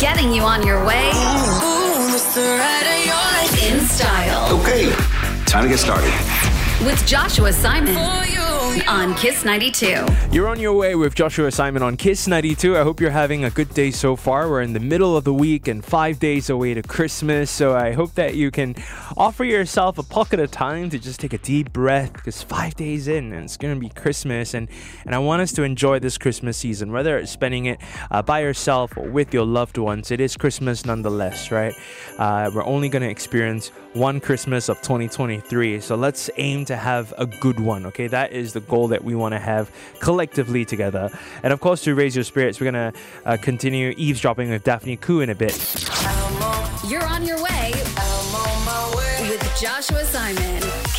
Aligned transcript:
getting 0.00 0.32
you 0.32 0.42
on 0.42 0.66
your 0.66 0.82
way. 0.86 1.10
In 3.62 3.80
style. 3.80 4.58
Okay, 4.60 4.90
time 5.44 5.64
to 5.64 5.68
get 5.68 5.78
started. 5.78 6.10
with 6.84 7.06
Joshua 7.06 7.52
Simon 7.52 7.94
on 8.86 9.14
Kiss 9.16 9.44
92. 9.44 10.06
You're 10.30 10.48
on 10.48 10.60
your 10.60 10.74
way 10.74 10.94
with 10.94 11.14
Joshua 11.14 11.50
Simon 11.50 11.82
on 11.82 11.96
Kiss 11.96 12.28
92. 12.28 12.76
I 12.76 12.82
hope 12.82 13.00
you're 13.00 13.10
having 13.10 13.44
a 13.44 13.50
good 13.50 13.72
day 13.74 13.90
so 13.90 14.14
far. 14.14 14.48
We're 14.48 14.62
in 14.62 14.74
the 14.74 14.80
middle 14.80 15.16
of 15.16 15.24
the 15.24 15.34
week 15.34 15.66
and 15.66 15.84
five 15.84 16.20
days 16.20 16.50
away 16.50 16.74
to 16.74 16.82
Christmas. 16.82 17.50
So 17.50 17.74
I 17.74 17.92
hope 17.92 18.14
that 18.14 18.36
you 18.36 18.50
can 18.50 18.76
offer 19.16 19.42
yourself 19.44 19.98
a 19.98 20.04
pocket 20.04 20.38
of 20.38 20.50
time 20.50 20.88
to 20.90 20.98
just 20.98 21.18
take 21.18 21.32
a 21.32 21.38
deep 21.38 21.72
breath 21.72 22.12
because 22.12 22.42
five 22.42 22.74
days 22.76 23.08
in 23.08 23.32
and 23.32 23.44
it's 23.44 23.56
going 23.56 23.74
to 23.74 23.80
be 23.80 23.88
Christmas. 23.88 24.54
And, 24.54 24.68
and 25.04 25.14
I 25.14 25.18
want 25.18 25.42
us 25.42 25.52
to 25.52 25.64
enjoy 25.64 25.98
this 25.98 26.16
Christmas 26.16 26.56
season, 26.56 26.92
whether 26.92 27.18
it's 27.18 27.32
spending 27.32 27.66
it 27.66 27.80
uh, 28.10 28.22
by 28.22 28.40
yourself 28.40 28.96
or 28.96 29.08
with 29.08 29.34
your 29.34 29.46
loved 29.46 29.78
ones. 29.78 30.12
It 30.12 30.20
is 30.20 30.36
Christmas 30.36 30.86
nonetheless, 30.86 31.50
right? 31.50 31.74
Uh, 32.18 32.50
we're 32.54 32.64
only 32.64 32.88
going 32.88 33.02
to 33.02 33.10
experience 33.10 33.72
one 33.94 34.20
Christmas 34.20 34.68
of 34.68 34.80
2023. 34.82 35.80
So 35.80 35.96
let's 35.96 36.30
aim 36.36 36.64
to 36.66 36.76
have 36.76 37.12
a 37.18 37.26
good 37.26 37.58
one, 37.58 37.86
okay? 37.86 38.06
That 38.06 38.32
is 38.32 38.52
the 38.52 38.59
goal 38.60 38.88
that 38.88 39.04
we 39.04 39.14
want 39.14 39.32
to 39.32 39.38
have 39.38 39.70
collectively 40.00 40.64
together. 40.64 41.10
And 41.42 41.52
of 41.52 41.60
course, 41.60 41.82
to 41.84 41.94
raise 41.94 42.14
your 42.14 42.24
spirits, 42.24 42.60
we're 42.60 42.70
going 42.70 42.92
to 42.92 43.00
uh, 43.24 43.36
continue 43.40 43.94
eavesdropping 43.96 44.50
with 44.50 44.64
Daphne 44.64 44.96
Khoo 44.96 45.22
in 45.22 45.30
a 45.30 45.34
bit. 45.34 45.56
You're 46.88 47.04
on 47.04 47.24
your 47.24 47.42
way 47.42 47.72
with 49.28 49.60
Joshua 49.60 50.04
Simon. 50.04 50.89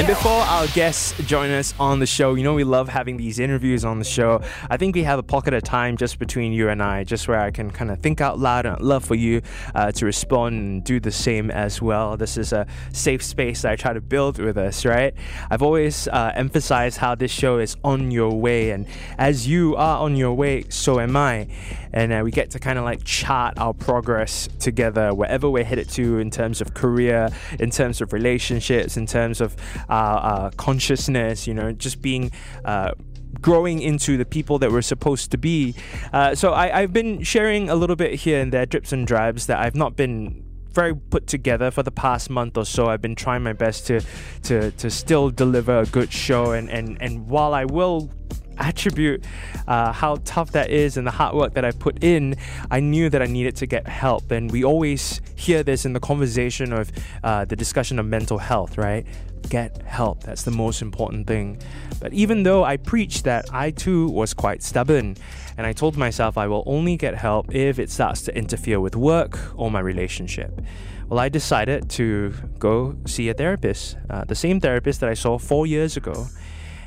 Kiss 0.00 0.08
92. 0.08 0.12
And 0.12 0.18
before 0.18 0.32
our 0.32 0.66
guests 0.68 1.12
join 1.26 1.50
us 1.50 1.74
on 1.78 1.98
the 1.98 2.06
show, 2.06 2.34
you 2.34 2.42
know 2.42 2.54
we 2.54 2.64
love 2.64 2.88
having 2.88 3.18
these 3.18 3.38
interviews 3.38 3.84
on 3.84 3.98
the 3.98 4.04
show. 4.04 4.40
I 4.70 4.78
think 4.78 4.94
we 4.94 5.02
have 5.02 5.18
a 5.18 5.22
pocket 5.22 5.52
of 5.52 5.62
time 5.62 5.98
just 5.98 6.18
between 6.18 6.52
you 6.52 6.70
and 6.70 6.82
I, 6.82 7.04
just 7.04 7.28
where 7.28 7.38
I 7.38 7.50
can 7.50 7.70
kind 7.70 7.90
of 7.90 7.98
think 8.00 8.20
out 8.22 8.38
loud 8.38 8.64
and 8.64 8.80
love 8.80 9.04
for 9.04 9.14
you 9.14 9.42
uh, 9.74 9.92
to 9.92 10.06
respond 10.06 10.54
and 10.54 10.84
do 10.84 11.00
the 11.00 11.10
same 11.10 11.50
as 11.50 11.82
well. 11.82 12.16
This 12.16 12.38
is 12.38 12.52
a 12.52 12.66
safe 12.92 13.22
space 13.22 13.62
that 13.62 13.72
I 13.72 13.76
try 13.76 13.92
to 13.92 14.00
build 14.00 14.38
with 14.38 14.56
us, 14.56 14.86
right? 14.86 15.12
I've 15.50 15.62
always 15.62 16.08
uh, 16.08 16.32
emphasized 16.34 16.96
how 16.96 17.14
this 17.14 17.30
show 17.30 17.58
is 17.58 17.76
on 17.84 18.10
your 18.10 18.32
way, 18.32 18.70
and 18.70 18.86
as 19.18 19.46
you 19.46 19.76
are 19.76 19.98
on 19.98 20.16
your 20.16 20.32
way, 20.32 20.64
so 20.70 20.98
am 20.98 21.16
I. 21.16 21.48
And 21.92 22.12
uh, 22.12 22.22
we 22.22 22.30
get 22.30 22.50
to 22.52 22.58
kind 22.58 22.78
of 22.78 22.84
like 22.84 23.02
chart 23.04 23.58
our 23.58 23.74
progress 23.74 24.48
together, 24.60 25.12
wherever 25.12 25.50
we're 25.50 25.64
headed 25.64 25.90
to 25.90 26.18
in 26.18 26.30
terms 26.30 26.60
of 26.60 26.72
career, 26.72 27.30
in 27.58 27.70
terms 27.70 28.00
of 28.00 28.12
relationships, 28.12 28.96
in 28.96 29.06
terms 29.06 29.40
of 29.40 29.56
uh, 29.90 29.92
uh, 29.92 30.50
consciousness, 30.56 31.46
you 31.46 31.54
know, 31.54 31.72
just 31.72 32.00
being. 32.00 32.30
Uh, 32.64 32.92
growing 33.40 33.80
into 33.80 34.18
the 34.18 34.24
people 34.24 34.58
that 34.58 34.70
we're 34.70 34.82
supposed 34.82 35.30
to 35.30 35.38
be. 35.38 35.74
Uh, 36.12 36.34
so 36.34 36.52
I, 36.52 36.80
I've 36.80 36.92
been 36.92 37.22
sharing 37.22 37.70
a 37.70 37.74
little 37.74 37.96
bit 37.96 38.14
here 38.14 38.40
and 38.40 38.52
there, 38.52 38.66
drips 38.66 38.92
and 38.92 39.06
drabs, 39.06 39.46
that 39.46 39.60
I've 39.60 39.76
not 39.76 39.96
been 39.96 40.44
very 40.72 40.94
put 40.94 41.26
together 41.26 41.70
for 41.70 41.82
the 41.82 41.90
past 41.90 42.30
month 42.30 42.56
or 42.56 42.64
so. 42.64 42.86
I've 42.86 43.02
been 43.02 43.14
trying 43.14 43.42
my 43.42 43.52
best 43.52 43.86
to 43.86 44.00
to 44.42 44.70
to 44.72 44.90
still 44.90 45.30
deliver 45.30 45.80
a 45.80 45.86
good 45.86 46.12
show, 46.12 46.52
and 46.52 46.70
and 46.70 46.98
and 47.00 47.28
while 47.28 47.54
I 47.54 47.64
will 47.64 48.10
attribute 48.58 49.24
uh, 49.66 49.90
how 49.90 50.16
tough 50.24 50.52
that 50.52 50.70
is 50.70 50.96
and 50.96 51.06
the 51.06 51.10
hard 51.10 51.34
work 51.34 51.54
that 51.54 51.64
I 51.64 51.72
put 51.72 52.04
in, 52.04 52.36
I 52.70 52.80
knew 52.80 53.08
that 53.08 53.22
I 53.22 53.26
needed 53.26 53.56
to 53.56 53.66
get 53.66 53.88
help. 53.88 54.30
And 54.30 54.50
we 54.50 54.64
always 54.64 55.20
hear 55.34 55.62
this 55.62 55.86
in 55.86 55.94
the 55.94 56.00
conversation 56.00 56.72
of 56.72 56.92
uh, 57.24 57.46
the 57.46 57.56
discussion 57.56 57.98
of 57.98 58.06
mental 58.06 58.38
health, 58.38 58.76
right? 58.76 59.06
Get 59.48 59.82
help. 59.82 60.22
That's 60.22 60.42
the 60.42 60.50
most 60.50 60.82
important 60.82 61.26
thing. 61.26 61.58
But 62.00 62.12
even 62.12 62.44
though 62.44 62.64
I 62.64 62.76
preached 62.76 63.24
that, 63.24 63.46
I 63.52 63.70
too 63.70 64.08
was 64.08 64.34
quite 64.34 64.62
stubborn. 64.62 65.16
And 65.56 65.66
I 65.66 65.72
told 65.72 65.96
myself 65.96 66.38
I 66.38 66.46
will 66.46 66.62
only 66.66 66.96
get 66.96 67.14
help 67.14 67.54
if 67.54 67.78
it 67.78 67.90
starts 67.90 68.22
to 68.22 68.36
interfere 68.36 68.80
with 68.80 68.96
work 68.96 69.38
or 69.56 69.70
my 69.70 69.80
relationship. 69.80 70.60
Well, 71.08 71.18
I 71.18 71.28
decided 71.28 71.90
to 71.90 72.32
go 72.58 72.96
see 73.06 73.28
a 73.28 73.34
therapist, 73.34 73.96
uh, 74.08 74.24
the 74.24 74.36
same 74.36 74.60
therapist 74.60 75.00
that 75.00 75.10
I 75.10 75.14
saw 75.14 75.38
four 75.38 75.66
years 75.66 75.96
ago. 75.96 76.28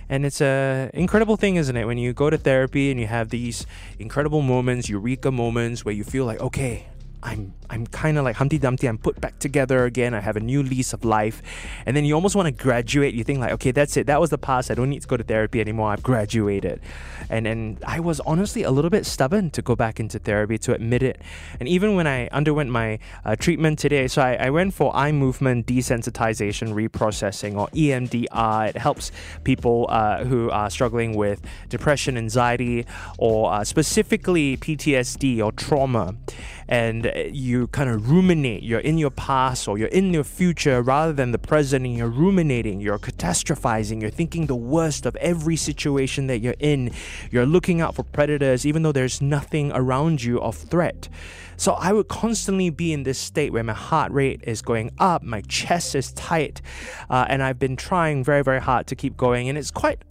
And 0.10 0.26
it's 0.26 0.42
an 0.42 0.92
incredible 0.94 1.38
thing, 1.38 1.58
isn't 1.58 1.76
it? 1.76 1.86
When 1.86 1.98
you 1.98 2.14
go 2.14 2.30
to 2.30 2.38
therapy 2.38 2.92
and 2.92 3.00
you 3.00 3.08
have 3.08 3.30
these 3.30 3.66
incredible 4.00 4.42
moments, 4.42 4.88
eureka 4.88 5.32
moments 5.32 5.84
where 5.84 5.94
you 5.94 6.04
feel 6.04 6.26
like, 6.26 6.40
okay, 6.40 6.88
I'm 7.24 7.54
I'm 7.70 7.88
kind 7.88 8.18
of 8.18 8.24
like 8.24 8.36
Humpty 8.36 8.60
Dumpty. 8.60 8.88
I'm 8.88 8.98
put 8.98 9.20
back 9.20 9.40
together 9.40 9.86
again. 9.86 10.14
I 10.14 10.20
have 10.20 10.36
a 10.36 10.40
new 10.40 10.62
lease 10.62 10.94
of 10.94 11.04
life, 11.04 11.42
and 11.86 11.98
then 11.98 12.06
you 12.06 12.14
almost 12.14 12.36
want 12.36 12.46
to 12.46 12.52
graduate. 12.52 13.16
You 13.16 13.24
think 13.24 13.40
like, 13.40 13.54
okay, 13.54 13.72
that's 13.72 13.98
it. 13.98 14.06
That 14.06 14.20
was 14.20 14.30
the 14.30 14.38
past. 14.38 14.70
I 14.70 14.76
don't 14.76 14.90
need 14.90 15.02
to 15.02 15.08
go 15.08 15.18
to 15.18 15.24
therapy 15.24 15.60
anymore. 15.62 15.90
I've 15.92 16.04
graduated, 16.04 16.82
and 17.30 17.48
and 17.48 17.84
I 17.88 18.02
was 18.02 18.20
honestly 18.22 18.64
a 18.64 18.72
little 18.72 18.92
bit 18.92 19.06
stubborn 19.06 19.50
to 19.52 19.62
go 19.62 19.76
back 19.76 20.00
into 20.00 20.20
therapy 20.20 20.58
to 20.60 20.74
admit 20.74 21.02
it. 21.02 21.22
And 21.60 21.68
even 21.68 21.96
when 21.96 22.06
I 22.06 22.28
underwent 22.28 22.70
my 22.70 23.00
uh, 23.26 23.36
treatment 23.38 23.80
today, 23.80 24.08
so 24.08 24.22
I, 24.22 24.36
I 24.36 24.50
went 24.50 24.74
for 24.74 24.96
eye 24.96 25.12
movement 25.12 25.66
desensitization 25.66 26.74
reprocessing 26.74 27.56
or 27.58 27.70
EMDR. 27.70 28.70
It 28.70 28.78
helps 28.78 29.12
people 29.44 29.88
uh, 29.90 30.26
who 30.26 30.50
are 30.52 30.70
struggling 30.70 31.16
with 31.16 31.42
depression, 31.70 32.18
anxiety, 32.18 32.86
or 33.18 33.52
uh, 33.54 33.64
specifically 33.64 34.58
PTSD 34.58 35.44
or 35.44 35.52
trauma 35.54 36.16
and 36.68 37.12
you 37.32 37.68
kind 37.68 37.90
of 37.90 38.10
ruminate. 38.10 38.64
You're 38.64 38.80
in 38.80 38.98
your 38.98 39.12
past 39.12 39.68
or 39.68 39.78
you're 39.78 39.88
in 39.90 40.14
your 40.14 40.24
future 40.24 40.82
rather 40.82 41.14
than 41.14 41.32
the 41.32 41.38
present, 41.38 41.86
and 41.86 41.96
you're 41.96 42.08
ruminating, 42.08 42.82
you're 42.82 43.00
catastrophizing, 43.00 44.02
you're 44.02 44.10
thinking 44.10 44.48
the 44.48 44.56
worst 44.56 45.06
of 45.06 45.16
every 45.18 45.56
situation 45.56 46.28
that 46.28 46.40
you're 46.40 46.56
in. 46.60 46.92
You're 47.32 47.46
looking 47.46 47.82
out 47.82 47.96
for 47.96 48.04
predators 48.04 48.66
even 48.66 48.84
though 48.84 48.92
there's 48.92 49.22
nothing 49.22 49.72
around 49.74 50.24
you 50.24 50.40
of 50.42 50.56
threat. 50.56 51.10
So 51.58 51.74
I 51.74 51.94
would 51.94 52.08
constantly 52.08 52.70
be 52.70 52.94
in 52.94 53.04
this 53.04 53.20
state 53.20 53.54
where 53.54 53.64
my 53.64 53.74
heart 53.74 54.12
rate 54.12 54.42
is 54.44 54.62
going 54.62 54.92
up, 54.98 55.22
my 55.22 55.42
chest 55.42 55.96
is 55.96 56.12
tight, 56.14 56.62
uh, 57.10 57.26
and 57.30 57.44
I've 57.44 57.60
been 57.60 57.76
trying 57.76 58.24
very, 58.24 58.44
very 58.44 58.60
hard 58.62 58.88
to 58.88 58.96
keep 58.96 59.16
going, 59.16 59.50
and 59.50 59.58
it's 59.58 59.72
quite 59.72 60.04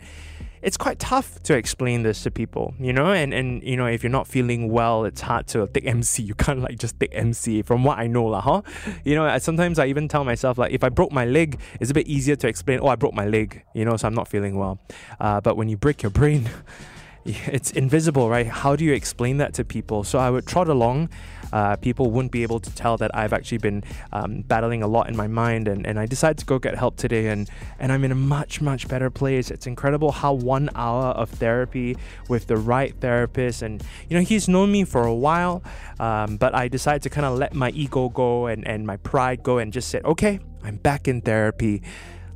it's 0.63 0.77
quite 0.77 0.99
tough 0.99 1.43
to 1.43 1.55
explain 1.55 2.03
this 2.05 2.23
to 2.23 2.31
people, 2.31 2.75
you 2.79 2.93
know, 2.93 3.13
and, 3.13 3.35
and 3.35 3.63
you 3.65 3.77
know, 3.77 3.87
if 3.87 4.03
you're 4.03 4.11
not 4.11 4.27
feeling 4.29 4.71
well, 4.71 5.05
it's 5.05 5.21
hard 5.21 5.47
to 5.49 5.67
take 5.67 5.85
MC. 5.87 6.23
You 6.23 6.35
can't 6.35 6.61
like 6.61 6.79
just 6.79 6.99
take 7.01 7.11
MC 7.15 7.63
from 7.63 7.83
what 7.85 7.99
I 7.99 8.07
know, 8.07 8.25
lah, 8.27 8.41
huh? 8.41 8.63
You 9.05 9.17
know, 9.17 9.25
I- 9.25 9.39
sometimes 9.39 9.79
I 9.79 9.87
even 9.87 10.07
tell 10.09 10.25
myself 10.25 10.59
like 10.59 10.73
if 10.73 10.85
I 10.85 10.89
broke 10.89 11.11
my 11.13 11.25
leg, 11.25 11.59
it's 11.81 11.91
a 11.91 11.95
bit 11.95 12.07
easier 12.07 12.37
to 12.37 12.47
explain, 12.49 12.79
oh, 12.81 12.87
I 12.89 12.97
broke 12.97 13.15
my 13.15 13.27
leg, 13.27 13.65
you 13.75 13.85
know, 13.85 13.97
so 13.97 14.07
I'm 14.07 14.15
not 14.15 14.29
feeling 14.29 14.57
well. 14.57 14.79
Uh, 15.21 15.41
but 15.41 15.57
when 15.57 15.69
you 15.69 15.77
break 15.77 16.03
your 16.03 16.11
brain, 16.11 16.49
it's 17.25 17.71
invisible, 17.71 18.29
right? 18.29 18.47
How 18.47 18.75
do 18.75 18.85
you 18.85 18.93
explain 18.93 19.37
that 19.39 19.55
to 19.55 19.65
people? 19.65 20.03
So 20.03 20.19
I 20.19 20.31
would 20.31 20.47
trot 20.47 20.69
along. 20.69 21.09
Uh, 21.53 21.77
people 21.77 22.11
wouldn't 22.11 22.33
be 22.33 22.43
able 22.43 22.59
to 22.59 22.75
tell 22.75 22.97
that 22.97 23.15
I've 23.15 23.33
actually 23.33 23.59
been 23.59 23.85
um, 24.13 24.41
battling 24.41 24.83
a 24.83 24.87
lot 24.87 25.09
in 25.09 25.17
my 25.17 25.27
mind, 25.27 25.69
and, 25.69 25.87
and 25.87 26.01
I 26.01 26.07
decided 26.07 26.39
to 26.39 26.47
go 26.47 26.59
get 26.59 26.75
help 26.75 26.97
today, 26.97 27.29
and, 27.29 27.49
and 27.79 27.93
I'm 27.93 28.05
in 28.05 28.11
a 28.11 28.17
much, 28.17 28.61
much 28.61 28.89
better 28.89 29.11
place. 29.11 29.51
It's 29.51 29.67
incredible 29.67 30.13
how 30.13 30.33
one 30.33 30.71
hour 30.75 31.09
of 31.09 31.29
therapy 31.29 31.97
with 32.29 32.47
the 32.47 32.57
right 32.57 32.95
therapist, 33.01 33.63
and 33.63 33.85
you 34.09 34.17
know, 34.17 34.25
he's 34.25 34.49
known 34.49 34.73
me 34.73 34.85
for 34.85 35.05
a 35.05 35.15
while, 35.15 35.63
um, 36.01 36.39
but 36.39 36.55
I 36.55 36.69
decided 36.69 37.03
to 37.03 37.11
kind 37.11 37.27
of 37.27 37.39
let 37.39 37.55
my 37.55 37.71
ego 37.71 38.09
go 38.09 38.47
and, 38.47 38.67
and 38.67 38.87
my 38.87 38.97
pride 38.97 39.43
go 39.43 39.59
and 39.59 39.73
just 39.73 39.91
said, 39.91 40.05
okay, 40.07 40.41
I'm 40.65 40.77
back 40.77 41.07
in 41.07 41.21
therapy 41.21 41.83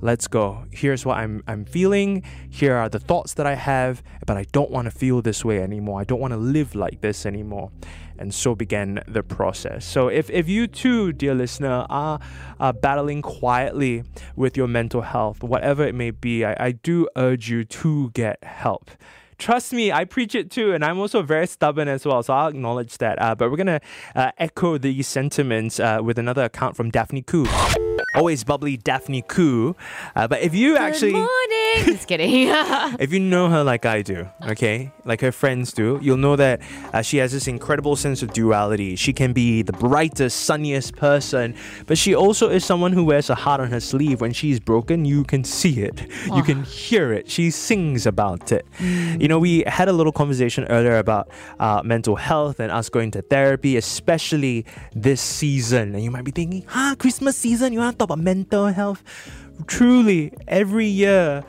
let's 0.01 0.29
go. 0.29 0.65
Here's 0.71 1.05
what 1.05 1.19
I'm 1.19 1.43
I'm 1.47 1.65
feeling. 1.65 2.23
Here 2.51 2.75
are 2.75 2.89
the 2.89 2.99
thoughts 2.99 3.35
that 3.35 3.47
I 3.47 3.55
have, 3.55 4.03
but 4.27 4.37
I 4.37 4.45
don't 4.53 4.71
want 4.71 4.87
to 4.87 4.91
feel 4.91 5.23
this 5.23 5.45
way 5.45 5.63
anymore. 5.63 6.01
I 6.01 6.05
don't 6.05 6.21
want 6.21 6.33
to 6.33 6.39
live 6.39 6.75
like 6.75 7.01
this 7.01 7.27
anymore. 7.27 7.71
And 8.19 8.33
so 8.33 8.55
began 8.55 9.03
the 9.07 9.23
process. 9.23 9.85
So 9.85 10.09
if, 10.09 10.31
if 10.31 10.49
you 10.49 10.67
too, 10.67 11.13
dear 11.13 11.35
listener, 11.35 11.87
are, 11.91 12.19
are 12.59 12.73
battling 12.73 13.21
quietly 13.21 14.05
with 14.37 14.57
your 14.57 14.69
mental 14.69 15.03
health, 15.03 15.43
whatever 15.43 15.85
it 15.85 15.95
may 15.95 16.13
be, 16.13 16.43
I, 16.43 16.57
I 16.59 16.73
do 16.73 17.09
urge 17.15 17.51
you 17.51 17.65
to 17.65 18.11
get 18.13 18.43
help. 18.43 18.91
Trust 19.39 19.75
me, 19.75 19.93
I 19.93 20.07
preach 20.07 20.35
it 20.35 20.51
too, 20.51 20.73
and 20.73 20.83
I'm 20.83 20.99
also 20.99 21.21
very 21.21 21.47
stubborn 21.47 21.89
as 21.89 22.07
well, 22.07 22.23
so 22.23 22.33
I'll 22.33 22.49
acknowledge 22.49 22.97
that. 22.99 23.21
Uh, 23.21 23.35
but 23.35 23.51
we're 23.51 23.59
gonna 23.59 23.83
uh, 24.15 24.31
echo 24.39 24.79
these 24.79 25.07
sentiments 25.07 25.79
uh, 25.79 25.99
with 26.03 26.19
another 26.19 26.45
account 26.45 26.75
from 26.75 26.91
Daphne 26.91 27.23
Khoo. 27.23 27.86
Always 28.17 28.45
bubbly 28.45 28.77
Daphne 28.79 29.23
Khoo. 29.23 29.75
Uh, 30.15 30.27
but 30.27 30.41
if 30.41 30.55
you 30.55 30.77
actually. 30.77 31.13
Good 31.13 31.19
morning. 31.19 31.67
Just 31.85 32.09
kidding. 32.09 32.49
If 32.99 33.13
you 33.13 33.21
know 33.21 33.49
her 33.51 33.63
like 33.63 33.85
I 33.85 34.03
do, 34.03 34.29
okay, 34.43 34.91
like 35.05 35.21
her 35.21 35.33
friends 35.33 35.73
do, 35.73 35.99
you'll 36.03 36.17
know 36.17 36.37
that 36.37 36.61
uh, 36.93 37.03
she 37.03 37.19
has 37.19 37.33
this 37.33 37.47
incredible 37.47 37.95
sense 37.97 38.23
of 38.23 38.33
duality. 38.33 38.97
She 38.97 39.13
can 39.13 39.33
be 39.33 39.63
the 39.63 39.73
brightest, 39.73 40.45
sunniest 40.45 40.97
person, 40.97 41.55
but 41.87 41.99
she 41.99 42.15
also 42.15 42.49
is 42.49 42.65
someone 42.65 42.93
who 42.93 43.05
wears 43.05 43.29
a 43.29 43.35
heart 43.35 43.61
on 43.61 43.71
her 43.71 43.81
sleeve. 43.81 44.21
When 44.21 44.33
she's 44.33 44.59
broken, 44.61 45.05
you 45.05 45.25
can 45.25 45.45
see 45.45 45.81
it, 45.81 46.07
you 46.35 46.43
can 46.43 46.63
hear 46.65 47.13
it. 47.13 47.31
She 47.31 47.51
sings 47.51 48.07
about 48.07 48.51
it. 48.53 48.67
You 48.81 49.29
know, 49.29 49.39
we 49.39 49.63
had 49.67 49.89
a 49.89 49.93
little 49.93 50.13
conversation 50.13 50.65
earlier 50.65 50.97
about 50.99 51.29
uh, 51.61 51.83
mental 51.85 52.17
health 52.17 52.61
and 52.61 52.73
us 52.73 52.89
going 52.89 53.11
to 53.13 53.23
therapy, 53.23 53.77
especially 53.77 54.65
this 54.95 55.21
season. 55.21 55.95
And 55.95 56.03
you 56.03 56.11
might 56.11 56.25
be 56.25 56.31
thinking, 56.31 56.65
huh, 56.67 56.95
Christmas 56.99 57.37
season, 57.37 57.73
you 57.73 57.81
want 57.81 57.99
to 57.99 58.06
about 58.07 58.19
mental 58.19 58.67
health? 58.69 59.03
Truly, 59.67 60.33
every 60.47 60.87
year, 60.87 61.45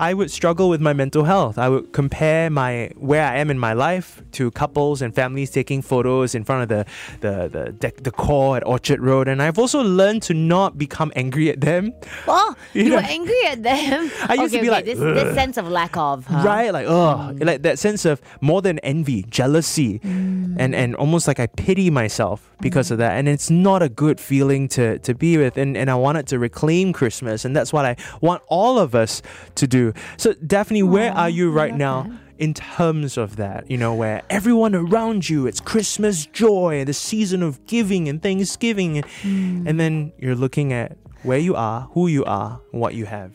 I 0.00 0.14
would 0.14 0.30
struggle 0.30 0.70
with 0.70 0.80
my 0.80 0.94
mental 0.94 1.24
health. 1.24 1.58
I 1.58 1.68
would 1.68 1.92
compare 1.92 2.48
my 2.48 2.90
where 2.96 3.22
I 3.22 3.36
am 3.36 3.50
in 3.50 3.58
my 3.58 3.74
life 3.74 4.22
to 4.32 4.50
couples 4.50 5.02
and 5.02 5.14
families 5.14 5.50
taking 5.50 5.82
photos 5.82 6.34
in 6.34 6.42
front 6.42 6.62
of 6.64 6.68
the 6.74 6.82
the 7.20 7.48
the 7.56 7.64
dec- 7.72 8.02
decor 8.02 8.56
at 8.56 8.66
Orchard 8.66 9.00
Road, 9.00 9.28
and 9.28 9.42
I've 9.42 9.58
also 9.58 9.82
learned 9.82 10.22
to 10.28 10.34
not 10.34 10.78
become 10.78 11.12
angry 11.16 11.50
at 11.50 11.60
them. 11.60 11.92
Oh, 12.26 12.54
you 12.72 12.88
know- 12.88 12.96
were 12.96 13.02
angry 13.02 13.42
at 13.46 13.62
them. 13.62 14.10
I 14.28 14.34
used 14.34 14.54
to 14.54 14.60
be 14.60 14.70
okay, 14.70 14.76
like, 14.76 14.84
this, 14.86 14.98
this 14.98 15.34
sense 15.34 15.58
of 15.58 15.68
lack 15.68 15.94
of, 15.98 16.24
huh? 16.26 16.42
Right, 16.46 16.72
like 16.72 16.86
oh, 16.88 17.34
like 17.38 17.60
that 17.62 17.78
sense 17.78 18.06
of 18.06 18.22
more 18.40 18.62
than 18.62 18.78
envy, 18.80 19.24
jealousy, 19.28 20.00
Mm. 20.00 20.56
and 20.58 20.74
and 20.74 20.96
almost 20.96 21.28
like 21.28 21.38
I 21.38 21.46
pity 21.46 21.90
myself 21.90 22.50
because 22.62 22.90
of 22.90 22.96
that, 22.98 23.12
and 23.18 23.28
it's 23.28 23.50
not 23.50 23.82
a 23.82 23.88
good 23.90 24.18
feeling 24.18 24.66
to 24.68 24.98
to 25.00 25.12
be 25.14 25.36
with, 25.36 25.58
and 25.58 25.76
and 25.76 25.90
I 25.90 25.94
wanted 25.94 26.26
to 26.28 26.38
reclaim 26.38 26.94
Christmas, 26.94 27.44
and 27.44 27.54
that's 27.54 27.70
what 27.72 27.84
I 27.84 27.96
want 28.22 28.42
all 28.48 28.78
of 28.78 28.94
us 28.94 29.20
to 29.56 29.66
do. 29.66 29.89
So 30.16 30.32
Daphne, 30.34 30.82
where 30.82 31.12
are 31.12 31.30
you 31.30 31.50
right 31.50 31.74
now? 31.74 32.02
that. 32.04 32.12
In 32.40 32.54
terms 32.54 33.18
of 33.18 33.36
that, 33.36 33.70
you 33.70 33.76
know, 33.76 33.92
where 33.94 34.22
everyone 34.30 34.74
around 34.74 35.28
you, 35.28 35.46
it's 35.46 35.60
Christmas 35.60 36.24
joy, 36.24 36.86
the 36.86 36.94
season 36.94 37.42
of 37.42 37.62
giving 37.66 38.08
and 38.08 38.22
Thanksgiving, 38.22 39.02
Mm. 39.22 39.68
and 39.68 39.78
then 39.78 40.12
you're 40.18 40.34
looking 40.34 40.72
at 40.72 40.96
where 41.22 41.36
you 41.38 41.54
are, 41.54 41.82
who 41.92 42.06
you 42.06 42.24
are, 42.24 42.58
what 42.70 42.94
you 42.94 43.04
have. 43.04 43.34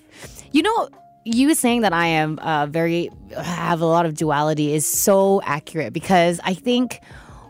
You 0.51 0.63
know, 0.63 0.89
you 1.23 1.53
saying 1.53 1.81
that 1.81 1.93
I 1.93 2.07
am 2.07 2.39
uh, 2.39 2.65
very 2.65 3.11
have 3.39 3.79
a 3.81 3.85
lot 3.85 4.07
of 4.07 4.15
duality 4.15 4.73
is 4.73 4.87
so 4.87 5.39
accurate 5.43 5.93
because 5.93 6.39
I 6.43 6.55
think 6.55 6.99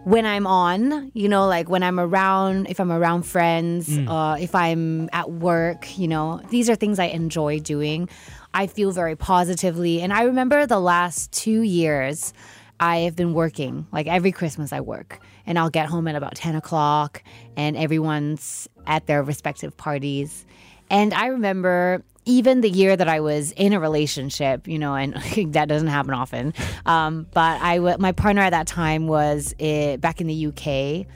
when 0.03 0.25
I'm 0.25 0.45
on, 0.45 1.09
you 1.13 1.27
know, 1.29 1.47
like 1.47 1.67
when 1.69 1.83
I'm 1.83 1.99
around, 1.99 2.67
if 2.69 2.79
I'm 2.79 2.91
around 2.91 3.23
friends, 3.23 3.89
uh, 4.07 4.37
if 4.39 4.53
I'm 4.53 5.09
at 5.13 5.31
work, 5.31 5.97
you 5.97 6.07
know, 6.07 6.41
these 6.49 6.69
are 6.69 6.75
things 6.75 6.99
I 6.99 7.05
enjoy 7.05 7.59
doing. 7.59 8.07
I 8.55 8.67
feel 8.67 8.91
very 8.91 9.17
positively, 9.17 10.01
and 10.01 10.13
I 10.13 10.23
remember 10.23 10.65
the 10.65 10.79
last 10.79 11.31
two 11.33 11.61
years. 11.61 12.33
I 12.79 12.99
have 12.99 13.15
been 13.15 13.33
working 13.33 13.85
like 13.91 14.07
every 14.07 14.31
Christmas. 14.31 14.71
I 14.71 14.79
work, 14.79 15.19
and 15.45 15.59
I'll 15.59 15.69
get 15.69 15.87
home 15.87 16.07
at 16.07 16.15
about 16.15 16.35
ten 16.35 16.55
o'clock, 16.55 17.21
and 17.57 17.75
everyone's 17.75 18.69
at 18.87 19.07
their 19.07 19.23
respective 19.23 19.75
parties. 19.75 20.45
And 20.89 21.13
I 21.13 21.27
remember 21.27 22.01
even 22.23 22.61
the 22.61 22.69
year 22.69 22.95
that 22.95 23.09
I 23.09 23.19
was 23.19 23.51
in 23.51 23.73
a 23.73 23.79
relationship, 23.79 24.69
you 24.69 24.79
know, 24.79 24.95
and 24.95 25.13
that 25.53 25.67
doesn't 25.67 25.89
happen 25.89 26.13
often. 26.13 26.53
Um, 26.85 27.27
but 27.33 27.61
I, 27.61 27.75
w- 27.75 27.97
my 27.99 28.13
partner 28.13 28.41
at 28.41 28.51
that 28.51 28.67
time 28.67 29.07
was 29.07 29.53
uh 29.59 29.97
back 29.97 30.21
in 30.21 30.27
the 30.27 30.47
UK 30.47 31.07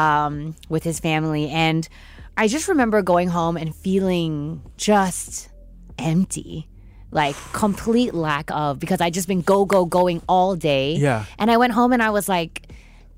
um, 0.00 0.54
with 0.68 0.84
his 0.84 1.00
family, 1.00 1.50
and 1.50 1.88
I 2.36 2.46
just 2.46 2.68
remember 2.68 3.02
going 3.02 3.28
home 3.28 3.56
and 3.56 3.74
feeling 3.74 4.62
just 4.76 5.48
empty. 5.98 6.68
Like 7.14 7.36
complete 7.52 8.12
lack 8.12 8.50
of 8.50 8.78
because 8.78 9.00
I 9.00 9.08
just 9.08 9.28
been 9.28 9.40
go 9.40 9.64
go 9.64 9.86
going 9.86 10.20
all 10.28 10.56
day. 10.56 10.96
Yeah. 10.96 11.24
And 11.38 11.50
I 11.50 11.56
went 11.56 11.72
home 11.72 11.92
and 11.92 12.02
I 12.02 12.10
was 12.10 12.28
like, 12.28 12.68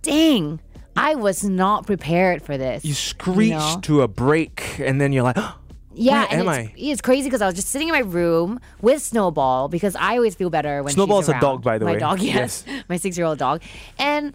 dang, 0.02 0.60
I 0.94 1.14
was 1.14 1.42
not 1.42 1.86
prepared 1.86 2.42
for 2.42 2.56
this. 2.56 2.84
You 2.84 2.94
screech 2.94 3.50
know? 3.50 3.78
to 3.82 4.02
a 4.02 4.08
break, 4.08 4.78
and 4.78 5.00
then 5.00 5.12
you're 5.12 5.24
like, 5.24 5.38
Yeah, 5.98 6.24
Where 6.24 6.28
and 6.30 6.40
am 6.42 6.48
it's, 6.48 6.58
I? 6.58 6.74
it's 6.76 7.00
crazy 7.00 7.24
because 7.24 7.40
I 7.40 7.46
was 7.46 7.54
just 7.54 7.70
sitting 7.70 7.88
in 7.88 7.94
my 7.94 8.00
room 8.00 8.60
with 8.82 9.00
Snowball 9.00 9.68
because 9.68 9.96
I 9.96 10.16
always 10.16 10.34
feel 10.34 10.50
better 10.50 10.82
when 10.82 10.92
Snowball's 10.92 11.30
a 11.30 11.40
dog, 11.40 11.62
by 11.62 11.78
the 11.78 11.86
my 11.86 11.92
way. 11.92 11.96
My 11.96 12.00
dog, 12.00 12.20
yes, 12.20 12.64
my 12.90 12.98
six-year-old 12.98 13.38
dog, 13.38 13.62
and 13.98 14.34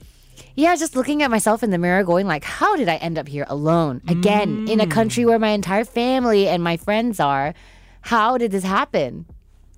yeah, 0.56 0.76
just 0.76 0.96
looking 0.96 1.22
at 1.22 1.30
myself 1.30 1.62
in 1.62 1.70
the 1.70 1.78
mirror, 1.78 2.04
going 2.04 2.26
like, 2.26 2.44
how 2.44 2.76
did 2.76 2.90
I 2.90 2.96
end 2.96 3.20
up 3.20 3.28
here 3.28 3.46
alone 3.48 4.02
again 4.08 4.68
in 4.68 4.80
a 4.80 4.88
country 4.88 5.24
mm. 5.24 5.28
where 5.28 5.40
my 5.40 5.50
entire 5.50 5.86
family 5.86 6.48
and 6.48 6.64
my 6.64 6.78
friends 6.78 7.20
are? 7.20 7.54
How 8.02 8.40
did 8.40 8.52
this 8.52 8.64
happen? 8.64 9.28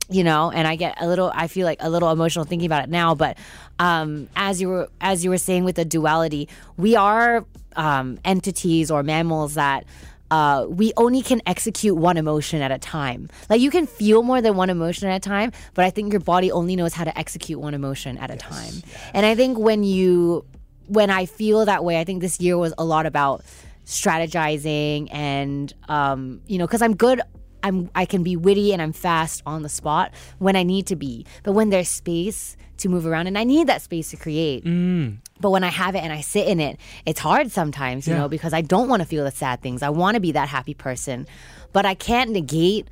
You 0.10 0.24
know 0.24 0.52
and 0.52 0.68
i 0.68 0.76
get 0.76 0.96
a 1.02 1.08
little 1.08 1.32
i 1.34 1.48
feel 1.48 1.66
like 1.66 1.78
a 1.82 1.90
little 1.90 2.12
emotional 2.12 2.46
thinking 2.46 2.66
about 2.66 2.84
it 2.84 2.90
now 2.90 3.16
but 3.16 3.38
um 3.80 4.28
as 4.36 4.62
you 4.62 4.68
were 4.68 4.90
as 5.02 5.24
you 5.24 5.30
were 5.30 5.38
saying 5.38 5.64
with 5.64 5.76
the 5.76 5.86
duality 5.86 6.48
we 6.78 6.96
are 6.96 7.46
um 7.76 8.20
entities 8.26 8.92
or 8.92 9.02
mammals 9.04 9.54
that 9.54 9.86
uh, 10.32 10.66
we 10.68 10.92
only 10.98 11.22
can 11.22 11.44
execute 11.46 11.96
one 11.96 12.18
emotion 12.18 12.60
at 12.64 12.72
a 12.72 12.80
time. 12.80 13.30
Like 13.52 13.62
you 13.62 13.70
can 13.70 13.86
feel 13.86 14.24
more 14.24 14.42
than 14.42 14.56
one 14.56 14.72
emotion 14.72 15.08
at 15.08 15.18
a 15.18 15.20
time, 15.20 15.52
but 15.76 15.86
I 15.86 15.92
think 15.92 16.12
your 16.12 16.22
body 16.22 16.52
only 16.52 16.76
knows 16.76 16.92
how 16.92 17.04
to 17.04 17.16
execute 17.16 17.60
one 17.60 17.76
emotion 17.76 18.18
at 18.18 18.32
a 18.32 18.36
time. 18.36 18.74
And 19.14 19.28
I 19.28 19.36
think 19.36 19.60
when 19.60 19.84
you, 19.84 20.44
when 20.88 21.12
I 21.12 21.28
feel 21.28 21.66
that 21.66 21.84
way, 21.84 22.00
I 22.00 22.04
think 22.04 22.22
this 22.22 22.40
year 22.40 22.58
was 22.58 22.74
a 22.80 22.84
lot 22.84 23.06
about 23.06 23.44
strategizing 23.86 25.08
and, 25.12 25.72
um, 25.88 26.42
you 26.48 26.58
know, 26.58 26.66
because 26.66 26.82
I'm 26.82 26.96
good 26.96 27.22
I'm 27.63 27.89
I 27.95 28.06
can 28.06 28.24
be 28.24 28.36
witty 28.36 28.74
and 28.74 28.81
I'm 28.81 28.94
fast 28.94 29.42
on 29.45 29.63
the 29.63 29.69
spot 29.69 30.12
when 30.39 30.56
I 30.56 30.63
need 30.63 30.88
to 30.88 30.95
be. 30.95 31.25
But 31.44 31.54
when 31.54 31.69
there's 31.69 31.89
space 31.89 32.57
to 32.77 32.89
move 32.89 33.06
around 33.06 33.27
and 33.27 33.38
I 33.38 33.44
need 33.45 33.68
that 33.68 33.81
space 33.81 34.12
to 34.12 34.18
create. 34.18 34.65
Mm. 34.65 35.18
But 35.39 35.51
when 35.51 35.63
I 35.63 35.69
have 35.69 35.95
it 35.95 36.04
and 36.04 36.12
I 36.12 36.21
sit 36.21 36.48
in 36.48 36.60
it, 36.60 36.77
it's 37.06 37.19
hard 37.19 37.51
sometimes, 37.51 38.07
you 38.07 38.13
Yeah. 38.13 38.19
know, 38.21 38.27
because 38.30 38.54
I 38.54 38.62
don't 38.62 38.89
want 38.89 39.01
to 39.01 39.07
feel 39.07 39.24
the 39.24 39.31
sad 39.31 39.62
things. 39.62 39.81
I 39.81 39.89
want 39.89 40.15
to 40.15 40.21
be 40.21 40.31
that 40.33 40.50
happy 40.50 40.74
person. 40.74 41.25
But 41.71 41.86
I 41.86 41.95
can't 41.95 42.31
negate 42.31 42.88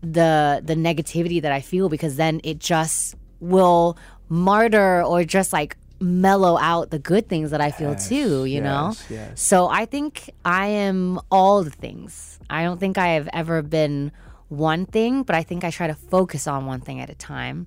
the 0.00 0.60
the 0.64 0.74
negativity 0.74 1.40
that 1.42 1.52
I 1.52 1.60
feel 1.60 1.88
because 1.88 2.16
then 2.16 2.40
it 2.44 2.58
just 2.58 3.14
will 3.40 3.96
martyr 4.28 5.02
or 5.02 5.24
just 5.24 5.52
like 5.52 5.76
mellow 6.04 6.58
out 6.58 6.90
the 6.90 6.98
good 6.98 7.28
things 7.28 7.50
that 7.50 7.60
I 7.60 7.70
feel 7.70 7.94
too, 7.94 8.44
you 8.44 8.60
know? 8.60 8.92
yes, 8.92 9.06
yes. 9.10 9.40
So 9.40 9.68
I 9.68 9.86
think 9.86 10.30
I 10.44 10.66
am 10.66 11.18
all 11.30 11.64
the 11.64 11.70
things. 11.70 12.38
I 12.50 12.62
don't 12.62 12.78
think 12.78 12.98
I 12.98 13.08
have 13.08 13.28
ever 13.32 13.62
been 13.62 14.12
one 14.48 14.84
thing, 14.86 15.22
but 15.22 15.34
I 15.34 15.42
think 15.42 15.64
I 15.64 15.70
try 15.70 15.86
to 15.86 15.94
focus 15.94 16.46
on 16.46 16.66
one 16.66 16.80
thing 16.80 17.00
at 17.00 17.08
a 17.10 17.14
time. 17.14 17.66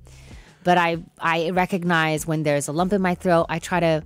But 0.63 0.77
I 0.77 0.97
I 1.19 1.49
recognize 1.49 2.27
when 2.27 2.43
there's 2.43 2.67
a 2.67 2.71
lump 2.71 2.93
in 2.93 3.01
my 3.01 3.15
throat, 3.15 3.47
I 3.49 3.59
try 3.59 3.79
to 3.79 4.03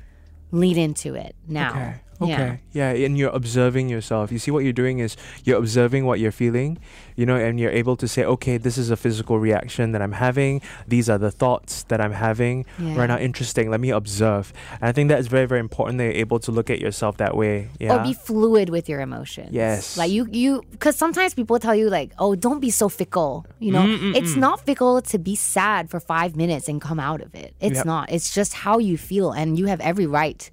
lean 0.51 0.77
into 0.77 1.15
it 1.15 1.35
now. 1.47 1.71
Okay. 1.71 1.95
Yeah. 2.21 2.35
Okay. 2.35 2.59
Yeah. 2.73 2.89
and 2.91 3.17
you're 3.17 3.31
observing 3.31 3.89
yourself. 3.89 4.31
You 4.31 4.39
see 4.39 4.51
what 4.51 4.63
you're 4.63 4.73
doing 4.73 4.99
is 4.99 5.17
you're 5.43 5.57
observing 5.57 6.05
what 6.05 6.19
you're 6.19 6.31
feeling, 6.31 6.77
you 7.15 7.25
know, 7.25 7.35
and 7.35 7.59
you're 7.59 7.71
able 7.71 7.95
to 7.97 8.07
say, 8.07 8.23
okay, 8.23 8.57
this 8.57 8.77
is 8.77 8.89
a 8.91 8.95
physical 8.97 9.39
reaction 9.39 9.91
that 9.93 10.01
I'm 10.01 10.11
having. 10.13 10.61
These 10.87 11.09
are 11.09 11.17
the 11.17 11.31
thoughts 11.31 11.83
that 11.89 11.99
I'm 11.99 12.13
having 12.13 12.65
Yeah. 12.79 12.95
right 12.97 13.07
now. 13.07 13.17
Interesting. 13.17 13.69
Let 13.69 13.79
me 13.81 13.89
observe. 13.89 14.53
And 14.79 14.89
I 14.89 14.91
think 14.91 15.09
that 15.09 15.19
is 15.19 15.27
very, 15.27 15.45
very 15.45 15.59
important 15.59 15.97
that 15.99 16.05
you're 16.05 16.13
able 16.27 16.39
to 16.39 16.51
look 16.51 16.69
at 16.69 16.79
yourself 16.79 17.17
that 17.17 17.35
way. 17.35 17.69
Yeah. 17.79 17.95
Or 17.95 18.03
be 18.03 18.13
fluid 18.13 18.69
with 18.69 18.87
your 18.87 19.01
emotions. 19.01 19.49
Yes. 19.51 19.97
Like 19.97 20.11
you, 20.11 20.27
you, 20.31 20.63
because 20.71 20.95
sometimes 20.95 21.33
people 21.33 21.57
tell 21.59 21.75
you 21.75 21.89
like, 21.89 22.11
"Oh, 22.19 22.35
don't 22.35 22.59
be 22.59 22.69
so 22.69 22.87
fickle." 22.89 23.45
You 23.59 23.71
know, 23.73 23.85
it's 24.15 24.35
not 24.35 24.61
fickle 24.65 25.01
to 25.01 25.17
be 25.19 25.35
sad 25.35 25.89
for 25.89 25.99
five 25.99 26.35
minutes 26.35 26.67
and 26.69 26.79
come 26.81 26.99
out 26.99 27.21
of 27.21 27.33
it. 27.35 27.53
It's 27.59 27.77
Yep. 27.77 27.85
not. 27.85 28.11
It's 28.11 28.33
just 28.33 28.53
how 28.53 28.77
you 28.79 28.97
feel, 28.97 29.31
and 29.31 29.57
you 29.59 29.65
have 29.67 29.79
every 29.81 30.05
right. 30.07 30.49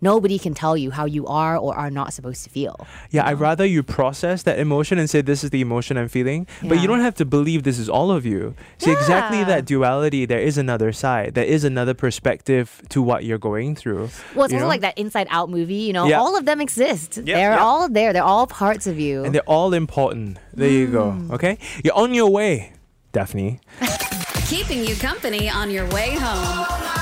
Nobody 0.00 0.38
can 0.38 0.54
tell 0.54 0.76
you 0.76 0.90
how 0.90 1.06
you 1.06 1.26
are 1.26 1.56
or 1.56 1.74
are 1.76 1.90
not 1.90 2.12
supposed 2.12 2.44
to 2.44 2.50
feel. 2.50 2.86
Yeah, 3.10 3.26
I'd 3.26 3.40
rather 3.40 3.66
you 3.66 3.82
process 3.82 4.44
that 4.44 4.58
emotion 4.58 4.98
and 4.98 5.10
say 5.10 5.22
this 5.22 5.42
is 5.42 5.50
the 5.50 5.60
emotion 5.60 5.96
I'm 5.96 6.08
feeling, 6.08 6.46
yeah. 6.62 6.68
but 6.68 6.80
you 6.80 6.86
don't 6.86 7.00
have 7.00 7.14
to 7.16 7.24
believe 7.24 7.64
this 7.64 7.78
is 7.78 7.88
all 7.88 8.10
of 8.10 8.24
you. 8.24 8.54
See, 8.78 8.92
exactly 8.92 9.42
that 9.44 9.64
duality, 9.64 10.24
there 10.24 10.40
is 10.40 10.56
another 10.56 10.92
side. 10.92 11.34
There 11.34 11.44
is 11.44 11.64
another 11.64 11.94
perspective 11.94 12.80
to 12.90 13.02
what 13.02 13.24
you're 13.24 13.38
going 13.38 13.74
through. 13.74 14.10
Well, 14.34 14.44
it's 14.44 14.52
you 14.52 14.58
also 14.58 14.58
know? 14.58 14.66
like 14.68 14.82
that 14.82 14.96
Inside 14.98 15.26
Out 15.30 15.50
movie. 15.50 15.74
You 15.74 15.92
know, 15.92 16.06
Yeah. 16.06 16.20
all 16.20 16.36
of 16.36 16.44
them 16.44 16.60
exist. 16.60 17.24
They're 17.24 17.52
yep. 17.52 17.60
all 17.60 17.88
there. 17.88 18.12
They're 18.12 18.22
all 18.22 18.46
parts 18.46 18.86
of 18.86 18.98
you. 18.98 19.24
And 19.24 19.34
they're 19.34 19.42
all 19.42 19.74
important. 19.74 20.38
There 20.54 20.70
you 20.70 20.86
go. 20.86 21.12
Mm. 21.12 21.32
Okay? 21.32 21.58
You're 21.82 21.94
on 21.94 22.14
your 22.14 22.30
way, 22.30 22.72
Daphne. 23.12 23.60
Keeping 24.46 24.84
you 24.84 24.94
company 24.96 25.48
on 25.50 25.70
your 25.70 25.88
way 25.90 26.14
home. 26.14 26.97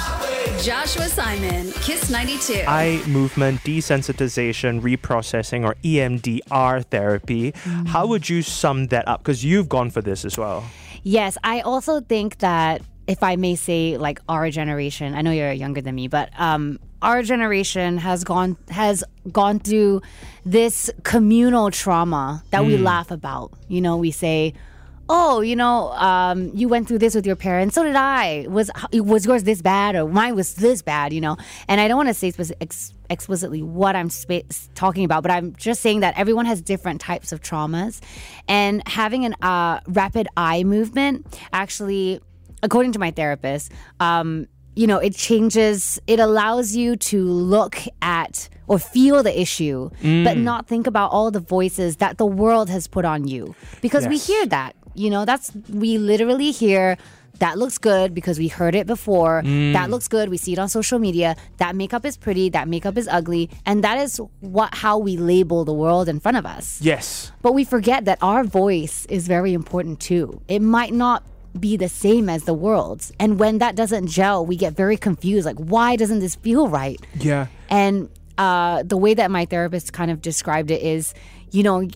Joshua 0.63 1.07
Simon, 1.09 1.71
Kiss 1.83 2.11
92. 2.11 2.65
Eye 2.67 3.03
movement 3.07 3.61
desensitization 3.61 4.81
reprocessing 4.81 5.65
or 5.65 5.75
EMDR 5.85 6.85
therapy. 6.87 7.53
Mm. 7.53 7.87
How 7.87 8.07
would 8.07 8.29
you 8.29 8.43
sum 8.43 8.87
that 8.87 9.07
up? 9.07 9.21
Because 9.21 9.45
you've 9.45 9.69
gone 9.69 9.91
for 9.91 10.01
this 10.01 10.25
as 10.25 10.39
well. 10.39 10.65
Yes, 11.03 11.37
I 11.45 11.61
also 11.61 12.01
think 12.01 12.39
that 12.39 12.83
if 13.07 13.23
I 13.23 13.37
may 13.37 13.55
say, 13.55 13.97
like 13.99 14.21
our 14.29 14.51
generation, 14.51 15.15
I 15.15 15.23
know 15.23 15.31
you're 15.31 15.53
younger 15.53 15.81
than 15.81 15.95
me, 15.95 16.09
but 16.09 16.31
um, 16.41 16.81
our 17.03 17.23
generation 17.23 17.99
has 17.99 18.25
gone 18.25 18.57
has 18.71 19.05
gone 19.31 19.61
through 19.61 20.03
this 20.45 20.91
communal 21.05 21.71
trauma 21.71 22.43
that 22.51 22.65
we 22.65 22.77
laugh 22.79 23.11
about. 23.11 23.53
You 23.69 23.81
know, 23.81 23.97
we 23.97 24.11
say. 24.11 24.55
Oh, 25.09 25.41
you 25.41 25.55
know, 25.55 25.93
um, 25.93 26.51
you 26.53 26.69
went 26.69 26.89
through 26.89 26.99
this 26.99 27.15
with 27.15 27.27
your 27.27 27.37
parents. 27.37 27.75
So 27.75 27.85
did 27.85 27.95
I. 27.95 28.47
Was 28.49 28.71
was 28.93 29.25
yours 29.25 29.45
this 29.45 29.63
bad, 29.63 29.95
or 29.95 30.09
mine 30.09 30.35
was 30.35 30.55
this 30.55 30.83
bad? 30.83 31.13
You 31.13 31.21
know, 31.21 31.37
and 31.69 31.81
I 31.81 31.87
don't 31.87 31.97
want 31.97 32.09
to 32.09 32.15
say 32.15 32.33
ex- 32.61 32.93
explicitly 33.09 33.63
what 33.63 33.95
I'm 33.95 34.11
spa- 34.11 34.41
talking 34.75 35.05
about, 35.05 35.23
but 35.23 35.31
I'm 35.31 35.55
just 35.55 35.81
saying 35.81 36.01
that 36.01 36.19
everyone 36.19 36.47
has 36.47 36.61
different 36.61 37.01
types 37.01 37.31
of 37.31 37.41
traumas, 37.41 38.01
and 38.49 38.83
having 38.89 39.25
an 39.25 39.35
uh, 39.43 39.81
rapid 39.87 40.27
eye 40.37 40.65
movement 40.65 41.25
actually, 41.53 42.21
according 42.65 42.91
to 42.93 42.99
my 42.99 43.13
therapist, 43.13 43.71
um, 44.01 44.49
you 44.75 44.89
know, 44.89 44.99
it 44.99 45.15
changes. 45.15 46.01
It 46.09 46.19
allows 46.19 46.75
you 46.75 46.97
to 46.97 47.23
look 47.25 47.79
at 48.03 48.49
or 48.67 48.81
feel 48.81 49.23
the 49.23 49.41
issue, 49.41 49.91
but 50.25 50.37
not 50.37 50.67
think 50.67 50.89
about 50.89 51.13
all 51.13 51.31
the 51.31 51.39
voices 51.39 51.99
that 51.99 52.19
the 52.19 52.27
world 52.27 52.69
has 52.71 52.89
put 52.89 53.05
on 53.05 53.29
you, 53.29 53.55
because 53.81 54.09
we 54.09 54.19
hear 54.19 54.45
that 54.47 54.75
You 54.97 55.11
know, 55.11 55.25
that's 55.25 55.53
we 55.69 55.99
literally 55.99 56.51
hear 56.51 56.97
that 57.39 57.59
looks 57.59 57.77
good 57.79 58.15
because 58.15 58.39
we 58.39 58.49
heard 58.49 58.75
it 58.75 58.87
before. 58.87 59.43
That 59.45 59.91
looks 59.91 60.09
good. 60.09 60.31
We 60.31 60.39
see 60.39 60.55
it 60.55 60.59
on 60.59 60.69
social 60.69 60.99
media. 60.99 61.37
That 61.59 61.77
makeup 61.77 62.05
is 62.05 62.17
pretty. 62.17 62.49
That 62.49 62.67
makeup 62.67 62.97
is 62.97 63.09
ugly. 63.09 63.51
And 63.67 63.85
that 63.85 63.99
is 63.99 64.21
what 64.41 64.75
how 64.75 64.99
we 64.99 65.17
label 65.17 65.65
the 65.65 65.75
world 65.75 66.09
in 66.09 66.19
front 66.21 66.37
of 66.39 66.47
us. 66.47 66.81
Yes. 66.81 67.33
But 67.43 67.53
we 67.53 67.65
forget 67.65 68.07
that 68.07 68.19
our 68.23 68.43
voice 68.43 69.07
is 69.11 69.29
very 69.29 69.53
important 69.53 70.01
too. 70.01 70.41
It 70.49 70.61
might 70.61 70.95
not 70.95 71.25
be 71.61 71.77
the 71.77 71.89
same 71.89 72.29
as 72.29 72.45
the 72.45 72.55
world's. 72.55 73.13
And 73.19 73.39
when 73.39 73.59
that 73.59 73.77
doesn't 73.77 74.09
gel, 74.09 74.45
we 74.45 74.57
get 74.57 74.75
very 74.75 74.97
confused. 74.97 75.47
Like, 75.47 75.57
why 75.57 75.97
doesn't 75.97 76.21
this 76.21 76.37
feel 76.37 76.69
right? 76.69 77.01
Yeah. 77.19 77.47
And 77.69 78.09
uh, 78.39 78.83
the 78.83 78.97
way 78.97 79.15
that 79.15 79.31
my 79.31 79.47
therapist 79.47 79.93
kind 79.93 80.11
of 80.11 80.21
described 80.21 80.71
it 80.71 80.83
is, 80.83 81.15
you 81.51 81.63
know, 81.63 81.89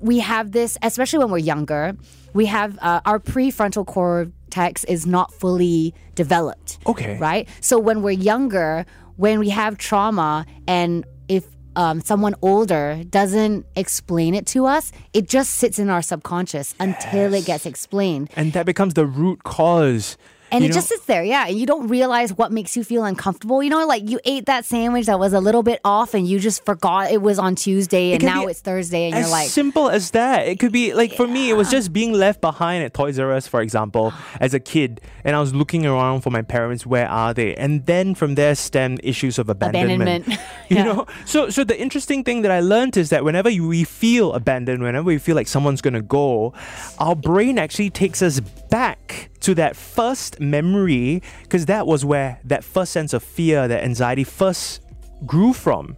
we 0.00 0.18
have 0.20 0.52
this, 0.52 0.76
especially 0.82 1.20
when 1.20 1.30
we're 1.30 1.38
younger, 1.38 1.96
we 2.32 2.46
have 2.46 2.78
uh, 2.80 3.00
our 3.04 3.18
prefrontal 3.18 3.86
cortex 3.86 4.84
is 4.84 5.06
not 5.06 5.32
fully 5.32 5.94
developed. 6.14 6.78
Okay. 6.86 7.18
Right? 7.18 7.48
So 7.60 7.78
when 7.78 8.02
we're 8.02 8.12
younger, 8.12 8.86
when 9.16 9.38
we 9.38 9.50
have 9.50 9.78
trauma, 9.78 10.46
and 10.66 11.04
if 11.28 11.44
um, 11.76 12.00
someone 12.00 12.34
older 12.42 13.02
doesn't 13.08 13.66
explain 13.76 14.34
it 14.34 14.46
to 14.48 14.66
us, 14.66 14.92
it 15.12 15.28
just 15.28 15.54
sits 15.54 15.78
in 15.78 15.88
our 15.90 16.02
subconscious 16.02 16.74
until 16.80 17.34
it 17.34 17.44
gets 17.44 17.66
explained. 17.66 18.30
And 18.36 18.52
that 18.52 18.66
becomes 18.66 18.94
the 18.94 19.06
root 19.06 19.44
cause. 19.44 20.16
And 20.52 20.62
you 20.62 20.66
it 20.66 20.68
know? 20.70 20.74
just 20.74 20.88
sits 20.88 21.04
there, 21.06 21.22
yeah. 21.22 21.46
And 21.48 21.58
you 21.58 21.66
don't 21.66 21.88
realize 21.88 22.32
what 22.32 22.50
makes 22.52 22.76
you 22.76 22.84
feel 22.84 23.04
uncomfortable. 23.04 23.62
You 23.62 23.70
know, 23.70 23.86
like 23.86 24.08
you 24.08 24.20
ate 24.24 24.46
that 24.46 24.64
sandwich 24.64 25.06
that 25.06 25.18
was 25.18 25.32
a 25.32 25.40
little 25.40 25.62
bit 25.62 25.80
off 25.84 26.14
and 26.14 26.26
you 26.26 26.38
just 26.40 26.64
forgot 26.64 27.10
it 27.10 27.22
was 27.22 27.38
on 27.38 27.54
Tuesday 27.54 28.12
and 28.12 28.22
now 28.24 28.46
it's 28.46 28.60
Thursday 28.60 29.06
and 29.10 29.16
you're 29.16 29.28
like, 29.28 29.48
simple 29.48 29.88
as 29.90 30.10
that. 30.12 30.46
It 30.46 30.58
could 30.58 30.72
be 30.72 30.92
like 30.94 31.12
for 31.14 31.26
me, 31.26 31.50
it 31.50 31.54
was 31.54 31.70
just 31.70 31.92
being 31.92 32.12
left 32.12 32.40
behind 32.40 32.84
at 32.84 32.94
Toys 32.94 33.18
R 33.18 33.32
Us, 33.32 33.46
for 33.46 33.60
example, 33.62 34.12
as 34.40 34.54
a 34.54 34.60
kid, 34.60 35.00
and 35.24 35.34
I 35.34 35.40
was 35.40 35.54
looking 35.54 35.86
around 35.86 36.20
for 36.22 36.30
my 36.30 36.42
parents. 36.42 36.86
Where 36.86 37.08
are 37.08 37.34
they? 37.34 37.54
And 37.56 37.86
then 37.86 38.14
from 38.14 38.34
there 38.36 38.54
stem 38.54 38.98
issues 39.02 39.38
of 39.38 39.48
abandonment. 39.48 40.02
Abandonment. 40.02 40.40
You 40.70 40.76
Yeah. 40.76 40.84
know, 40.84 41.06
so 41.24 41.50
so 41.50 41.64
the 41.64 41.80
interesting 41.80 42.22
thing 42.22 42.42
that 42.42 42.52
I 42.52 42.60
learned 42.60 42.96
is 42.96 43.10
that 43.10 43.24
whenever 43.24 43.48
you- 43.50 43.66
we 43.66 43.82
feel 43.82 44.32
abandoned, 44.34 44.82
whenever 44.82 45.04
we 45.06 45.18
feel 45.18 45.34
like 45.34 45.48
someone's 45.48 45.80
gonna 45.82 46.00
go, 46.00 46.52
our 46.98 47.16
brain 47.16 47.58
actually 47.58 47.90
takes 47.90 48.22
us 48.22 48.38
back 48.70 48.99
to 49.40 49.54
that 49.54 49.76
first 49.76 50.40
memory 50.40 51.22
because 51.42 51.66
that 51.66 51.86
was 51.86 52.04
where 52.04 52.40
that 52.44 52.64
first 52.64 52.92
sense 52.92 53.12
of 53.12 53.22
fear, 53.22 53.68
that 53.68 53.82
anxiety 53.84 54.24
first 54.24 54.80
grew 55.26 55.52
from. 55.52 55.96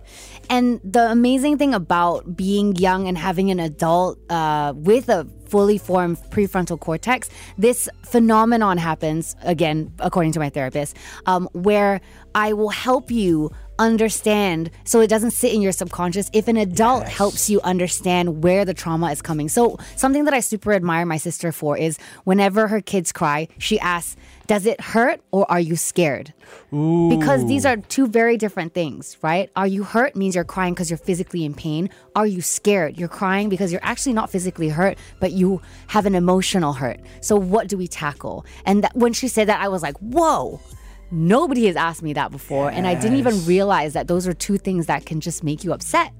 And 0.51 0.81
the 0.85 1.11
amazing 1.11 1.59
thing 1.59 1.73
about 1.73 2.37
being 2.37 2.77
young 2.77 3.09
and 3.09 3.17
having 3.17 3.51
an 3.51 3.61
adult 3.61 4.19
uh, 4.31 4.75
with 4.77 5.09
a 5.09 5.27
fully 5.47 5.79
formed 5.79 6.19
prefrontal 6.31 6.79
cortex, 6.79 7.31
this 7.57 7.89
phenomenon 8.05 8.79
happens, 8.79 9.37
again, 9.43 9.93
according 9.99 10.33
to 10.33 10.41
my 10.41 10.49
therapist, 10.49 10.97
um, 11.27 11.49
where 11.53 12.01
I 12.35 12.53
will 12.55 12.71
help 12.71 13.11
you 13.11 13.51
understand 13.79 14.71
so 14.85 15.01
it 15.01 15.09
doesn't 15.09 15.33
sit 15.33 15.53
in 15.53 15.61
your 15.61 15.73
subconscious 15.73 16.31
if 16.33 16.49
an 16.49 16.57
adult 16.57 17.09
helps 17.09 17.49
you 17.51 17.61
understand 17.63 18.43
where 18.43 18.65
the 18.65 18.75
trauma 18.75 19.11
is 19.11 19.23
coming. 19.23 19.49
So, 19.49 19.79
something 19.97 20.25
that 20.25 20.35
I 20.35 20.41
super 20.41 20.73
admire 20.73 21.07
my 21.07 21.17
sister 21.17 21.53
for 21.53 21.77
is 21.77 21.99
whenever 22.25 22.69
her 22.69 22.81
kids 22.81 23.13
cry, 23.13 23.49
she 23.59 23.79
asks, 23.81 24.17
Does 24.47 24.67
it 24.67 24.81
hurt 24.81 25.21
or 25.31 25.51
are 25.51 25.61
you 25.61 25.77
scared? 25.77 26.33
Because 26.71 27.47
these 27.47 27.65
are 27.65 27.77
two 27.77 28.07
very 28.07 28.37
different 28.37 28.75
things, 28.75 29.17
right? 29.23 29.51
Are 29.57 29.67
you 29.67 29.85
hurt 29.85 30.17
means 30.17 30.35
you're 30.35 30.45
crying 30.45 30.75
because 30.75 30.91
you're 30.91 30.99
physically 30.99 31.45
in 31.45 31.55
pain. 31.55 31.91
Are 32.15 32.27
you 32.27 32.41
scared? 32.43 32.99
You're 32.99 33.09
crying 33.09 33.49
because 33.49 33.73
you're 33.73 33.85
actually 33.85 34.13
not 34.13 34.31
physically 34.31 34.69
hurt, 34.69 34.99
but 35.21 35.33
you 35.33 35.63
have 35.89 36.07
an 36.07 36.15
emotional 36.15 36.73
hurt. 36.73 37.01
So 37.21 37.37
what 37.37 37.69
do 37.69 37.77
we 37.77 37.89
tackle? 37.89 38.45
And 38.65 38.85
that, 38.85 38.95
when 38.95 39.13
she 39.13 39.29
said 39.29 39.49
that, 39.49 39.61
I 39.61 39.69
was 39.69 39.83
like, 39.83 39.97
whoa. 39.99 40.61
Nobody 41.13 41.67
has 41.67 41.77
asked 41.77 42.03
me 42.03 42.15
that 42.15 42.31
before, 42.31 42.71
and 42.71 42.87
I 42.87 42.95
didn't 42.95 43.19
even 43.19 43.45
realize 43.45 43.93
that 43.93 44.09
those 44.09 44.27
are 44.27 44.33
two 44.33 44.57
things 44.57 44.87
that 44.87 45.05
can 45.05 45.21
just 45.21 45.45
make 45.45 45.63
you 45.63 45.73
upset. 45.75 46.13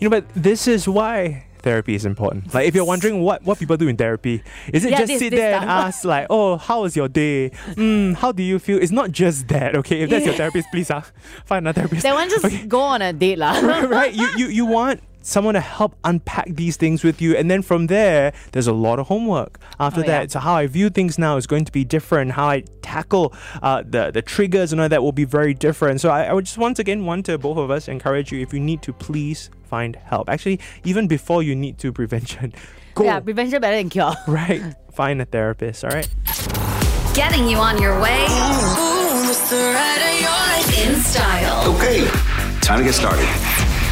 You 0.00 0.08
know, 0.08 0.20
but 0.20 0.28
this 0.34 0.66
is 0.66 0.88
why 0.88 1.44
therapy 1.60 1.94
is 1.94 2.04
important. 2.04 2.52
Like, 2.52 2.66
if 2.66 2.74
you're 2.74 2.84
wondering 2.84 3.22
what, 3.22 3.44
what 3.44 3.56
people 3.60 3.76
do 3.76 3.86
in 3.86 3.96
therapy, 3.96 4.42
is 4.72 4.84
it 4.84 4.90
Yeah, 4.90 4.98
just 4.98 5.08
this- 5.12 5.18
sit 5.20 5.30
this 5.30 5.38
there 5.38 5.54
and 5.60 5.70
ask, 5.70 6.04
like, 6.04 6.26
oh, 6.28 6.56
how 6.56 6.82
was 6.82 6.96
your 6.96 7.06
day? 7.06 7.50
Mm, 7.78 8.16
how 8.16 8.32
do 8.32 8.42
you 8.42 8.58
feel? 8.58 8.82
It's 8.82 8.90
not 8.90 9.12
just 9.12 9.46
that, 9.48 9.76
okay? 9.76 10.00
If 10.00 10.10
that's 10.10 10.24
your 10.26 10.34
therapist, 10.42 10.66
please 10.72 10.90
uh, 10.90 11.02
find 11.44 11.62
another 11.64 11.82
therapist. 11.82 12.02
That 12.02 12.14
one 12.14 12.28
just 12.28 12.68
go 12.68 12.80
on 12.80 13.00
a 13.00 13.12
date, 13.12 13.38
lah. 13.38 13.60
right? 13.86 14.12
You, 14.12 14.26
you, 14.36 14.46
you 14.48 14.66
want 14.66 15.02
someone 15.22 15.54
to 15.54 15.60
help 15.60 15.96
unpack 16.04 16.46
these 16.48 16.76
things 16.76 17.02
with 17.02 17.22
you. 17.22 17.36
And 17.36 17.50
then 17.50 17.62
from 17.62 17.86
there, 17.86 18.32
there's 18.52 18.66
a 18.66 18.72
lot 18.72 18.98
of 18.98 19.06
homework 19.08 19.58
after 19.80 20.00
Oh, 20.00 20.04
yeah. 20.04 20.20
that. 20.20 20.32
So, 20.32 20.40
how 20.40 20.54
I 20.54 20.66
view 20.66 20.90
things 20.90 21.18
now 21.18 21.36
is 21.36 21.46
going 21.46 21.64
to 21.64 21.72
be 21.72 21.84
different. 21.84 22.32
How 22.32 22.48
I 22.48 22.64
tackle 22.82 23.32
uh, 23.62 23.82
the, 23.88 24.10
the 24.10 24.22
triggers 24.22 24.72
and 24.72 24.80
all 24.80 24.88
that 24.88 25.02
will 25.02 25.12
be 25.12 25.24
very 25.24 25.54
different. 25.54 26.00
So, 26.00 26.10
I, 26.10 26.24
I 26.24 26.32
would 26.32 26.44
just 26.46 26.58
once 26.58 26.78
again 26.78 27.04
want 27.06 27.26
to 27.26 27.38
both 27.38 27.56
of 27.58 27.70
us 27.70 27.88
encourage 27.88 28.30
you 28.32 28.40
if 28.40 28.52
you 28.52 28.60
need 28.60 28.82
to, 28.82 28.92
please 28.92 29.50
find 29.64 29.96
help. 29.96 30.28
Actually, 30.28 30.60
even 30.84 31.06
before 31.08 31.42
you 31.42 31.54
need 31.56 31.78
to 31.78 31.92
prevention, 32.00 32.52
go. 32.94 33.04
yeah, 33.04 33.20
prevention 33.20 33.60
better 33.60 33.76
than 33.76 33.88
cure. 33.88 34.12
Right. 34.28 34.62
Find 34.92 35.22
a 35.22 35.24
therapist, 35.24 35.84
all 35.84 35.90
right? 35.90 36.08
Getting 37.14 37.48
you 37.48 37.56
on 37.58 37.80
your 37.80 37.98
way 38.00 38.24
in 40.84 40.96
style 41.00 41.74
Okay, 41.76 42.06
time 42.60 42.78
to 42.78 42.84
get 42.84 42.94
started. 42.94 43.26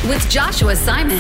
With 0.09 0.29
Joshua 0.31 0.75
Simon 0.75 1.19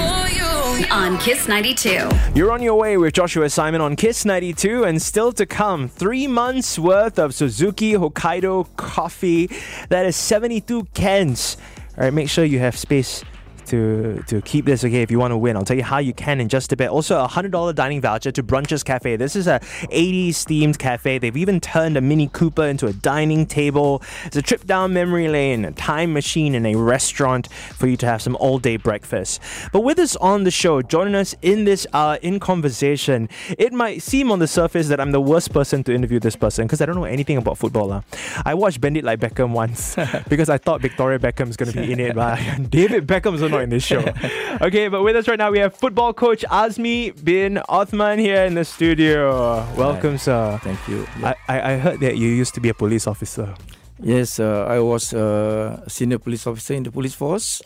on 0.90 1.18
Kiss 1.18 1.48
92. 1.48 2.08
You're 2.34 2.50
on 2.50 2.62
your 2.62 2.76
way 2.76 2.96
with 2.96 3.12
Joshua 3.12 3.50
Simon 3.50 3.80
on 3.80 3.94
Kiss 3.94 4.24
92, 4.24 4.84
and 4.84 5.00
still 5.02 5.32
to 5.32 5.44
come, 5.44 5.86
three 5.88 6.26
months 6.26 6.78
worth 6.78 7.18
of 7.18 7.34
Suzuki 7.34 7.92
Hokkaido 7.92 8.74
coffee. 8.76 9.50
That 9.90 10.06
is 10.06 10.16
72 10.16 10.84
cans. 10.94 11.58
All 11.98 12.04
right, 12.04 12.12
make 12.12 12.30
sure 12.30 12.44
you 12.44 12.58
have 12.60 12.76
space. 12.76 13.22
To, 13.70 14.22
to 14.26 14.40
keep 14.42 14.64
this 14.64 14.84
okay 14.84 15.02
if 15.02 15.10
you 15.10 15.18
want 15.18 15.32
to 15.32 15.36
win. 15.36 15.56
I'll 15.56 15.64
tell 15.64 15.76
you 15.76 15.84
how 15.84 15.98
you 15.98 16.12
can 16.12 16.40
in 16.40 16.48
just 16.48 16.72
a 16.72 16.76
bit. 16.76 16.90
Also 16.90 17.20
a 17.20 17.28
hundred 17.28 17.52
dollar 17.52 17.72
dining 17.72 18.00
voucher 18.00 18.32
to 18.32 18.42
brunches 18.42 18.84
cafe. 18.84 19.16
This 19.16 19.36
is 19.36 19.46
a 19.46 19.60
80s 19.92 20.44
themed 20.48 20.78
cafe. 20.78 21.18
They've 21.18 21.36
even 21.36 21.60
turned 21.60 21.96
a 21.96 22.00
mini 22.00 22.28
cooper 22.28 22.64
into 22.64 22.86
a 22.86 22.92
dining 22.92 23.46
table. 23.46 24.02
It's 24.24 24.36
a 24.36 24.42
trip 24.42 24.66
down 24.66 24.92
memory 24.92 25.28
lane 25.28 25.64
a 25.64 25.72
time 25.72 26.12
machine 26.12 26.54
and 26.54 26.66
a 26.66 26.74
restaurant 26.74 27.46
for 27.52 27.86
you 27.86 27.96
to 27.98 28.06
have 28.06 28.20
some 28.22 28.36
all 28.36 28.58
day 28.58 28.76
breakfast. 28.76 29.40
But 29.72 29.82
with 29.82 29.98
us 29.98 30.16
on 30.16 30.44
the 30.44 30.50
show 30.50 30.82
joining 30.82 31.14
us 31.14 31.34
in 31.42 31.64
this 31.64 31.86
uh 31.92 32.18
in 32.22 32.40
conversation 32.40 33.28
it 33.58 33.72
might 33.72 34.02
seem 34.02 34.30
on 34.30 34.38
the 34.38 34.46
surface 34.46 34.88
that 34.88 35.00
i'm 35.00 35.12
the 35.12 35.20
worst 35.20 35.52
person 35.52 35.82
to 35.84 35.94
interview 35.94 36.18
this 36.18 36.36
person 36.36 36.66
because 36.66 36.80
i 36.80 36.86
don't 36.86 36.96
know 36.96 37.04
anything 37.04 37.36
about 37.36 37.56
football 37.56 37.86
lah. 37.86 38.02
i 38.44 38.54
watched 38.54 38.80
bend 38.80 38.96
it 38.96 39.04
like 39.04 39.20
beckham 39.20 39.52
once 39.52 39.96
because 40.28 40.48
i 40.48 40.58
thought 40.58 40.80
victoria 40.80 41.18
beckham's 41.18 41.56
going 41.56 41.70
to 41.70 41.80
be 41.80 41.92
in 41.92 42.00
it 42.00 42.14
but 42.14 42.38
david 42.70 43.06
beckham's 43.06 43.40
not 43.40 43.59
in 43.62 43.70
this 43.70 43.84
show 43.84 44.00
okay 44.60 44.88
but 44.88 45.02
with 45.02 45.16
us 45.16 45.28
right 45.28 45.38
now 45.38 45.50
we 45.50 45.58
have 45.58 45.74
football 45.74 46.12
coach 46.12 46.44
azmi 46.50 47.12
bin 47.24 47.60
othman 47.68 48.18
here 48.18 48.44
in 48.44 48.54
the 48.54 48.64
studio 48.64 49.64
welcome 49.76 50.16
sir 50.18 50.58
Thank 50.62 50.80
you. 50.88 51.06
I, 51.22 51.34
I 51.48 51.56
I 51.72 51.76
heard 51.78 52.00
that 52.00 52.16
you 52.16 52.28
used 52.28 52.54
to 52.54 52.60
be 52.60 52.68
a 52.68 52.74
police 52.74 53.06
officer. 53.06 53.54
Yes, 54.02 54.40
uh, 54.40 54.64
I 54.68 54.78
was 54.80 55.12
a 55.12 55.82
senior 55.88 56.18
police 56.18 56.46
officer 56.46 56.72
in 56.74 56.82
the 56.84 56.90
police 56.90 57.14
force. 57.14 57.60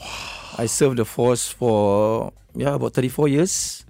I 0.58 0.66
served 0.66 0.98
the 0.98 1.04
force 1.04 1.48
for 1.48 2.32
yeah 2.54 2.74
about 2.74 2.92
34 2.94 3.28
years. 3.28 3.84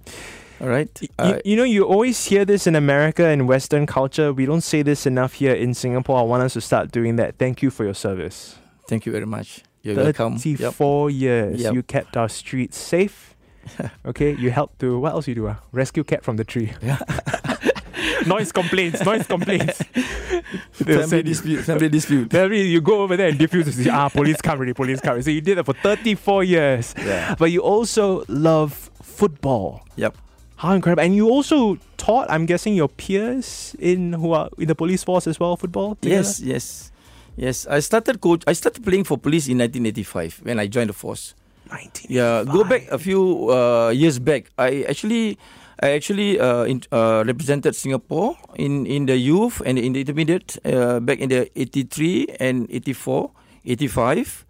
All 0.61 0.69
right. 0.69 0.89
You, 1.01 1.07
I- 1.19 1.41
you 1.43 1.55
know, 1.57 1.63
you 1.65 1.83
always 1.85 2.23
hear 2.25 2.45
this 2.45 2.67
in 2.67 2.75
America 2.75 3.25
and 3.25 3.47
Western 3.49 3.85
culture. 3.85 4.31
We 4.31 4.45
don't 4.45 4.61
say 4.63 4.83
this 4.83 5.05
enough 5.05 5.33
here 5.41 5.53
in 5.53 5.73
Singapore. 5.73 6.17
I 6.19 6.23
want 6.23 6.43
us 6.43 6.53
to 6.53 6.61
start 6.61 6.91
doing 6.91 7.17
that. 7.17 7.35
Thank 7.37 7.61
you 7.63 7.69
for 7.71 7.83
your 7.83 7.95
service. 7.95 8.55
thank 8.87 9.05
you 9.05 9.11
very 9.11 9.25
much. 9.25 9.63
You're 9.85 9.95
welcome. 9.95 10.33
Yep. 10.33 10.73
34 10.73 11.09
years. 11.11 11.61
Yep. 11.61 11.73
You 11.73 11.83
kept 11.83 12.17
our 12.17 12.27
streets 12.27 12.77
safe. 12.77 13.35
okay, 14.05 14.35
you 14.35 14.49
helped 14.51 14.79
to, 14.79 14.99
what 14.99 15.13
else 15.13 15.27
you 15.27 15.35
do? 15.35 15.47
Uh? 15.47 15.55
Rescue 15.71 16.03
cat 16.03 16.23
from 16.23 16.37
the 16.37 16.43
tree. 16.43 16.73
noise 18.25 18.51
complaints, 18.51 19.03
noise 19.05 19.27
complaints. 19.27 19.81
They'll 20.79 21.07
Family 21.07 21.23
dispute. 21.23 21.61
Family 21.63 21.89
dispute. 21.89 22.29
Then 22.29 22.51
you 22.53 22.81
go 22.81 23.01
over 23.01 23.15
there 23.17 23.29
and 23.29 23.37
diffuse. 23.37 23.77
and 23.77 23.87
Ah, 23.89 24.09
police 24.09 24.41
come 24.41 24.57
already, 24.57 24.73
police 24.73 25.01
come. 25.01 25.11
already." 25.11 25.23
So 25.23 25.31
you 25.31 25.41
did 25.41 25.57
that 25.57 25.65
for 25.65 25.73
34 25.73 26.43
years. 26.43 26.93
Yeah. 26.97 27.35
But 27.37 27.51
you 27.51 27.61
also 27.61 28.23
love 28.27 28.89
football. 29.01 29.85
Yep. 29.95 30.15
How 30.57 30.73
incredible! 30.73 31.03
And 31.03 31.15
you 31.15 31.29
also 31.29 31.77
taught, 31.97 32.29
I'm 32.29 32.45
guessing, 32.45 32.75
your 32.75 32.87
peers 32.87 33.75
in 33.79 34.13
who 34.13 34.31
are 34.31 34.49
in 34.57 34.67
the 34.67 34.75
police 34.75 35.03
force 35.03 35.27
as 35.27 35.39
well, 35.39 35.57
football. 35.57 35.95
together? 35.95 36.15
Yes. 36.15 36.39
Yes. 36.39 36.91
Yes. 37.37 37.67
I 37.67 37.79
started 37.79 38.21
coach. 38.21 38.43
I 38.47 38.53
started 38.53 38.83
playing 38.83 39.03
for 39.03 39.17
police 39.17 39.47
in 39.47 39.57
1985 39.59 40.41
when 40.43 40.59
I 40.59 40.67
joined 40.67 40.89
the 40.89 40.93
force. 40.97 41.35
19. 41.71 42.07
Yeah, 42.13 42.43
go 42.45 42.63
back 42.63 42.85
a 42.91 42.99
few 42.99 43.49
uh, 43.49 43.89
years 43.89 44.19
back. 44.19 44.51
I 44.57 44.85
actually, 44.87 45.37
I 45.81 45.91
actually 45.97 46.39
uh, 46.39 46.63
in, 46.63 46.81
uh, 46.91 47.23
represented 47.25 47.75
Singapore 47.75 48.37
in, 48.55 48.85
in 48.85 49.07
the 49.07 49.17
youth 49.17 49.61
and 49.65 49.79
in 49.79 49.93
the 49.93 50.01
intermediate 50.01 50.57
uh, 50.63 50.99
back 50.99 51.19
in 51.19 51.29
the 51.29 51.49
83 51.59 52.37
and 52.39 52.67
84, 52.69 53.31
85. 53.65 54.45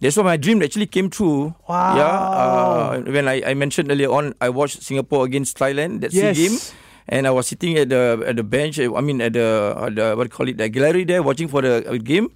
That's 0.00 0.16
why 0.16 0.22
my 0.22 0.36
dream 0.36 0.62
actually 0.62 0.86
came 0.86 1.10
true. 1.10 1.54
Wow. 1.66 1.96
Yeah, 1.96 2.04
uh, 2.06 3.10
when 3.10 3.26
I, 3.26 3.42
I 3.50 3.54
mentioned 3.54 3.90
earlier 3.90 4.10
on, 4.12 4.34
I 4.40 4.48
watched 4.50 4.82
Singapore 4.82 5.24
against 5.24 5.58
Thailand 5.58 6.02
that 6.02 6.12
Yes. 6.12 6.36
SEA 6.36 6.48
game, 6.48 6.58
and 7.08 7.26
I 7.26 7.30
was 7.30 7.48
sitting 7.48 7.76
at 7.76 7.88
the 7.88 8.22
at 8.26 8.36
the 8.36 8.44
bench. 8.44 8.78
I 8.78 9.00
mean, 9.00 9.20
at 9.20 9.32
the, 9.32 9.74
at 9.76 9.94
the 9.96 10.14
what 10.14 10.24
do 10.24 10.28
you 10.28 10.36
call 10.36 10.48
it, 10.48 10.58
the 10.58 10.68
gallery 10.68 11.04
there, 11.04 11.22
watching 11.22 11.48
for 11.48 11.62
the 11.62 11.88
uh, 11.88 11.96
game. 11.96 12.30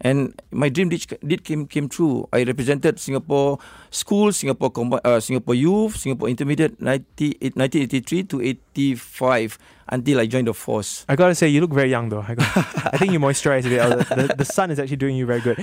And 0.00 0.34
my 0.50 0.68
dream 0.68 0.88
did, 0.88 1.06
did 1.24 1.44
came 1.44 1.66
came 1.66 1.88
true. 1.88 2.28
I 2.32 2.42
represented 2.42 2.98
Singapore 2.98 3.58
school, 3.94 4.32
Singapore 4.32 4.70
combi- 4.70 5.00
uh, 5.04 5.20
Singapore 5.20 5.54
youth, 5.54 5.96
Singapore 5.96 6.28
intermediate, 6.28 6.80
90, 6.82 7.38
1983 7.54 8.22
to 8.24 8.42
85 8.42 9.58
until 9.88 10.18
I 10.20 10.26
joined 10.26 10.48
the 10.48 10.54
force. 10.54 11.04
I 11.08 11.14
gotta 11.16 11.34
say, 11.34 11.48
you 11.48 11.60
look 11.60 11.72
very 11.72 11.90
young 11.90 12.08
though. 12.08 12.24
I, 12.26 12.34
got, 12.34 12.46
I 12.92 12.96
think 12.98 13.12
you 13.12 13.20
moisturize 13.20 13.66
a 13.66 13.68
bit. 13.68 13.80
Oh, 13.80 13.90
The, 13.96 14.26
the, 14.28 14.34
the 14.38 14.44
sun 14.44 14.70
is 14.70 14.78
actually 14.78 14.96
doing 14.96 15.14
you 15.16 15.26
very 15.26 15.40
good. 15.40 15.58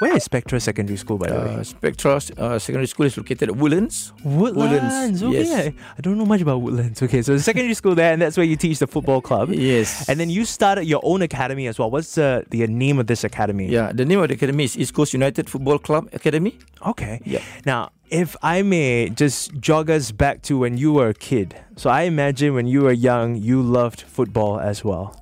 Where 0.00 0.16
is 0.16 0.24
Spectra 0.24 0.58
Secondary 0.60 0.96
School, 0.96 1.18
by 1.18 1.28
the 1.28 1.36
Uh, 1.38 1.56
way? 1.58 1.62
Spectra 1.64 2.16
uh, 2.38 2.58
Secondary 2.58 2.86
School 2.86 3.04
is 3.04 3.18
located 3.18 3.50
at 3.50 3.56
Woodlands. 3.56 4.14
Woodlands. 4.24 5.22
Okay, 5.22 5.42
yes. 5.44 5.66
I, 5.66 5.74
I 5.98 6.00
don't 6.00 6.16
know 6.16 6.24
much 6.24 6.40
about 6.40 6.62
Woodlands. 6.62 7.02
Okay, 7.02 7.20
so 7.20 7.34
the 7.34 7.40
secondary 7.42 7.74
school 7.74 7.94
there, 7.94 8.10
and 8.14 8.22
that's 8.22 8.38
where 8.38 8.46
you 8.46 8.56
teach 8.56 8.78
the 8.78 8.86
football 8.86 9.20
club. 9.20 9.50
Yes. 9.52 10.08
And 10.08 10.18
then 10.18 10.30
you 10.30 10.46
started 10.46 10.86
your 10.86 11.00
own 11.04 11.20
academy 11.20 11.66
as 11.66 11.78
well. 11.78 11.90
What's 11.90 12.14
the, 12.14 12.46
the 12.48 12.66
name 12.66 12.98
of 12.98 13.08
this 13.08 13.24
academy? 13.24 13.68
yeah, 13.68 13.92
the 13.92 14.06
name 14.06 14.20
of 14.20 14.28
the 14.28 14.34
academy 14.36 14.64
is 14.64 14.78
East 14.78 14.94
Coast 14.94 15.12
United 15.12 15.50
Football 15.50 15.78
Club 15.78 16.08
Academy. 16.14 16.56
Okay. 16.86 17.20
Yeah. 17.26 17.42
Now, 17.66 17.90
if 18.10 18.36
I 18.42 18.62
may 18.62 19.10
just 19.10 19.54
jog 19.60 19.90
us 19.90 20.10
back 20.12 20.42
to 20.50 20.58
when 20.58 20.76
you 20.76 20.92
were 20.92 21.08
a 21.08 21.14
kid. 21.14 21.54
So 21.76 21.90
I 21.90 22.02
imagine 22.02 22.54
when 22.54 22.66
you 22.66 22.82
were 22.82 22.92
young, 22.92 23.36
you 23.36 23.62
loved 23.62 24.02
football 24.02 24.58
as 24.60 24.84
well. 24.84 25.16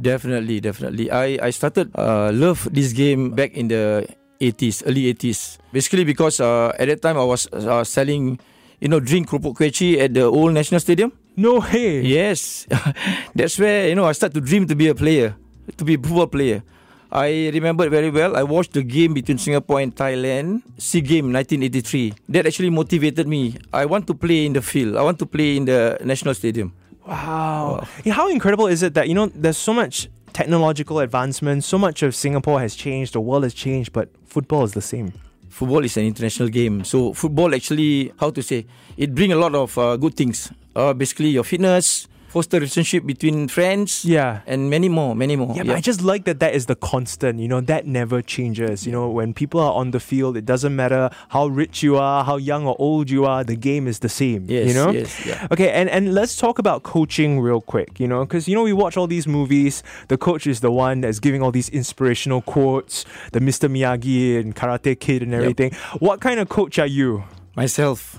Definitely, 0.00 0.60
definitely. 0.60 1.10
I 1.10 1.38
I 1.40 1.50
started 1.50 1.88
uh, 1.96 2.28
love 2.34 2.68
this 2.68 2.92
game 2.92 3.32
back 3.32 3.56
in 3.56 3.68
the 3.72 4.04
80s, 4.42 4.84
early 4.84 5.08
80s. 5.14 5.56
Basically 5.72 6.04
because 6.04 6.40
uh, 6.40 6.76
at 6.76 6.88
that 6.92 7.00
time 7.00 7.16
I 7.16 7.24
was 7.24 7.48
uh, 7.52 7.84
selling, 7.84 8.36
you 8.80 8.88
know, 8.88 9.00
drink 9.00 9.30
kuaci 9.30 9.96
at 9.96 10.12
the 10.12 10.28
old 10.28 10.52
National 10.52 10.80
Stadium. 10.80 11.12
No 11.36 11.60
way. 11.60 12.00
Yes, 12.04 12.66
that's 13.36 13.58
where 13.60 13.88
you 13.88 13.94
know 13.94 14.04
I 14.04 14.12
start 14.12 14.32
to 14.34 14.40
dream 14.40 14.66
to 14.68 14.76
be 14.76 14.88
a 14.88 14.94
player, 14.96 15.36
to 15.76 15.84
be 15.84 15.94
a 15.94 16.00
football 16.00 16.28
player. 16.28 16.64
I 17.10 17.50
remember 17.52 17.88
very 17.88 18.10
well. 18.10 18.36
I 18.36 18.42
watched 18.42 18.72
the 18.72 18.82
game 18.82 19.14
between 19.14 19.38
Singapore 19.38 19.80
and 19.80 19.94
Thailand, 19.94 20.62
SEA 20.78 21.00
Game 21.00 21.32
1983. 21.32 22.14
That 22.28 22.46
actually 22.46 22.70
motivated 22.70 23.28
me. 23.28 23.56
I 23.72 23.86
want 23.86 24.06
to 24.08 24.14
play 24.14 24.46
in 24.46 24.52
the 24.52 24.62
field. 24.62 24.96
I 24.96 25.02
want 25.02 25.18
to 25.20 25.26
play 25.26 25.56
in 25.56 25.66
the 25.66 25.98
national 26.04 26.34
stadium. 26.34 26.72
Wow. 27.06 27.86
Yeah, 28.04 28.14
how 28.14 28.28
incredible 28.28 28.66
is 28.66 28.82
it 28.82 28.94
that, 28.94 29.08
you 29.08 29.14
know, 29.14 29.26
there's 29.26 29.56
so 29.56 29.72
much 29.72 30.08
technological 30.32 30.98
advancement, 30.98 31.64
so 31.64 31.78
much 31.78 32.02
of 32.02 32.14
Singapore 32.14 32.60
has 32.60 32.74
changed, 32.74 33.14
the 33.14 33.20
world 33.20 33.44
has 33.44 33.54
changed, 33.54 33.92
but 33.92 34.10
football 34.26 34.64
is 34.64 34.72
the 34.72 34.82
same. 34.82 35.12
Football 35.48 35.84
is 35.84 35.96
an 35.96 36.04
international 36.04 36.48
game. 36.48 36.84
So 36.84 37.14
football 37.14 37.54
actually, 37.54 38.12
how 38.20 38.30
to 38.30 38.42
say, 38.42 38.66
it 38.98 39.14
bring 39.14 39.32
a 39.32 39.36
lot 39.36 39.54
of 39.54 39.78
uh, 39.78 39.96
good 39.96 40.14
things. 40.14 40.52
Uh, 40.74 40.92
basically, 40.92 41.28
your 41.28 41.44
fitness, 41.44 42.08
foster 42.28 42.58
relationship 42.58 43.06
between 43.06 43.48
friends, 43.48 44.04
Yeah. 44.04 44.40
and 44.46 44.68
many 44.68 44.88
more, 44.88 45.14
many 45.14 45.36
more. 45.36 45.54
Yeah, 45.56 45.62
but 45.64 45.76
I 45.76 45.80
just 45.80 46.02
like 46.02 46.24
that 46.24 46.38
that 46.40 46.54
is 46.54 46.66
the 46.66 46.74
constant, 46.74 47.38
you 47.40 47.48
know, 47.48 47.60
that 47.62 47.86
never 47.86 48.20
changes. 48.22 48.86
You 48.86 48.92
know, 48.92 49.08
when 49.08 49.32
people 49.32 49.60
are 49.60 49.72
on 49.72 49.92
the 49.92 50.00
field, 50.00 50.36
it 50.36 50.44
doesn't 50.44 50.74
matter 50.76 51.08
how 51.30 51.46
rich 51.46 51.82
you 51.82 51.96
are, 51.96 52.24
how 52.24 52.36
young 52.36 52.66
or 52.66 52.76
old 52.78 53.08
you 53.10 53.24
are, 53.24 53.42
the 53.44 53.56
game 53.56 53.86
is 53.88 54.00
the 54.00 54.08
same. 54.08 54.44
Yes, 54.48 54.68
you 54.68 54.74
know? 54.74 54.90
yes, 54.90 55.24
yeah. 55.24 55.46
Okay, 55.50 55.70
and, 55.70 55.88
and 55.88 56.14
let's 56.14 56.36
talk 56.36 56.58
about 56.58 56.82
coaching 56.82 57.40
real 57.40 57.60
quick, 57.60 57.98
you 57.98 58.06
know, 58.08 58.24
because, 58.24 58.46
you 58.48 58.54
know, 58.54 58.62
we 58.64 58.72
watch 58.72 58.96
all 58.96 59.06
these 59.06 59.26
movies. 59.26 59.82
The 60.08 60.18
coach 60.18 60.46
is 60.46 60.60
the 60.60 60.70
one 60.70 61.00
that's 61.00 61.20
giving 61.20 61.42
all 61.42 61.52
these 61.52 61.68
inspirational 61.70 62.42
quotes, 62.42 63.04
the 63.32 63.40
Mr. 63.40 63.70
Miyagi 63.70 64.38
and 64.38 64.54
Karate 64.54 64.98
Kid 64.98 65.22
and 65.22 65.32
everything. 65.32 65.72
What 66.00 66.20
kind 66.20 66.38
of 66.40 66.48
coach 66.48 66.78
are 66.78 66.86
you? 66.86 67.24
myself. 67.56 68.18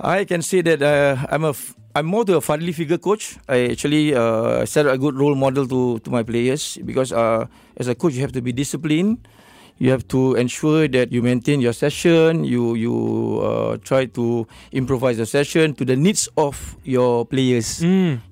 I 0.00 0.24
can 0.24 0.42
say 0.42 0.62
that 0.62 0.82
uh, 0.82 1.24
I'm 1.30 1.44
a 1.44 1.50
f- 1.50 1.74
I'm 1.98 2.06
more 2.06 2.22
to 2.30 2.36
a 2.38 2.40
fatherly 2.40 2.70
figure 2.70 2.98
coach. 2.98 3.36
I 3.50 3.74
actually 3.74 4.14
uh, 4.14 4.62
set 4.70 4.86
a 4.86 4.94
good 4.96 5.18
role 5.18 5.34
model 5.34 5.66
to 5.66 5.98
to 6.06 6.10
my 6.14 6.22
players 6.22 6.78
because 6.86 7.10
uh, 7.10 7.50
as 7.74 7.90
a 7.90 7.94
coach 7.98 8.14
you 8.14 8.22
have 8.22 8.30
to 8.38 8.42
be 8.42 8.54
disciplined. 8.54 9.26
You 9.78 9.94
have 9.94 10.06
to 10.10 10.34
ensure 10.34 10.86
that 10.90 11.14
you 11.14 11.22
maintain 11.22 11.62
your 11.62 11.74
session. 11.74 12.42
You 12.42 12.74
you 12.74 12.94
uh, 13.42 13.78
try 13.82 14.06
to 14.18 14.46
improvise 14.74 15.18
the 15.22 15.26
session 15.26 15.74
to 15.78 15.86
the 15.86 15.94
needs 15.94 16.26
of 16.34 16.58
your 16.82 17.22
players. 17.26 17.78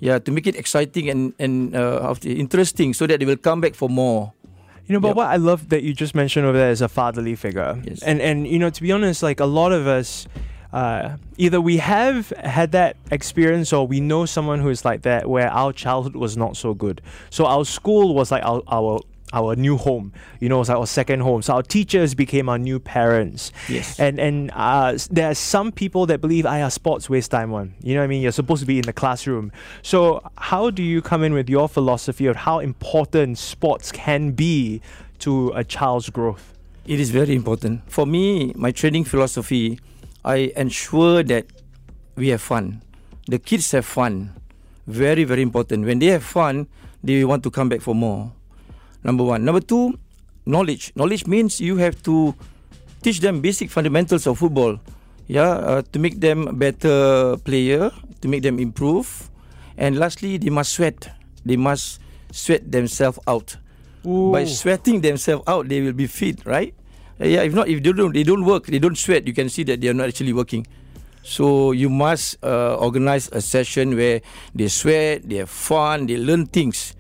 Yeah, 0.02 0.18
to 0.22 0.30
make 0.34 0.46
it 0.50 0.54
exciting 0.58 1.06
and 1.10 1.34
and 1.38 1.74
uh, 1.74 2.14
interesting, 2.26 2.94
so 2.98 3.06
that 3.06 3.18
they 3.22 3.26
will 3.26 3.38
come 3.38 3.62
back 3.62 3.74
for 3.78 3.86
more. 3.90 4.34
You 4.90 4.94
know, 4.94 5.02
but 5.02 5.14
Yep. 5.14 5.22
what 5.22 5.30
I 5.30 5.38
love 5.38 5.70
that 5.74 5.82
you 5.82 5.94
just 5.94 6.14
mentioned 6.18 6.46
over 6.46 6.58
there 6.58 6.70
is 6.74 6.82
a 6.82 6.90
fatherly 6.90 7.34
figure. 7.38 7.78
Yes. 7.82 8.02
And 8.02 8.18
and 8.22 8.46
you 8.46 8.58
know, 8.58 8.70
to 8.70 8.80
be 8.82 8.90
honest, 8.90 9.22
like 9.22 9.38
a 9.38 9.46
lot 9.46 9.70
of 9.70 9.86
us 9.86 10.26
uh, 10.76 11.16
either 11.38 11.58
we 11.58 11.78
have 11.78 12.28
had 12.36 12.72
that 12.72 12.96
experience 13.10 13.72
or 13.72 13.86
we 13.86 13.98
know 13.98 14.26
someone 14.26 14.60
who 14.60 14.68
is 14.68 14.84
like 14.84 15.00
that 15.02 15.26
where 15.26 15.50
our 15.50 15.72
childhood 15.72 16.14
was 16.14 16.36
not 16.36 16.54
so 16.54 16.74
good. 16.74 17.00
So 17.30 17.46
our 17.46 17.64
school 17.64 18.14
was 18.14 18.30
like 18.30 18.44
our 18.44 18.62
our 18.68 19.00
our 19.32 19.56
new 19.56 19.76
home, 19.76 20.12
you 20.38 20.48
know, 20.50 20.60
it's 20.60 20.68
like 20.68 20.78
our 20.78 20.86
second 20.86 21.20
home. 21.20 21.40
So 21.40 21.54
our 21.54 21.62
teachers 21.62 22.14
became 22.14 22.48
our 22.50 22.58
new 22.58 22.78
parents. 22.78 23.52
Yes. 23.70 23.98
And 23.98 24.20
and 24.20 24.50
uh, 24.52 24.98
there 25.10 25.30
are 25.30 25.34
some 25.34 25.72
people 25.72 26.04
that 26.06 26.20
believe, 26.20 26.44
I 26.44 26.60
are 26.60 26.70
sports 26.70 27.08
waste 27.08 27.30
time 27.30 27.50
one. 27.50 27.74
You 27.82 27.94
know 27.94 28.00
what 28.02 28.04
I 28.04 28.08
mean? 28.08 28.20
You're 28.20 28.32
supposed 28.32 28.60
to 28.60 28.66
be 28.66 28.78
in 28.78 28.84
the 28.84 28.92
classroom. 28.92 29.52
So 29.80 29.98
how 30.36 30.68
do 30.68 30.82
you 30.82 31.00
come 31.00 31.24
in 31.24 31.32
with 31.32 31.48
your 31.48 31.68
philosophy 31.70 32.26
of 32.26 32.36
how 32.36 32.58
important 32.60 33.38
sports 33.38 33.90
can 33.92 34.32
be 34.32 34.82
to 35.20 35.52
a 35.56 35.64
child's 35.64 36.10
growth? 36.10 36.52
It 36.86 37.00
is 37.00 37.10
very 37.10 37.34
important. 37.34 37.80
For 37.90 38.06
me, 38.06 38.52
my 38.54 38.72
training 38.72 39.04
philosophy, 39.04 39.80
I 40.26 40.50
ensure 40.58 41.22
that 41.22 41.46
we 42.18 42.34
have 42.34 42.42
fun. 42.42 42.82
The 43.30 43.38
kids 43.38 43.70
have 43.70 43.86
fun. 43.86 44.34
Very, 44.86 45.22
very 45.22 45.42
important. 45.42 45.86
When 45.86 46.02
they 46.02 46.10
have 46.10 46.24
fun, 46.26 46.66
they 47.02 47.24
want 47.24 47.42
to 47.44 47.50
come 47.50 47.70
back 47.70 47.80
for 47.80 47.94
more. 47.94 48.34
Number 49.04 49.22
one. 49.22 49.44
Number 49.44 49.62
two, 49.62 49.94
knowledge. 50.44 50.90
Knowledge 50.98 51.26
means 51.26 51.60
you 51.60 51.78
have 51.78 52.02
to 52.02 52.34
teach 53.02 53.20
them 53.20 53.40
basic 53.40 53.70
fundamentals 53.70 54.26
of 54.26 54.38
football. 54.38 54.82
Yeah, 55.30 55.62
uh, 55.62 55.82
to 55.94 55.98
make 55.98 56.18
them 56.18 56.58
better 56.58 57.36
player, 57.46 57.90
to 58.20 58.26
make 58.26 58.42
them 58.42 58.58
improve. 58.58 59.30
And 59.78 59.96
lastly, 59.98 60.38
they 60.38 60.50
must 60.50 60.74
sweat. 60.74 61.08
They 61.46 61.56
must 61.56 62.00
sweat 62.34 62.70
themselves 62.70 63.18
out 63.26 63.56
by 64.06 64.44
sweating 64.46 65.00
themselves 65.00 65.42
out, 65.46 65.68
they 65.68 65.80
will 65.82 65.92
be 65.92 66.06
fit, 66.06 66.46
right? 66.46 66.74
Uh, 67.20 67.24
yeah, 67.24 67.42
if 67.42 67.54
not, 67.54 67.68
if 67.68 67.82
they 67.82 67.92
don't, 67.92 68.12
they 68.12 68.22
don't 68.22 68.44
work, 68.44 68.66
they 68.66 68.78
don't 68.78 68.96
sweat, 68.96 69.26
you 69.26 69.32
can 69.32 69.48
see 69.48 69.62
that 69.64 69.80
they 69.80 69.88
are 69.88 69.94
not 69.94 70.08
actually 70.08 70.32
working. 70.32 70.66
So 71.22 71.72
you 71.72 71.88
must 71.90 72.38
uh, 72.44 72.76
organize 72.76 73.28
a 73.32 73.40
session 73.40 73.96
where 73.96 74.20
they 74.54 74.68
sweat, 74.68 75.28
they 75.28 75.36
have 75.36 75.50
fun, 75.50 76.06
they 76.06 76.16
learn 76.18 76.46
things. 76.46 76.94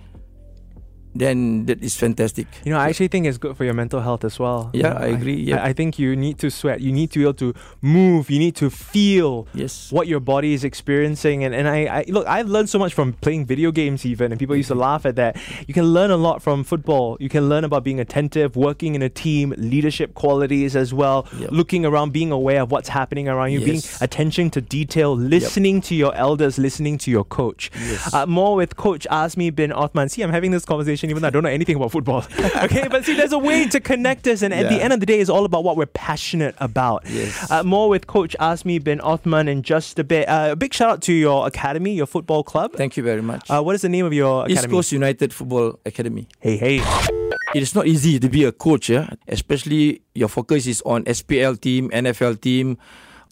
Then 1.18 1.66
that 1.66 1.82
is 1.82 1.96
fantastic. 1.96 2.46
You 2.64 2.72
know, 2.72 2.78
I 2.78 2.88
actually 2.88 3.08
think 3.08 3.26
it's 3.26 3.38
good 3.38 3.56
for 3.56 3.64
your 3.64 3.74
mental 3.74 4.00
health 4.00 4.24
as 4.24 4.38
well. 4.38 4.70
Yeah, 4.72 4.90
know, 4.90 4.96
I 4.96 5.06
agree, 5.06 5.34
yeah. 5.36 5.62
I, 5.62 5.68
I 5.68 5.72
think 5.72 5.98
you 5.98 6.14
need 6.16 6.38
to 6.38 6.50
sweat. 6.50 6.80
You 6.80 6.92
need 6.92 7.10
to 7.12 7.18
be 7.20 7.24
able 7.24 7.34
to 7.34 7.54
move. 7.82 8.30
You 8.30 8.38
need 8.38 8.56
to 8.56 8.70
feel 8.70 9.46
Yes. 9.54 9.90
what 9.90 10.06
your 10.06 10.20
body 10.20 10.52
is 10.54 10.64
experiencing. 10.64 11.44
And, 11.44 11.54
and 11.54 11.68
I, 11.68 11.86
I 11.86 12.04
look, 12.08 12.26
I've 12.26 12.48
learned 12.48 12.68
so 12.68 12.78
much 12.78 12.94
from 12.94 13.14
playing 13.14 13.46
video 13.46 13.70
games 13.72 14.04
even, 14.06 14.30
and 14.32 14.38
people 14.38 14.54
used 14.56 14.68
to 14.68 14.74
Mm-hmm. 14.74 14.80
laugh 14.82 15.06
at 15.06 15.16
that. 15.16 15.36
You 15.66 15.72
can 15.74 15.84
learn 15.86 16.10
a 16.10 16.16
lot 16.18 16.42
from 16.42 16.62
football. 16.64 17.16
You 17.18 17.28
can 17.30 17.48
learn 17.48 17.64
about 17.64 17.82
being 17.82 17.98
attentive, 18.00 18.56
working 18.56 18.94
in 18.94 19.00
a 19.02 19.08
team, 19.08 19.54
leadership 19.56 20.12
qualities 20.14 20.76
as 20.76 20.92
well, 20.92 21.26
Yep. 21.38 21.50
looking 21.50 21.86
around, 21.86 22.12
being 22.12 22.30
aware 22.30 22.60
of 22.62 22.70
what's 22.70 22.90
happening 22.90 23.26
around 23.28 23.52
you, 23.52 23.60
being 23.60 23.80
attention 24.02 24.50
to 24.50 24.60
detail, 24.60 25.16
listening 25.16 25.80
to 25.82 25.94
your 25.94 26.14
elders, 26.14 26.58
listening 26.58 26.98
to 26.98 27.10
your 27.10 27.24
coach. 27.24 27.70
Yes. 27.74 28.12
Uh, 28.12 28.26
more 28.26 28.54
with 28.56 28.76
Coach 28.76 29.06
Azmi 29.10 29.54
bin 29.54 29.72
Othman. 29.72 30.08
See, 30.10 30.22
I'm 30.22 30.30
having 30.32 30.50
this 30.50 30.64
conversation 30.64 31.05
even 31.10 31.22
though 31.22 31.28
I 31.28 31.30
don't 31.30 31.42
know 31.42 31.48
anything 31.48 31.76
about 31.76 31.92
football. 31.92 32.24
okay, 32.62 32.88
but 32.88 33.04
see, 33.04 33.14
there's 33.14 33.32
a 33.32 33.38
way 33.38 33.68
to 33.68 33.80
connect 33.80 34.26
us, 34.26 34.42
and 34.42 34.52
at 34.52 34.68
the 34.68 34.82
end 34.82 34.92
of 34.92 35.00
the 35.00 35.06
day, 35.06 35.20
it's 35.20 35.30
all 35.30 35.44
about 35.44 35.64
what 35.64 35.76
we're 35.76 35.86
passionate 35.86 36.54
about. 36.58 37.04
Yes. 37.08 37.50
Uh, 37.50 37.62
more 37.62 37.88
with 37.88 38.06
Coach 38.06 38.36
Azmi 38.40 38.82
bin 38.82 39.00
Othman 39.00 39.48
in 39.48 39.62
just 39.62 39.98
a 39.98 40.04
bit. 40.04 40.28
Uh, 40.28 40.48
a 40.52 40.56
big 40.56 40.72
shout 40.72 40.90
out 40.90 41.02
to 41.02 41.12
your 41.12 41.46
academy, 41.46 41.94
your 41.94 42.06
football 42.06 42.42
club. 42.42 42.72
Thank 42.74 42.96
you 42.96 43.02
very 43.02 43.22
much. 43.22 43.50
Uh, 43.50 43.62
what 43.62 43.74
is 43.74 43.82
the 43.82 43.88
name 43.88 44.06
of 44.06 44.12
your 44.12 44.48
East 44.48 44.58
academy? 44.58 44.76
Coast 44.76 44.92
United 44.92 45.32
Football 45.32 45.78
Academy. 45.84 46.28
Hey, 46.40 46.56
hey. 46.56 46.80
It 47.54 47.62
is 47.62 47.74
not 47.74 47.86
easy 47.86 48.18
to 48.18 48.28
be 48.28 48.44
a 48.44 48.52
coach, 48.52 48.90
yeah? 48.90 49.08
especially 49.28 50.02
your 50.14 50.28
focus 50.28 50.66
is 50.66 50.82
on 50.84 51.04
SPL 51.04 51.60
team, 51.60 51.90
NFL 51.90 52.40
team, 52.40 52.76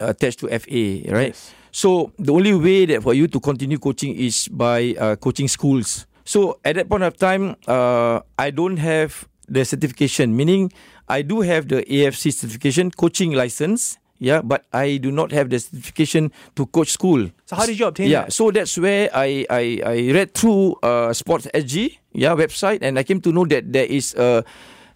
uh, 0.01 0.07
attached 0.07 0.39
to 0.41 0.49
FA, 0.49 1.13
right? 1.13 1.35
Yes. 1.35 1.53
So 1.73 2.13
the 2.19 2.33
only 2.33 2.55
way 2.55 2.87
that 2.87 3.03
for 3.03 3.15
you 3.15 3.27
to 3.27 3.41
continue 3.41 3.79
coaching 3.79 4.15
is 4.15 4.47
by 4.49 4.95
uh, 4.99 5.17
coaching 5.17 5.49
schools. 5.49 6.07
So 6.25 6.59
at 6.65 6.77
that 6.77 6.89
point 6.89 7.03
of 7.05 7.17
time, 7.17 7.57
uh, 7.69 8.21
I 8.39 8.51
don't 8.51 8.79
have 8.79 9.29
the 9.49 9.65
certification, 9.65 10.37
meaning 10.37 10.73
I 11.09 11.21
do 11.23 11.43
have 11.43 11.69
the 11.69 11.83
AFC 11.85 12.33
certification, 12.33 12.91
coaching 12.91 13.33
license, 13.33 13.99
yeah, 14.19 14.41
but 14.41 14.65
I 14.73 14.97
do 14.97 15.11
not 15.13 15.33
have 15.33 15.51
the 15.51 15.59
certification 15.61 16.33
to 16.57 16.65
coach 16.67 16.89
school. 16.93 17.29
So 17.45 17.57
how 17.57 17.67
did 17.67 17.79
you 17.79 17.87
obtain 17.87 18.09
Yeah, 18.09 18.23
that? 18.25 18.33
so 18.33 18.51
that's 18.51 18.79
where 18.79 19.11
I 19.13 19.45
I, 19.51 19.65
I 19.85 19.97
read 20.17 20.33
through 20.33 20.81
uh, 20.83 21.13
Sports 21.13 21.45
SG, 21.53 21.99
yeah, 22.17 22.33
website, 22.33 22.81
and 22.81 22.97
I 22.99 23.03
came 23.05 23.21
to 23.21 23.33
know 23.33 23.45
that 23.53 23.69
there 23.73 23.85
is 23.85 24.15
a 24.17 24.45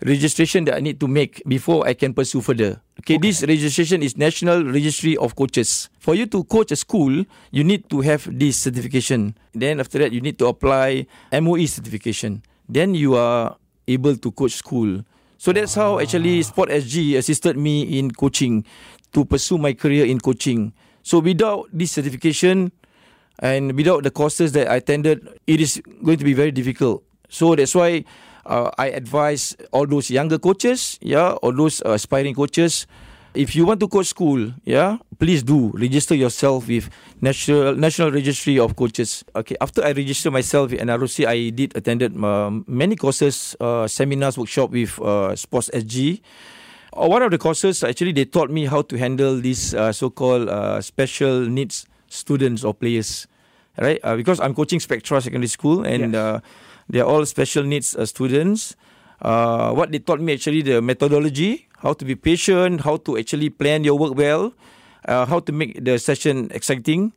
registration 0.01 0.65
that 0.67 0.77
I 0.77 0.81
need 0.81 1.01
to 1.01 1.09
make 1.09 1.43
before 1.47 1.87
I 1.87 1.95
can 1.95 2.15
pursue 2.15 2.41
further. 2.41 2.81
Okay, 3.01 3.19
this 3.19 3.43
registration 3.43 4.03
is 4.03 4.17
National 4.17 4.65
Registry 4.65 5.17
of 5.17 5.35
Coaches. 5.35 5.89
For 5.99 6.15
you 6.15 6.27
to 6.27 6.45
coach 6.45 6.71
a 6.73 6.77
school, 6.77 7.25
you 7.51 7.65
need 7.65 7.89
to 7.91 8.01
have 8.03 8.27
this 8.31 8.59
certification. 8.59 9.37
Then 9.55 9.81
after 9.81 9.99
that, 9.99 10.13
you 10.13 10.21
need 10.21 10.39
to 10.39 10.47
apply 10.47 11.07
MOE 11.33 11.67
certification. 11.67 12.43
Then 12.69 12.95
you 12.95 13.17
are 13.17 13.57
able 13.87 14.17
to 14.17 14.31
coach 14.31 14.53
school. 14.53 15.03
So 15.39 15.53
that's 15.53 15.75
how 15.75 15.99
actually 15.99 16.43
Sport 16.43 16.71
SG 16.71 17.17
assisted 17.17 17.57
me 17.57 17.99
in 17.99 18.11
coaching 18.11 18.67
to 19.13 19.25
pursue 19.25 19.59
my 19.59 19.73
career 19.73 20.05
in 20.05 20.19
coaching. 20.21 20.75
So 21.03 21.21
without 21.21 21.71
this 21.73 21.93
certification 21.93 22.73
and 23.39 23.73
without 23.73 24.03
the 24.03 24.11
courses 24.11 24.53
that 24.53 24.69
I 24.69 24.77
attended, 24.77 25.27
it 25.47 25.61
is 25.61 25.81
going 26.05 26.19
to 26.19 26.25
be 26.25 26.35
very 26.35 26.51
difficult. 26.51 27.05
So 27.31 27.55
that's 27.55 27.75
why 27.75 28.05
uh, 28.49 28.71
I 28.79 28.89
advise 28.91 29.55
all 29.71 29.87
those 29.87 30.11
younger 30.11 30.39
coaches, 30.39 30.99
yeah, 31.01 31.37
or 31.43 31.53
those 31.53 31.83
uh, 31.85 31.93
aspiring 31.93 32.35
coaches, 32.35 32.87
if 33.35 33.55
you 33.55 33.67
want 33.67 33.79
to 33.81 33.89
coach 33.89 34.07
school, 34.07 34.53
yeah, 34.65 34.99
please 35.19 35.43
do 35.43 35.71
register 35.75 36.15
yourself 36.15 36.67
with 36.67 36.91
National 37.21 37.75
National 37.77 38.11
Registry 38.11 38.59
of 38.59 38.75
Coaches. 38.75 39.23
Okay, 39.37 39.55
after 39.61 39.85
I 39.85 39.93
registered 39.93 40.33
myself 40.33 40.73
in 40.73 40.89
NROC, 40.89 41.27
I 41.27 41.51
did 41.51 41.77
attended 41.77 42.17
um, 42.25 42.65
many 42.67 42.97
courses, 42.97 43.55
uh, 43.61 43.87
seminars, 43.87 44.39
workshop 44.39 44.71
with 44.71 44.99
uh, 45.01 45.37
Sports 45.37 45.71
SG. 45.73 46.21
Uh, 46.97 47.07
one 47.07 47.23
of 47.23 47.31
the 47.31 47.39
courses 47.39 47.85
actually 47.85 48.13
they 48.13 48.25
taught 48.25 48.51
me 48.51 48.65
how 48.65 48.83
to 48.83 48.97
handle 48.97 49.37
these 49.39 49.75
uh, 49.75 49.93
so-called 49.93 50.49
uh, 50.49 50.81
special 50.81 51.45
needs 51.47 51.87
students 52.09 52.65
or 52.65 52.73
players, 52.73 53.29
right? 53.79 54.01
Uh, 54.03 54.17
because 54.17 54.41
I'm 54.41 54.55
coaching 54.55 54.81
Spectra 54.81 55.21
Secondary 55.21 55.53
School 55.53 55.85
and 55.85 56.15
Yes. 56.15 56.41
They're 56.89 57.07
all 57.07 57.25
special 57.25 57.63
needs 57.65 57.95
uh, 57.97 58.05
students. 58.05 58.77
Uh, 59.21 59.73
what 59.73 59.91
they 59.91 59.99
taught 59.99 60.21
me 60.21 60.33
actually 60.33 60.63
the 60.63 60.81
methodology, 60.81 61.69
how 61.79 61.93
to 61.93 62.05
be 62.05 62.15
patient, 62.15 62.83
how 62.83 62.97
to 62.97 63.19
actually 63.19 63.51
plan 63.51 63.85
your 63.85 63.99
work 63.99 64.15
well, 64.15 64.53
uh, 65.07 65.27
how 65.27 65.41
to 65.41 65.53
make 65.53 65.85
the 65.85 65.99
session 65.99 66.49
exciting, 66.55 67.13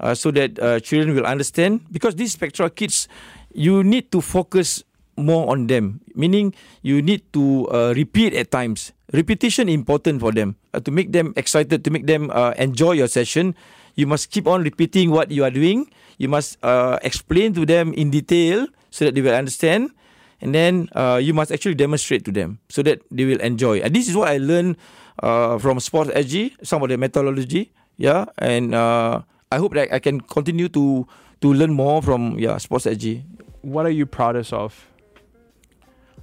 uh, 0.00 0.14
so 0.14 0.30
that 0.30 0.58
uh, 0.58 0.80
children 0.80 1.14
will 1.14 1.26
understand. 1.26 1.80
Because 1.90 2.16
these 2.16 2.32
Spectra 2.32 2.70
kids, 2.70 3.08
you 3.54 3.82
need 3.82 4.10
to 4.12 4.20
focus 4.20 4.82
more 5.16 5.48
on 5.48 5.66
them. 5.66 6.00
Meaning 6.14 6.54
you 6.82 7.00
need 7.00 7.24
to 7.32 7.68
uh, 7.72 7.92
repeat 7.96 8.34
at 8.34 8.50
times. 8.50 8.92
Repetition 9.12 9.68
important 9.68 10.20
for 10.20 10.32
them 10.32 10.56
uh, 10.74 10.80
to 10.80 10.90
make 10.90 11.12
them 11.12 11.32
excited, 11.36 11.84
to 11.84 11.90
make 11.90 12.06
them 12.06 12.30
uh, 12.34 12.52
enjoy 12.58 12.92
your 12.92 13.08
session. 13.08 13.54
You 13.94 14.06
must 14.06 14.30
keep 14.30 14.46
on 14.46 14.62
repeating 14.62 15.10
what 15.10 15.30
you 15.30 15.44
are 15.44 15.50
doing. 15.50 15.88
You 16.18 16.28
must 16.28 16.58
uh, 16.62 16.98
explain 17.02 17.54
to 17.54 17.64
them 17.64 17.94
in 17.94 18.10
detail 18.10 18.66
so 18.96 19.04
that 19.04 19.12
they 19.12 19.20
will 19.20 19.36
understand. 19.36 19.92
And 20.40 20.56
then 20.56 20.88
uh, 20.96 21.20
you 21.20 21.36
must 21.36 21.52
actually 21.52 21.76
demonstrate 21.76 22.24
to 22.24 22.32
them 22.32 22.60
so 22.72 22.80
that 22.88 23.04
they 23.12 23.28
will 23.28 23.40
enjoy. 23.44 23.84
And 23.84 23.92
this 23.92 24.08
is 24.08 24.16
what 24.16 24.28
I 24.28 24.40
learned 24.40 24.80
uh, 25.20 25.60
from 25.60 25.80
Sports 25.80 26.10
SG, 26.16 26.56
some 26.64 26.80
of 26.80 26.88
the 26.88 26.96
methodology. 26.96 27.72
Yeah, 27.96 28.24
and 28.40 28.74
uh, 28.74 29.20
I 29.52 29.56
hope 29.56 29.72
that 29.76 29.92
I 29.92 30.00
can 30.00 30.20
continue 30.20 30.68
to 30.72 31.08
to 31.40 31.48
learn 31.52 31.72
more 31.72 32.00
from 32.00 32.36
yeah 32.40 32.56
Sports 32.56 32.84
SG. 32.84 33.24
What 33.60 33.84
are 33.84 33.92
you 33.92 34.04
proudest 34.04 34.52
of? 34.52 34.72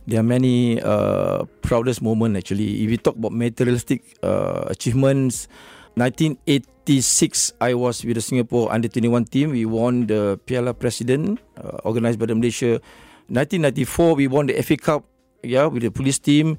There 0.05 0.19
are 0.19 0.25
many 0.25 0.81
uh, 0.81 1.45
proudest 1.65 2.01
moments 2.01 2.37
actually. 2.37 2.85
If 2.85 2.89
we 2.89 2.97
talk 2.97 3.17
about 3.17 3.33
materialistic 3.33 4.05
uh, 4.21 4.69
achievements, 4.69 5.47
1986 5.95 7.53
I 7.61 7.77
was 7.77 8.01
with 8.01 8.17
the 8.17 8.25
Singapore 8.25 8.73
Under 8.73 8.87
21 8.87 9.25
team. 9.25 9.51
We 9.51 9.65
won 9.65 10.07
the 10.07 10.39
Piala 10.45 10.73
President 10.73 11.37
uh, 11.57 11.85
organised 11.85 12.17
by 12.17 12.25
the 12.25 12.35
Malaysia. 12.35 12.81
1994 13.29 14.15
we 14.15 14.25
won 14.27 14.47
the 14.49 14.57
FA 14.65 14.77
Cup. 14.77 15.05
Yeah, 15.43 15.67
with 15.67 15.83
the 15.83 15.91
police 15.91 16.17
team. 16.17 16.57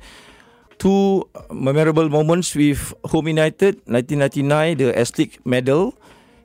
Two 0.79 1.25
memorable 1.51 2.09
moments 2.09 2.55
with 2.55 2.95
Home 3.11 3.29
United. 3.29 3.83
1999 3.91 4.79
the 4.79 4.89
League 5.19 5.39
medal, 5.43 5.95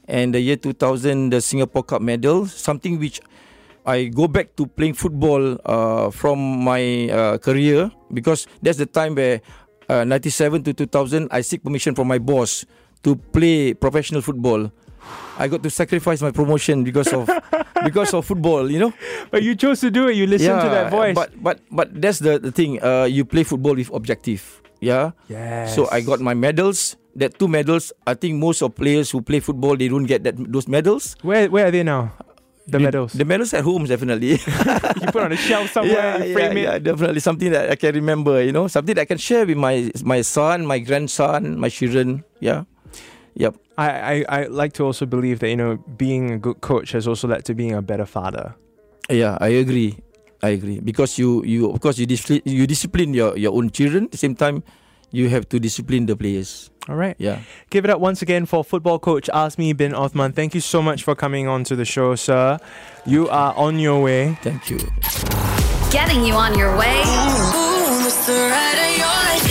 and 0.07 0.33
the 0.33 0.39
year 0.39 0.55
2000 0.55 1.29
the 1.29 1.41
Singapore 1.41 1.83
Cup 1.83 2.01
medal. 2.01 2.47
Something 2.47 2.97
which 2.97 3.21
I 3.85 4.05
go 4.09 4.27
back 4.27 4.55
to 4.57 4.65
playing 4.65 4.93
football 4.93 5.57
uh, 5.65 6.09
from 6.09 6.41
my 6.41 7.09
uh, 7.09 7.37
career 7.37 7.91
because 8.13 8.47
that's 8.61 8.77
the 8.77 8.85
time 8.85 9.15
where 9.15 9.41
uh, 9.89 10.05
97 10.05 10.63
to 10.63 10.73
2000 10.73 11.27
I 11.31 11.41
seek 11.41 11.63
permission 11.63 11.95
from 11.95 12.07
my 12.07 12.19
boss 12.19 12.65
to 13.03 13.15
play 13.15 13.73
professional 13.73 14.21
football. 14.21 14.71
I 15.39 15.47
got 15.47 15.63
to 15.63 15.69
sacrifice 15.71 16.21
my 16.21 16.31
promotion 16.31 16.83
because 16.83 17.07
of 17.15 17.29
because 17.87 18.13
of 18.13 18.25
football, 18.27 18.69
you 18.69 18.79
know. 18.79 18.91
But 19.31 19.43
you 19.43 19.55
chose 19.55 19.79
to 19.81 19.89
do 19.89 20.07
it. 20.11 20.19
You 20.19 20.27
listened 20.27 20.59
to 20.61 20.69
that 20.69 20.91
voice. 20.91 21.15
But 21.15 21.31
but 21.41 21.63
but 21.71 21.87
that's 21.95 22.19
the, 22.19 22.37
the 22.37 22.51
thing. 22.51 22.83
Uh, 22.83 23.07
you 23.07 23.23
play 23.23 23.43
football 23.43 23.75
with 23.75 23.89
objective. 23.95 24.61
Yeah. 24.79 25.11
yes. 25.27 25.75
So 25.75 25.87
I 25.91 26.01
got 26.01 26.19
my 26.19 26.33
medals. 26.33 26.95
That 27.15 27.39
two 27.39 27.47
medals. 27.47 27.91
I 28.07 28.13
think 28.13 28.39
most 28.39 28.61
of 28.61 28.75
players 28.75 29.11
who 29.11 29.21
play 29.21 29.39
football 29.39 29.75
they 29.75 29.87
don't 29.87 30.05
get 30.05 30.23
that 30.23 30.35
those 30.37 30.67
medals. 30.67 31.15
Where 31.23 31.49
where 31.49 31.67
are 31.67 31.71
they 31.71 31.83
now? 31.83 32.15
The 32.69 32.79
medals. 32.79 33.13
The 33.13 33.25
medals 33.25 33.51
at 33.53 33.63
home 33.63 33.85
definitely. 33.85 34.37
you 35.01 35.07
put 35.09 35.23
on 35.25 35.31
a 35.33 35.39
shelf 35.39 35.71
somewhere. 35.75 36.21
frame 36.31 36.57
yeah, 36.57 36.77
it. 36.77 36.83
definitely 36.85 37.19
something 37.19 37.49
that 37.51 37.71
I 37.71 37.75
can 37.75 37.95
remember. 37.95 38.43
You 38.43 38.51
know, 38.51 38.67
something 38.67 38.93
that 38.95 39.01
I 39.01 39.09
can 39.09 39.17
share 39.17 39.45
with 39.45 39.57
my 39.57 39.89
my 40.03 40.21
son, 40.21 40.65
my 40.65 40.79
grandson, 40.79 41.57
my 41.59 41.69
children. 41.69 42.23
Yeah. 42.39 42.69
Yep. 43.35 43.55
I, 43.77 43.89
I, 43.89 44.25
I 44.29 44.43
like 44.45 44.73
to 44.73 44.83
also 44.85 45.05
believe 45.05 45.39
that 45.39 45.49
you 45.49 45.55
know 45.55 45.77
being 45.97 46.31
a 46.31 46.37
good 46.37 46.61
coach 46.61 46.91
has 46.91 47.07
also 47.07 47.27
led 47.27 47.45
to 47.45 47.53
being 47.53 47.73
a 47.73 47.81
better 47.81 48.05
father. 48.05 48.55
Yeah, 49.09 49.37
I 49.39 49.49
agree. 49.49 49.97
I 50.41 50.49
agree 50.49 50.79
because 50.79 51.17
you 51.19 51.43
you 51.43 51.69
of 51.69 51.81
course 51.81 51.97
you 51.97 52.05
discipline 52.05 52.41
you 52.45 52.65
discipline 52.67 53.13
your 53.13 53.37
your 53.37 53.53
own 53.55 53.69
children. 53.71 54.05
At 54.05 54.11
the 54.11 54.17
same 54.17 54.35
time, 54.35 54.63
you 55.11 55.29
have 55.29 55.47
to 55.49 55.59
discipline 55.59 56.05
the 56.05 56.15
players. 56.15 56.69
All 56.87 56.95
right. 56.95 57.15
Yeah. 57.19 57.41
Give 57.69 57.83
it 57.85 57.91
up 57.91 57.99
once 57.99 58.21
again 58.21 58.45
for 58.45 58.63
football 58.63 58.99
coach 58.99 59.29
Azmi 59.33 59.75
bin 59.75 59.93
Othman. 59.93 60.33
Thank 60.33 60.55
you 60.55 60.61
so 60.61 60.81
much 60.81 61.03
for 61.03 61.13
coming 61.13 61.47
on 61.47 61.63
to 61.65 61.75
the 61.75 61.85
show, 61.85 62.15
sir. 62.15 62.57
You 63.05 63.29
are 63.29 63.53
on 63.55 63.79
your 63.79 64.01
way. 64.01 64.37
Thank 64.41 64.69
you. 64.69 64.79
Getting 65.91 66.23
you 66.23 66.33
on 66.33 66.57
your 66.57 66.77
way 66.77 67.01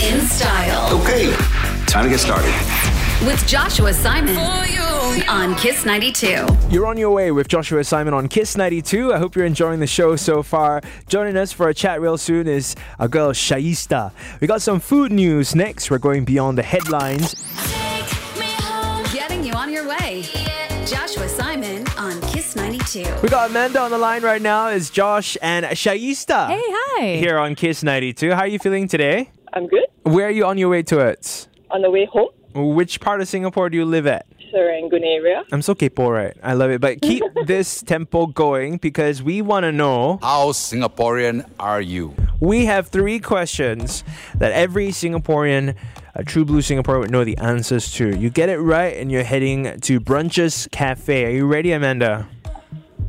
in 0.08 0.20
style 0.26 1.00
Okay, 1.00 1.32
time 1.86 2.04
to 2.04 2.10
get 2.10 2.20
started. 2.20 2.97
With 3.26 3.44
Joshua 3.46 3.92
Simon 3.92 4.36
on 5.28 5.54
Kiss 5.56 5.84
92. 5.84 6.46
You're 6.70 6.86
on 6.86 6.96
your 6.96 7.10
way 7.10 7.32
with 7.32 7.48
Joshua 7.48 7.82
Simon 7.82 8.14
on 8.14 8.28
Kiss 8.28 8.56
92. 8.56 9.12
I 9.12 9.18
hope 9.18 9.34
you're 9.34 9.44
enjoying 9.44 9.80
the 9.80 9.86
show 9.86 10.14
so 10.16 10.42
far. 10.42 10.80
Joining 11.08 11.36
us 11.36 11.52
for 11.52 11.68
a 11.68 11.74
chat 11.74 12.00
real 12.00 12.16
soon 12.16 12.46
is 12.46 12.76
our 12.98 13.08
girl 13.08 13.32
Shaista. 13.32 14.12
We 14.40 14.46
got 14.46 14.62
some 14.62 14.78
food 14.80 15.10
news 15.10 15.54
next. 15.54 15.90
We're 15.90 15.98
going 15.98 16.24
beyond 16.24 16.58
the 16.58 16.62
headlines. 16.62 17.34
Getting 19.12 19.42
you 19.44 19.52
on 19.54 19.72
your 19.72 19.88
way. 19.88 20.22
Joshua 20.86 21.28
Simon 21.28 21.86
on 21.98 22.20
Kiss 22.32 22.54
92. 22.54 23.04
We 23.22 23.28
got 23.28 23.50
Amanda 23.50 23.80
on 23.80 23.90
the 23.90 23.98
line 23.98 24.22
right 24.22 24.40
now. 24.40 24.68
Is 24.68 24.90
Josh 24.90 25.36
and 25.42 25.66
Shaista 25.66 26.48
Hey, 26.48 26.60
hi. 26.62 27.16
here 27.16 27.38
on 27.38 27.54
Kiss 27.56 27.82
92. 27.82 28.30
How 28.30 28.40
are 28.40 28.46
you 28.46 28.58
feeling 28.60 28.86
today? 28.86 29.30
I'm 29.52 29.66
good. 29.66 29.86
Where 30.04 30.28
are 30.28 30.30
you 30.30 30.46
on 30.46 30.56
your 30.56 30.68
way 30.68 30.82
to 30.84 31.00
it? 31.00 31.48
On 31.70 31.82
the 31.82 31.90
way 31.90 32.06
home, 32.06 32.28
Which 32.58 33.00
part 33.00 33.20
of 33.20 33.28
Singapore 33.28 33.70
do 33.70 33.76
you 33.76 33.84
live 33.84 34.06
at? 34.06 34.26
Serangoon 34.52 35.04
area. 35.04 35.44
I'm 35.52 35.62
so 35.62 35.74
kepo, 35.74 36.10
right? 36.10 36.36
I 36.42 36.54
love 36.54 36.70
it. 36.70 36.80
But 36.80 37.00
keep 37.02 37.22
this 37.46 37.82
tempo 37.82 38.26
going 38.26 38.78
because 38.78 39.22
we 39.22 39.42
want 39.42 39.64
to 39.64 39.72
know. 39.72 40.18
How 40.22 40.52
Singaporean 40.52 41.48
are 41.58 41.80
you? 41.80 42.14
We 42.40 42.66
have 42.66 42.88
three 42.88 43.18
questions 43.20 44.04
that 44.36 44.52
every 44.52 44.88
Singaporean, 44.88 45.74
a 46.14 46.24
true 46.24 46.44
blue 46.44 46.60
Singaporean, 46.60 47.00
would 47.00 47.10
know 47.10 47.24
the 47.24 47.36
answers 47.38 47.92
to. 47.92 48.16
You 48.16 48.30
get 48.30 48.48
it 48.48 48.58
right, 48.58 48.96
and 48.96 49.10
you're 49.10 49.24
heading 49.24 49.80
to 49.80 50.00
Brunches 50.00 50.70
Cafe. 50.70 51.26
Are 51.26 51.30
you 51.30 51.46
ready, 51.46 51.72
Amanda? 51.72 52.28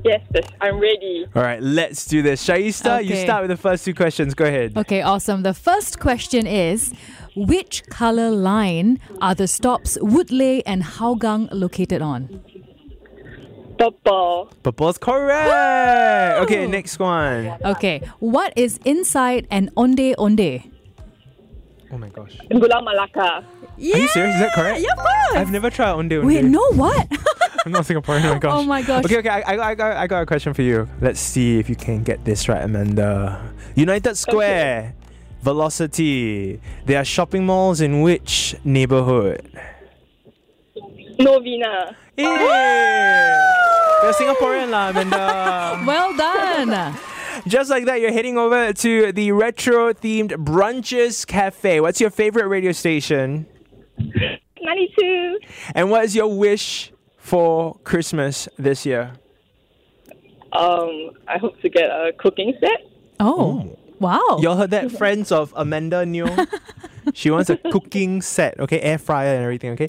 Yes, 0.03 0.21
yes, 0.33 0.47
I'm 0.61 0.79
ready. 0.79 1.25
All 1.35 1.43
right, 1.43 1.61
let's 1.61 2.05
do 2.05 2.21
this. 2.21 2.45
Shaista, 2.45 3.03
you 3.03 3.17
start 3.17 3.41
with 3.41 3.49
the 3.49 3.57
first 3.57 3.83
two 3.83 3.93
questions. 3.93 4.33
Go 4.33 4.45
ahead. 4.45 4.77
Okay, 4.77 5.01
awesome. 5.01 5.43
The 5.43 5.53
first 5.53 5.99
question 5.99 6.47
is 6.47 6.93
Which 7.39 7.85
color 7.87 8.29
line 8.31 8.99
are 9.21 9.33
the 9.33 9.47
stops 9.47 9.97
Woodleigh 10.01 10.61
and 10.65 10.83
Hougang 10.83 11.47
located 11.53 12.01
on? 12.01 12.43
Purple. 13.77 14.51
Purple's 14.61 14.97
correct. 14.97 16.41
Okay, 16.43 16.67
next 16.67 16.99
one. 16.99 17.55
Okay, 17.63 18.01
what 18.19 18.51
is 18.57 18.77
inside 18.83 19.47
an 19.49 19.69
onde 19.77 20.15
onde? 20.17 20.63
Oh 21.91 21.97
my 21.97 22.09
gosh. 22.09 22.37
Gula 22.51 22.83
Malacca. 22.83 23.21
Are 23.21 23.43
you 23.77 24.07
serious? 24.09 24.35
Is 24.35 24.41
that 24.41 24.53
correct? 24.53 24.81
Yeah, 24.81 24.91
of 24.91 24.97
course. 24.97 25.35
I've 25.35 25.51
never 25.51 25.69
tried 25.69 25.91
onde 25.93 26.11
onde. 26.11 26.27
Wait, 26.27 26.43
no, 26.43 26.61
what? 26.73 27.07
I'm 27.65 27.71
not 27.71 27.85
Singaporean. 27.85 28.25
Oh 28.25 28.33
my 28.33 28.39
gosh. 28.39 28.51
Oh 28.53 28.63
my 28.63 28.81
gosh. 28.81 29.05
Okay, 29.05 29.17
okay. 29.19 29.29
I, 29.29 29.39
I, 29.39 29.69
I, 29.69 29.75
got, 29.75 29.97
I 29.97 30.07
got 30.07 30.21
a 30.21 30.25
question 30.25 30.53
for 30.53 30.61
you. 30.61 30.89
Let's 30.99 31.19
see 31.19 31.57
if 31.57 31.69
you 31.69 31.75
can 31.75 32.03
get 32.03 32.25
this 32.25 32.49
right, 32.49 32.61
Amanda. 32.61 33.53
United 33.75 34.15
Square, 34.17 34.93
Velocity. 35.41 36.59
There 36.85 36.99
are 36.99 37.05
shopping 37.05 37.45
malls 37.45 37.81
in 37.81 38.01
which 38.01 38.55
neighborhood? 38.63 39.49
Novena. 41.19 41.95
Yeah. 42.17 43.59
You're 44.03 44.13
Singaporean, 44.13 44.69
lah, 44.69 44.89
Amanda. 44.89 45.83
well 45.87 46.15
done. 46.15 46.95
Just 47.47 47.69
like 47.69 47.85
that, 47.85 48.01
you're 48.01 48.11
heading 48.11 48.37
over 48.37 48.73
to 48.73 49.11
the 49.11 49.31
retro 49.31 49.93
themed 49.93 50.31
Brunches 50.31 51.25
Cafe. 51.25 51.79
What's 51.79 52.01
your 52.01 52.09
favorite 52.09 52.47
radio 52.47 52.71
station? 52.71 53.45
92. 53.97 55.39
And 55.75 55.89
what 55.89 56.05
is 56.05 56.15
your 56.15 56.27
wish 56.27 56.91
for 57.17 57.75
Christmas 57.83 58.47
this 58.57 58.85
year? 58.85 59.13
Um, 60.53 61.11
I 61.27 61.37
hope 61.37 61.59
to 61.61 61.69
get 61.69 61.89
a 61.89 62.11
cooking 62.17 62.53
set. 62.59 62.87
Oh, 63.19 63.77
wow. 63.99 64.39
Y'all 64.41 64.55
heard 64.57 64.71
that, 64.71 64.91
friends 64.97 65.31
of 65.31 65.53
Amanda 65.55 66.05
Neo? 66.05 66.27
she 67.13 67.31
wants 67.31 67.49
a 67.49 67.57
cooking 67.71 68.21
set, 68.21 68.59
okay? 68.59 68.79
Air 68.81 68.97
fryer 68.97 69.35
and 69.35 69.43
everything, 69.43 69.71
okay? 69.71 69.87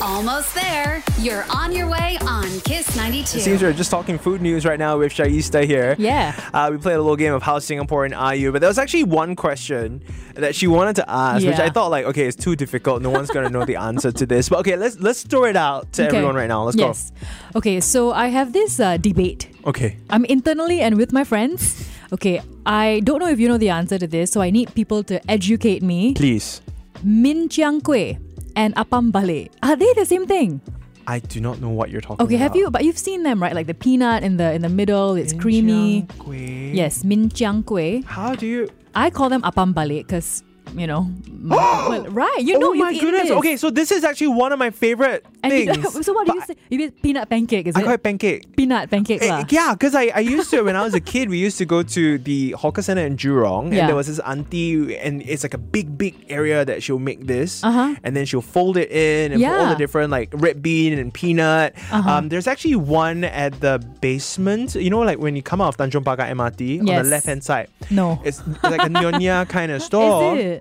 Almost 0.00 0.54
there. 0.54 1.02
You're 1.18 1.44
on 1.50 1.72
your 1.72 1.88
way 1.88 2.18
on 2.20 2.44
Kiss 2.60 2.90
It 2.90 2.96
92. 2.96 3.40
seems 3.40 3.62
we're 3.62 3.72
just 3.72 3.90
talking 3.90 4.18
food 4.18 4.42
news 4.42 4.64
right 4.66 4.78
now 4.78 4.98
with 4.98 5.12
Shaista 5.12 5.64
here. 5.64 5.96
Yeah. 5.98 6.38
Uh, 6.52 6.68
we 6.70 6.76
played 6.78 6.94
a 6.94 7.00
little 7.00 7.16
game 7.16 7.32
of 7.32 7.42
how 7.42 7.58
Singaporean 7.58 8.16
are 8.16 8.34
you, 8.34 8.52
but 8.52 8.60
there 8.60 8.68
was 8.68 8.78
actually 8.78 9.04
one 9.04 9.34
question 9.34 10.02
that 10.34 10.54
she 10.54 10.66
wanted 10.66 10.96
to 10.96 11.10
ask, 11.10 11.44
which 11.46 11.58
I 11.58 11.70
thought 11.70 11.90
like, 11.90 12.04
okay, 12.06 12.26
it's 12.26 12.36
too 12.36 12.54
difficult. 12.54 13.00
No 13.02 13.10
one's 13.10 13.30
gonna 13.30 13.48
know 13.48 13.64
the 13.64 13.76
answer 13.76 14.12
to 14.12 14.26
this. 14.26 14.50
But 14.50 14.60
okay, 14.60 14.76
let's 14.76 15.00
let's 15.00 15.22
throw 15.24 15.44
it 15.44 15.56
out 15.56 15.90
to 15.94 16.06
Okay. 16.06 16.16
everyone 16.18 16.36
right 16.36 16.46
now. 16.48 16.62
Let's 16.64 16.76
go. 16.76 16.88
yes. 16.88 17.10
Okay, 17.56 17.80
so 17.80 18.12
I 18.12 18.28
have 18.28 18.52
this 18.52 18.78
uh, 18.78 18.98
debate. 18.98 19.48
Okay. 19.66 19.96
I'm 20.10 20.24
internally 20.26 20.80
and 20.80 20.96
with 20.98 21.10
my 21.12 21.24
friends. 21.24 21.88
Okay, 22.12 22.40
I 22.64 23.00
don't 23.02 23.18
know 23.18 23.28
if 23.28 23.40
you 23.40 23.48
know 23.48 23.58
the 23.58 23.70
answer 23.70 23.98
to 23.98 24.06
this, 24.06 24.30
so 24.30 24.40
I 24.40 24.50
need 24.50 24.74
people 24.74 25.02
to 25.04 25.18
educate 25.30 25.82
me. 25.82 26.14
Please. 26.14 26.62
Min 27.02 27.48
jiang 27.48 27.82
kueh 27.82 28.18
and 28.54 28.74
apam 28.76 29.10
balik. 29.10 29.50
Are 29.62 29.74
they 29.76 29.92
the 29.94 30.06
same 30.06 30.26
thing? 30.26 30.60
I 31.06 31.18
do 31.20 31.40
not 31.40 31.60
know 31.60 31.70
what 31.70 31.90
you're 31.90 32.00
talking 32.00 32.24
Okay, 32.24 32.34
about. 32.34 32.38
Okay, 32.38 32.42
have 32.42 32.56
you? 32.56 32.70
But 32.70 32.84
you've 32.84 32.98
seen 32.98 33.22
them, 33.22 33.42
right? 33.42 33.54
Like 33.54 33.66
the 33.66 33.74
peanut 33.74 34.22
in 34.22 34.38
the 34.38 34.52
in 34.54 34.62
the 34.62 34.68
middle, 34.70 35.14
it's 35.14 35.32
creamy. 35.32 36.06
Kueh. 36.18 36.74
Yes, 36.74 37.02
min 37.04 37.28
jiang 37.30 37.62
kueh. 37.62 38.04
How 38.04 38.34
do 38.34 38.46
you? 38.46 38.68
I 38.94 39.10
call 39.10 39.28
them 39.28 39.42
apam 39.42 39.74
balik 39.74 40.06
because 40.06 40.42
you 40.74 40.86
know, 40.86 41.08
well, 41.44 42.04
right? 42.08 42.38
You 42.40 42.58
know, 42.58 42.70
oh 42.70 42.74
my 42.74 42.92
goodness. 42.98 43.22
this. 43.28 43.30
Okay, 43.38 43.56
so 43.56 43.70
this 43.70 43.90
is 43.92 44.02
actually 44.04 44.28
one 44.28 44.52
of 44.52 44.58
my 44.58 44.70
favorite 44.70 45.24
And 45.42 45.52
things. 45.52 46.04
so 46.06 46.12
what 46.12 46.26
do 46.26 46.34
you 46.34 46.42
say? 46.42 46.56
You 46.70 46.78
mean 46.78 46.90
peanut 46.90 47.28
pancake? 47.30 47.66
Is 47.66 47.76
I 47.76 47.80
it 47.80 47.84
call 47.84 47.92
it 47.94 48.02
pancake. 48.02 48.56
peanut 48.56 48.90
pancake 48.90 49.22
Eh, 49.22 49.28
lah? 49.30 49.44
yeah, 49.48 49.72
because 49.74 49.94
I, 49.94 50.10
I 50.14 50.20
used 50.20 50.50
to 50.50 50.62
when 50.62 50.74
I 50.76 50.82
was 50.82 50.94
a 50.94 51.00
kid, 51.00 51.28
we 51.30 51.38
used 51.38 51.58
to 51.58 51.64
go 51.64 51.82
to 51.82 52.18
the 52.18 52.52
hawker 52.52 52.82
center 52.82 53.04
in 53.06 53.16
Jurong, 53.16 53.72
Yeah. 53.72 53.80
and 53.80 53.88
there 53.88 53.96
was 53.96 54.06
this 54.08 54.18
auntie, 54.20 54.96
and 54.96 55.22
it's 55.22 55.42
like 55.44 55.54
a 55.54 55.58
big, 55.58 55.96
big 55.96 56.14
area 56.28 56.64
that 56.64 56.82
she'll 56.82 56.98
make 56.98 57.26
this, 57.26 57.62
Uh-huh. 57.62 57.94
and 58.02 58.16
then 58.16 58.26
she'll 58.26 58.42
fold 58.42 58.76
it 58.76 58.90
in 58.90 59.32
and 59.32 59.42
put 59.42 59.52
all 59.52 59.68
the 59.70 59.76
different 59.76 60.10
like 60.10 60.30
red 60.34 60.62
bean 60.62 60.98
and 60.98 61.12
peanut. 61.14 61.74
Uh-huh. 61.92 62.10
Um, 62.10 62.28
there's 62.28 62.46
actually 62.46 62.76
one 62.76 63.24
at 63.24 63.60
the 63.60 63.78
basement. 64.00 64.74
You 64.74 64.90
know, 64.90 65.00
like 65.00 65.18
when 65.18 65.36
you 65.36 65.42
come 65.42 65.60
out 65.60 65.68
of 65.68 65.76
Tanjong 65.76 66.02
Pagar 66.04 66.28
MRT 66.30 66.80
on 66.80 66.86
the 66.86 67.02
left 67.04 67.26
hand 67.26 67.44
side. 67.44 67.68
No. 67.90 68.20
It's 68.24 68.42
like 68.62 68.82
a 68.82 68.90
nyonya 68.90 69.48
kind 69.48 69.70
of 69.72 69.82
store. 69.88 70.55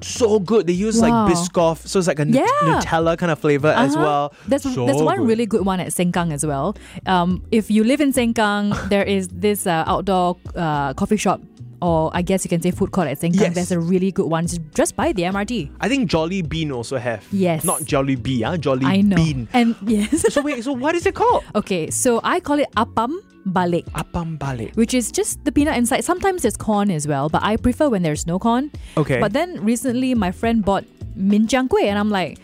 So 0.00 0.38
good. 0.38 0.66
They 0.66 0.72
use 0.72 1.00
Wow. 1.00 1.08
like 1.26 1.32
Biscoff, 1.34 1.86
so 1.86 1.98
it's 1.98 2.08
like 2.08 2.20
a 2.20 2.26
Yeah. 2.26 2.46
Nutella 2.62 3.18
kind 3.18 3.32
of 3.32 3.38
flavor 3.38 3.68
as 3.74 3.94
Uh-huh. 3.96 4.04
well. 4.04 4.32
There's 4.46 4.62
So 4.62 4.86
there's 4.86 5.02
one 5.02 5.18
good. 5.18 5.28
really 5.28 5.46
good 5.46 5.64
one 5.66 5.80
at 5.80 5.88
Sengkang 5.88 6.32
as 6.32 6.46
well. 6.46 6.76
Um, 7.06 7.42
if 7.50 7.70
you 7.70 7.82
live 7.84 8.00
in 8.00 8.12
Sengkang, 8.12 8.72
there 8.90 9.02
is 9.04 9.28
this 9.28 9.66
uh, 9.66 9.84
outdoor 9.86 10.36
uh, 10.54 10.94
coffee 10.94 11.16
shop, 11.16 11.40
or 11.80 12.10
I 12.14 12.22
guess 12.22 12.44
you 12.44 12.48
can 12.48 12.60
say 12.62 12.70
food 12.70 12.90
court 12.92 13.08
at 13.08 13.18
Sengkang. 13.20 13.40
Yes. 13.40 13.54
There's 13.54 13.72
a 13.72 13.80
really 13.80 14.10
good 14.12 14.26
one 14.26 14.46
just- 14.46 14.62
just 14.74 14.96
by 14.96 15.12
the 15.12 15.22
MRT. 15.24 15.70
I 15.80 15.88
think 15.88 16.10
Jollibean 16.10 16.72
also 16.74 16.98
have. 16.98 17.24
Yes. 17.32 17.64
Not 17.64 17.82
Jollibee, 17.82 18.42
ah, 18.44 18.56
Jolly 18.56 18.86
I 18.86 19.00
know. 19.00 19.16
Bean. 19.16 19.48
And 19.52 19.74
yes. 19.86 20.32
So 20.32 20.42
wait, 20.42 20.64
so 20.64 20.72
what 20.72 20.94
is 20.94 21.06
it 21.06 21.14
called? 21.14 21.44
okay, 21.54 21.90
so 21.90 22.20
I 22.24 22.40
call 22.40 22.58
it 22.58 22.68
apam 22.76 23.18
balik. 23.46 23.84
Apam 23.94 24.38
balik. 24.38 24.74
Which 24.76 24.92
is 24.94 25.10
just 25.10 25.44
the 25.44 25.52
peanut 25.52 25.76
inside. 25.76 26.04
Sometimes 26.04 26.42
there's 26.42 26.56
corn 26.56 26.90
as 26.90 27.06
well, 27.06 27.28
but 27.28 27.42
I 27.42 27.56
prefer 27.56 27.88
when 27.88 28.02
there's 28.02 28.26
no 28.26 28.38
corn. 28.38 28.70
Okay. 28.96 29.20
But 29.20 29.32
then 29.32 29.64
recently 29.64 30.14
my 30.14 30.30
friend 30.32 30.64
bought 30.64 30.84
min 31.16 31.46
jiang 31.46 31.68
kueh 31.68 31.86
and 31.86 31.98
I'm 31.98 32.10
like, 32.10 32.38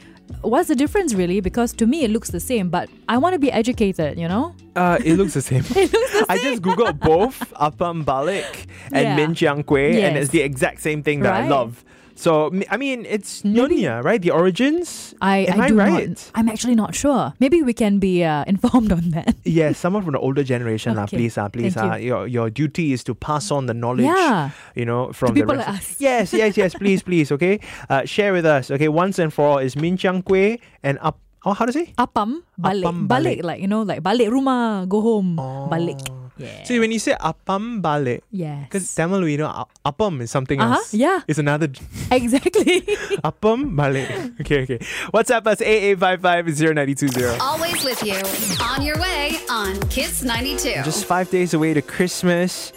what's 0.44 0.68
the 0.68 0.74
difference 0.76 1.14
really? 1.14 1.40
Because 1.40 1.72
to 1.74 1.86
me 1.86 2.04
it 2.04 2.10
looks 2.10 2.30
the 2.30 2.40
same, 2.40 2.68
but 2.70 2.88
I 3.08 3.18
want 3.18 3.32
to 3.34 3.38
be 3.38 3.50
educated, 3.50 4.18
you 4.18 4.28
know? 4.28 4.54
Uh, 4.76 4.98
it 5.04 5.14
looks 5.16 5.34
the 5.34 5.42
same. 5.42 5.62
I 6.28 6.38
just 6.42 6.62
googled 6.62 6.98
both 7.12 7.38
apam 7.54 8.04
balik 8.04 8.66
and 8.92 9.02
Yeah. 9.04 9.16
min 9.16 9.34
jiang 9.34 9.64
kueh, 9.64 10.02
and 10.02 10.16
it's 10.16 10.30
the 10.30 10.40
exact 10.42 10.80
same 10.82 11.02
thing 11.02 11.20
that 11.20 11.32
I 11.34 11.48
love. 11.48 11.84
So 12.14 12.52
I 12.70 12.76
mean, 12.76 13.06
it's 13.06 13.42
Nyonya, 13.42 14.02
right? 14.02 14.22
The 14.22 14.30
origins. 14.30 15.14
I, 15.20 15.50
Am 15.50 15.60
I, 15.60 15.64
I 15.64 15.68
do 15.68 15.74
right? 15.76 16.08
not. 16.08 16.30
I'm 16.34 16.48
actually 16.48 16.74
not 16.74 16.94
sure. 16.94 17.34
Maybe 17.40 17.62
we 17.62 17.74
can 17.74 17.98
be 17.98 18.24
uh, 18.24 18.44
informed 18.46 18.92
on 18.92 19.10
that. 19.10 19.34
Yes, 19.44 19.78
someone 19.78 20.02
from 20.02 20.12
the 20.12 20.20
older 20.20 20.44
generation, 20.44 20.94
lah. 20.94 21.04
Okay. 21.04 21.16
Please, 21.18 21.38
ah, 21.38 21.48
please, 21.48 21.74
Thank 21.74 21.92
ah. 21.92 21.96
Your 21.96 22.26
your 22.26 22.50
duty 22.50 22.92
is 22.92 23.02
to 23.04 23.14
pass 23.14 23.50
on 23.50 23.66
the 23.66 23.74
knowledge. 23.74 24.06
Yeah. 24.06 24.50
You 24.74 24.86
know, 24.86 25.12
from 25.12 25.34
people 25.34 25.54
the 25.54 25.66
like 25.66 25.68
us. 25.68 25.98
Yes, 25.98 26.32
yes, 26.32 26.56
yes. 26.56 26.74
please, 26.74 27.02
please. 27.08 27.32
Okay, 27.32 27.58
uh, 27.90 28.04
share 28.06 28.32
with 28.32 28.46
us. 28.46 28.70
Okay, 28.70 28.88
once 28.88 29.18
and 29.18 29.34
for 29.34 29.46
all 29.46 29.58
is 29.58 29.74
min 29.74 29.98
jiang 29.98 30.22
kueh 30.22 30.60
and 30.82 30.98
up. 31.02 31.18
Oh, 31.44 31.52
how 31.52 31.66
to 31.68 31.74
say? 31.76 31.92
Apam 32.00 32.40
balik. 32.56 32.88
Apam 32.88 32.98
balik. 33.04 33.42
balik. 33.42 33.44
like 33.44 33.60
you 33.60 33.68
know, 33.68 33.82
like 33.84 34.00
balik 34.00 34.32
rumah, 34.32 34.88
go 34.88 35.02
home. 35.02 35.36
Oh. 35.36 35.68
Balik. 35.68 36.23
Yeah. 36.36 36.64
See, 36.64 36.80
when 36.82 36.90
you 36.90 36.98
say 36.98 37.14
apam 37.20 37.80
balik, 37.80 38.22
yes. 38.32 38.66
because 38.66 38.92
Tamil, 38.94 39.22
we 39.22 39.36
know 39.36 39.46
a- 39.46 39.66
appam 39.86 40.20
is 40.20 40.30
something 40.34 40.60
Uh-huh, 40.60 40.74
else. 40.82 40.92
yeah. 40.92 41.20
It's 41.28 41.38
another 41.38 41.68
exactly. 42.10 42.82
appam 43.22 43.78
balik. 43.78 44.40
Okay, 44.42 44.62
okay. 44.66 44.78
WhatsApp 45.14 45.46
us 45.46 45.62
8855 45.62 47.38
Always 47.40 47.84
with 47.84 48.02
you. 48.02 48.18
On 48.66 48.82
your 48.82 48.98
way 48.98 49.38
on 49.48 49.78
Kiss 49.88 50.22
92. 50.22 50.82
Just 50.82 51.04
five 51.06 51.30
days 51.30 51.54
away 51.54 51.74
to 51.74 51.82
Christmas. 51.82 52.72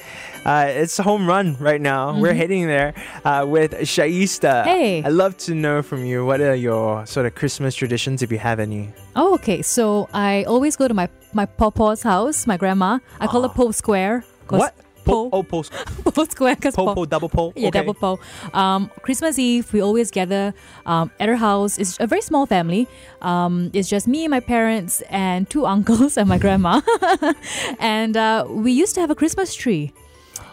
Uh, 0.47 0.65
it's 0.69 0.97
a 0.97 1.03
home 1.03 1.27
run 1.27 1.57
right 1.59 1.81
now. 1.81 2.17
We're 2.17 2.33
heading 2.33 2.67
there 2.67 2.93
uh, 3.25 3.43
with 3.45 3.73
Shaista. 3.83 4.63
Mm-hmm. 4.63 4.69
Hey. 4.69 5.03
I'd 5.03 5.11
love 5.11 5.35
to 5.39 5.53
know 5.53 5.81
from 5.81 6.05
you 6.05 6.25
what 6.25 6.39
are 6.39 6.55
your 6.55 7.05
sort 7.05 7.25
of 7.25 7.35
Christmas 7.35 7.75
traditions 7.75 8.23
if 8.23 8.31
you 8.31 8.37
have 8.39 8.61
any. 8.61 8.93
oh, 9.17 9.33
okay. 9.33 9.61
So 9.61 10.07
I 10.13 10.45
always 10.45 10.77
go 10.77 10.87
to 10.87 10.93
my 10.93 11.09
my 11.33 11.45
papa's 11.45 12.01
house, 12.01 12.47
my 12.47 12.55
grandma. 12.55 12.99
I 13.19 13.27
call 13.27 13.43
it 13.43 13.51
Po 13.51 13.71
Square. 13.71 14.23
What? 14.47 14.73
Po, 15.03 15.29
Po, 15.29 15.37
oh, 15.39 15.43
post. 15.43 15.71
po 16.15 16.23
Square. 16.23 16.55
Cause 16.63 16.75
Po, 16.75 16.95
po, 16.95 17.05
double 17.05 17.27
po. 17.27 17.51
Yeah, 17.55 17.67
okay. 17.67 17.79
double 17.79 17.93
po. 17.93 18.19
Um, 18.53 18.91
Christmas 19.03 19.39
Eve, 19.39 19.67
we 19.73 19.81
always 19.81 20.11
gather 20.11 20.53
um, 20.85 21.11
at 21.19 21.27
her 21.27 21.35
house. 21.35 21.77
It's 21.77 21.99
a 21.99 22.07
very 22.07 22.21
small 22.21 22.45
family. 22.45 22.87
Um, 23.21 23.71
it's 23.73 23.89
just 23.89 24.07
me, 24.07 24.27
my 24.27 24.39
parents, 24.39 25.03
and 25.11 25.49
two 25.49 25.65
uncles 25.75 26.15
and 26.15 26.27
my 26.27 26.37
grandma. 26.37 26.79
and 27.79 28.15
uh, 28.15 28.47
we 28.47 28.71
used 28.71 28.95
to 28.95 29.01
have 29.01 29.11
a 29.11 29.15
Christmas 29.15 29.55
tree. 29.55 29.91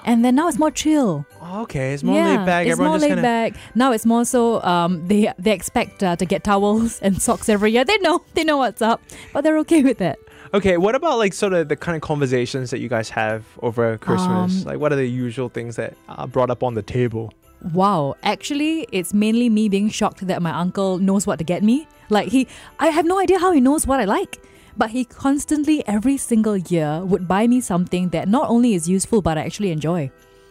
And 0.05 0.25
then 0.25 0.35
now 0.35 0.49
it's 0.49 0.59
more 0.59 0.71
chill. 0.71 1.27
Okay, 1.43 1.95
it's 1.95 2.03
more 2.03 2.17
yeah, 2.17 2.37
laid 2.37 2.47
back. 2.47 2.67
It's 2.67 2.73
Everyone 2.73 2.93
more 2.93 2.99
laid 2.99 3.09
kinda... 3.09 3.23
back. 3.23 3.57
Now 3.75 3.93
it's 3.93 4.05
more 4.05 4.25
so 4.25 4.63
um, 4.63 5.07
they 5.09 5.33
they 5.39 5.53
expect 5.53 6.03
uh, 6.03 6.17
to 6.17 6.27
get 6.27 6.45
towels 6.45 7.01
and 7.01 7.21
socks 7.21 7.49
every 7.49 7.73
year. 7.73 7.85
They 7.85 7.99
know 7.99 8.23
they 8.35 8.45
know 8.45 8.59
what's 8.59 8.83
up, 8.83 9.01
but 9.33 9.43
they're 9.43 9.59
okay 9.59 9.83
with 9.83 9.99
that. 9.99 10.19
Okay, 10.53 10.77
what 10.77 10.95
about 10.95 11.19
like 11.19 11.33
sort 11.33 11.53
of 11.53 11.69
the 11.69 11.77
kind 11.77 11.97
of 11.97 12.03
conversations 12.03 12.71
that 12.71 12.79
you 12.79 12.89
guys 12.89 13.09
have 13.11 13.45
over 13.61 13.99
Christmas? 13.99 14.63
Um, 14.63 14.65
like, 14.65 14.79
what 14.79 14.93
are 14.93 14.97
the 14.97 15.07
usual 15.07 15.49
things 15.49 15.77
that 15.77 15.97
are 16.09 16.29
brought 16.29 16.51
up 16.51 16.63
on 16.63 16.75
the 16.75 16.83
table? 16.83 17.33
Wow, 17.73 18.15
actually, 18.23 18.87
it's 18.93 19.15
mainly 19.15 19.49
me 19.49 19.69
being 19.69 19.89
shocked 19.89 20.27
that 20.27 20.43
my 20.43 20.53
uncle 20.53 20.99
knows 20.99 21.27
what 21.27 21.39
to 21.39 21.45
get 21.45 21.63
me. 21.63 21.89
Like 22.11 22.29
he, 22.29 22.47
I 22.79 22.89
have 22.89 23.07
no 23.07 23.19
idea 23.19 23.39
how 23.39 23.53
he 23.53 23.61
knows 23.61 23.87
what 23.87 24.01
I 24.01 24.05
like, 24.05 24.39
but 24.77 24.91
he 24.91 25.05
constantly 25.05 25.87
every 25.87 26.17
single 26.17 26.57
year 26.57 27.05
would 27.05 27.27
buy 27.29 27.47
me 27.47 27.61
something 27.61 28.09
that 28.11 28.29
not 28.29 28.49
only 28.49 28.75
is 28.75 28.89
useful 28.89 29.23
but 29.23 29.39
I 29.39 29.43
actually 29.43 29.71
enjoy. 29.71 30.11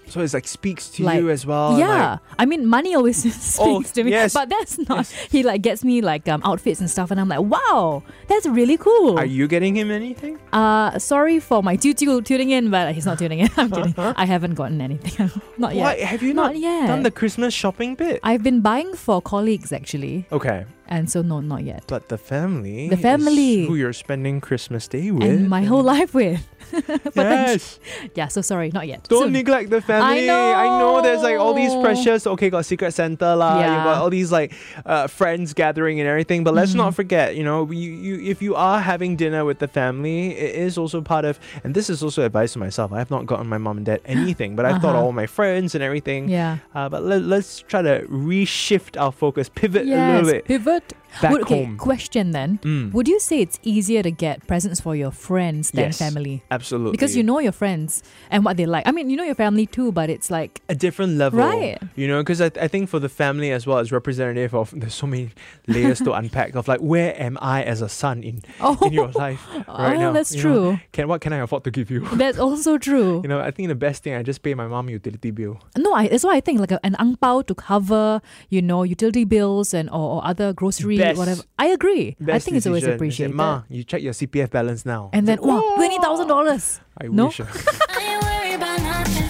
So 0.10 0.20
it's 0.20 0.34
like 0.34 0.46
speaks 0.50 0.90
to 1.00 1.04
Like, 1.04 1.22
you 1.22 1.30
as 1.30 1.46
well. 1.46 1.80
yeah, 1.80 2.12
like- 2.12 2.20
I 2.38 2.46
mean, 2.46 2.68
money 2.68 2.94
always 2.94 3.16
speaks 3.24 3.58
Oh, 3.58 3.82
to 3.82 4.04
me, 4.04 4.12
yes. 4.12 4.34
but 4.34 4.50
that's 4.50 4.78
not. 4.90 5.08
He 5.32 5.44
like 5.44 5.62
gets 5.62 5.82
me 5.86 6.02
like 6.02 6.28
um, 6.28 6.42
outfits 6.44 6.82
and 6.82 6.90
stuff, 6.92 7.10
and 7.10 7.22
I'm 7.22 7.30
like, 7.30 7.40
wow, 7.40 8.04
that's 8.28 8.46
really 8.46 8.76
cool. 8.76 9.18
are 9.18 9.26
you 9.26 9.48
getting 9.48 9.78
him 9.78 9.90
anything? 9.92 10.40
Uh, 10.52 11.00
sorry 11.00 11.40
for 11.40 11.64
my 11.64 11.78
tutu 11.78 12.20
tuning 12.22 12.50
in, 12.52 12.70
but 12.70 12.94
he's 12.94 13.06
not 13.06 13.18
tuning 13.18 13.40
in. 13.40 13.50
I'm 13.58 13.72
kidding. 13.72 13.96
I 13.98 14.26
haven't 14.26 14.56
gotten 14.56 14.82
anything. 14.82 15.32
not 15.58 15.74
yet. 15.74 15.82
What? 15.84 16.00
Have 16.00 16.22
you 16.22 16.34
not, 16.34 16.52
Not 16.52 16.58
yet. 16.60 16.88
done 16.88 17.04
the 17.04 17.12
Christmas 17.12 17.54
shopping 17.54 17.96
bit? 17.96 18.20
I've 18.24 18.44
been 18.44 18.60
buying 18.60 18.94
for 18.96 19.22
colleagues 19.22 19.72
actually, 19.72 20.26
okay. 20.34 20.66
And 20.88 21.10
so 21.10 21.22
no, 21.22 21.40
not 21.40 21.64
yet. 21.64 21.84
But 21.88 22.10
the 22.10 22.18
family. 22.18 22.90
The 22.90 22.96
is 22.96 23.02
family. 23.02 23.66
who 23.66 23.76
you're 23.76 23.94
spending 23.94 24.42
Christmas 24.42 24.88
Day 24.88 25.12
with. 25.12 25.24
And 25.24 25.50
my 25.50 25.64
whole 25.64 25.84
life 25.84 26.14
with. 26.14 26.48
But 26.74 27.14
then- 27.14 27.50
Yes. 27.54 27.80
yeah, 28.16 28.28
so 28.30 28.42
sorry, 28.42 28.72
not 28.74 28.88
yet. 28.88 29.04
Don't 29.10 29.32
neglect 29.32 29.70
the 29.70 29.82
family. 29.82 30.24
I 30.24 30.26
know 30.26 30.54
I 30.54 30.68
know 30.80 31.02
there's 31.02 31.22
like 31.22 31.38
all 31.38 31.54
these 31.54 31.76
precious. 31.86 32.26
Okay, 32.26 32.50
got 32.50 32.66
Secret 32.66 32.94
Santa 32.94 33.36
lah. 33.36 33.60
You 33.60 33.68
got 33.84 33.98
all 34.02 34.10
these 34.10 34.32
like 34.32 34.54
uh, 34.86 35.06
friends 35.08 35.54
gathering 35.54 36.00
and 36.00 36.08
everything. 36.10 36.44
But 36.44 36.54
let's 36.56 36.72
Mm-hmm. 36.74 36.78
not 36.90 36.96
forget, 36.96 37.36
you 37.36 37.44
know, 37.44 37.70
you, 37.70 37.92
you 37.92 38.14
if 38.32 38.42
you 38.42 38.56
are 38.56 38.80
having 38.82 39.16
dinner 39.16 39.46
with 39.46 39.60
the 39.60 39.68
family, 39.68 40.34
it 40.34 40.56
is 40.56 40.78
also 40.82 41.02
part 41.02 41.26
of. 41.26 41.38
And 41.64 41.76
this 41.76 41.90
is 41.94 42.02
also 42.02 42.26
advice 42.26 42.54
to 42.54 42.60
myself. 42.60 42.92
I 42.92 42.98
have 42.98 43.12
not 43.12 43.28
gotten 43.28 43.46
my 43.46 43.60
mom 43.60 43.78
and 43.78 43.86
dad 43.86 44.02
anything, 44.06 44.56
but 44.58 44.66
I've 44.66 44.82
thought 44.82 44.96
Uh-huh. 44.96 45.06
all 45.06 45.12
my 45.14 45.28
friends 45.28 45.76
and 45.76 45.84
everything. 45.84 46.26
Yeah. 46.30 46.58
Uh, 46.74 46.90
but 46.90 47.04
let, 47.04 47.22
let's 47.22 47.60
try 47.62 47.82
to 47.84 48.02
reshift 48.10 48.98
our 49.00 49.12
focus, 49.12 49.46
pivot 49.54 49.86
a 49.86 49.94
little 49.94 50.26
bit. 50.32 50.46
pivot 50.46 50.73
but 50.74 51.03
back 51.22 51.32
Would- 51.32 51.42
okay, 51.44 51.66
home. 51.66 51.78
question 51.78 52.32
then. 52.32 52.60
Mm. 52.64 52.94
Would 52.94 53.08
you 53.08 53.20
say 53.20 53.40
it's 53.42 53.60
easier 53.64 54.04
to 54.04 54.12
get 54.12 54.46
presents 54.48 54.80
for 54.80 54.96
your 54.96 55.12
friends 55.12 55.72
than 55.72 55.86
Yes, 55.86 56.00
family? 56.00 56.44
Absolutely. 56.52 56.92
Because 56.92 57.16
you 57.16 57.24
know 57.24 57.40
your 57.40 57.52
friends 57.52 58.04
and 58.30 58.46
what 58.46 58.58
they 58.58 58.66
like. 58.66 58.88
I 58.88 58.92
mean, 58.92 59.10
you 59.10 59.18
know 59.18 59.24
your 59.24 59.36
family 59.36 59.66
too, 59.66 59.92
but 59.92 60.10
it's 60.10 60.30
like 60.32 60.62
a 60.70 60.76
different 60.76 61.18
level, 61.18 61.40
Right. 61.40 61.78
You 61.96 62.08
know, 62.08 62.22
because 62.22 62.42
I, 62.42 62.52
I 62.60 62.68
think 62.68 62.90
for 62.90 63.00
the 63.00 63.10
family 63.10 63.52
as 63.52 63.68
well 63.68 63.78
as 63.80 63.92
representative 63.92 64.54
of 64.54 64.74
there's 64.76 64.94
so 64.94 65.08
many 65.08 65.32
layers 65.68 66.00
to 66.00 66.14
unpack 66.22 66.56
of 66.56 66.68
like 66.68 66.80
where 66.80 67.20
am 67.22 67.38
I 67.42 67.64
as 67.64 67.82
a 67.82 67.90
son 67.90 68.24
in 68.24 68.42
oh, 68.60 68.78
in 68.86 68.94
your 68.94 69.10
life 69.12 69.46
right 69.68 69.96
oh, 69.96 70.00
now? 70.00 70.12
that's 70.12 70.36
you 70.36 70.44
know? 70.44 70.72
true. 70.74 70.80
Can 70.92 71.08
what 71.08 71.22
can 71.22 71.34
I 71.34 71.38
afford 71.38 71.64
to 71.66 71.72
give 71.72 71.90
you? 71.92 72.02
That's 72.24 72.40
also 72.40 72.78
true. 72.78 73.22
You 73.24 73.28
know, 73.28 73.40
I 73.40 73.52
think 73.52 73.68
the 73.68 73.76
best 73.76 74.04
thing 74.04 74.14
I 74.14 74.24
just 74.24 74.42
pay 74.44 74.54
my 74.54 74.68
mom 74.68 74.90
utility 74.90 75.32
bill. 75.32 75.60
No, 75.78 75.94
I, 75.94 76.08
that's 76.08 76.24
what 76.24 76.36
I 76.36 76.40
think 76.40 76.60
like 76.60 76.72
a, 76.72 76.80
an 76.86 76.96
ang 77.00 77.18
to 77.22 77.56
cover, 77.56 78.22
you 78.50 78.62
know, 78.62 78.84
utility 78.84 79.26
bills 79.26 79.74
and 79.74 79.90
or, 79.90 80.18
or 80.18 80.26
other 80.26 80.54
grocery 80.54 80.98
Best. 81.04 81.18
whatever. 81.18 81.44
I 81.60 81.68
agree. 81.68 82.16
I 82.20 82.24
Best 82.24 82.46
think 82.46 82.58
it's 82.58 82.66
always 82.68 82.82
decision. 82.82 82.92
Said, 82.92 82.96
appreciated. 82.96 83.36
Ma, 83.36 83.64
you 83.70 83.84
check 83.84 84.02
your 84.02 84.14
CPF 84.14 84.50
balance 84.52 84.86
now. 84.86 85.10
and 85.14 85.28
then 85.28 85.38
It's 85.40 85.46
like, 85.46 85.62
wow, 85.64 85.76
twenty 85.76 85.98
thousand 86.00 86.28
dollars. 86.28 86.80
I 87.02 87.08
No? 87.08 87.28
wish. 87.28 87.40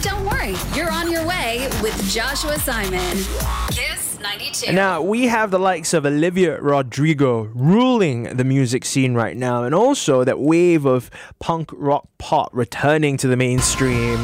Don't 0.01 0.25
worry, 0.25 0.55
you're 0.75 0.91
on 0.91 1.09
your 1.11 1.25
way 1.25 1.67
with 1.81 1.95
Joshua 2.11 2.57
Simon. 2.59 3.17
Kiss 3.71 4.19
92. 4.21 4.73
Now 4.73 5.01
we 5.01 5.27
have 5.27 5.49
the 5.51 5.59
likes 5.59 5.93
of 5.93 6.05
Olivia 6.05 6.59
Rodrigo 6.61 7.43
ruling 7.53 8.23
the 8.35 8.43
music 8.43 8.83
scene 8.85 9.13
right 9.13 9.35
now, 9.37 9.63
and 9.63 9.73
also 9.73 10.23
that 10.25 10.39
wave 10.39 10.85
of 10.85 11.09
punk 11.39 11.69
rock 11.73 12.07
pop 12.17 12.49
returning 12.53 13.15
to 13.17 13.27
the 13.27 13.37
mainstream. 13.37 14.19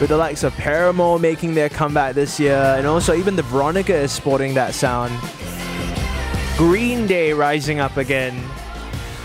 With 0.00 0.10
the 0.10 0.16
likes 0.18 0.44
of 0.44 0.54
Paramore 0.54 1.18
making 1.18 1.54
their 1.54 1.70
comeback 1.70 2.14
this 2.14 2.38
year, 2.38 2.74
and 2.76 2.86
also 2.86 3.14
even 3.14 3.34
the 3.34 3.42
Veronica 3.42 3.94
is 3.94 4.12
sporting 4.12 4.52
that 4.54 4.74
sound. 4.74 5.12
Green 6.58 7.06
Day 7.06 7.32
rising 7.32 7.80
up 7.80 7.96
again. 7.96 8.38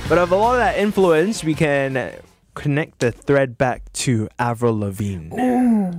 But 0.07 0.17
of 0.17 0.31
a 0.31 0.35
lot 0.35 0.53
of 0.53 0.59
that 0.59 0.77
influence, 0.77 1.43
we 1.43 1.55
can 1.55 2.13
connect 2.53 2.99
the 2.99 3.11
thread 3.11 3.57
back 3.57 3.91
to 3.93 4.29
Avril 4.39 4.77
Lavigne. 4.79 5.29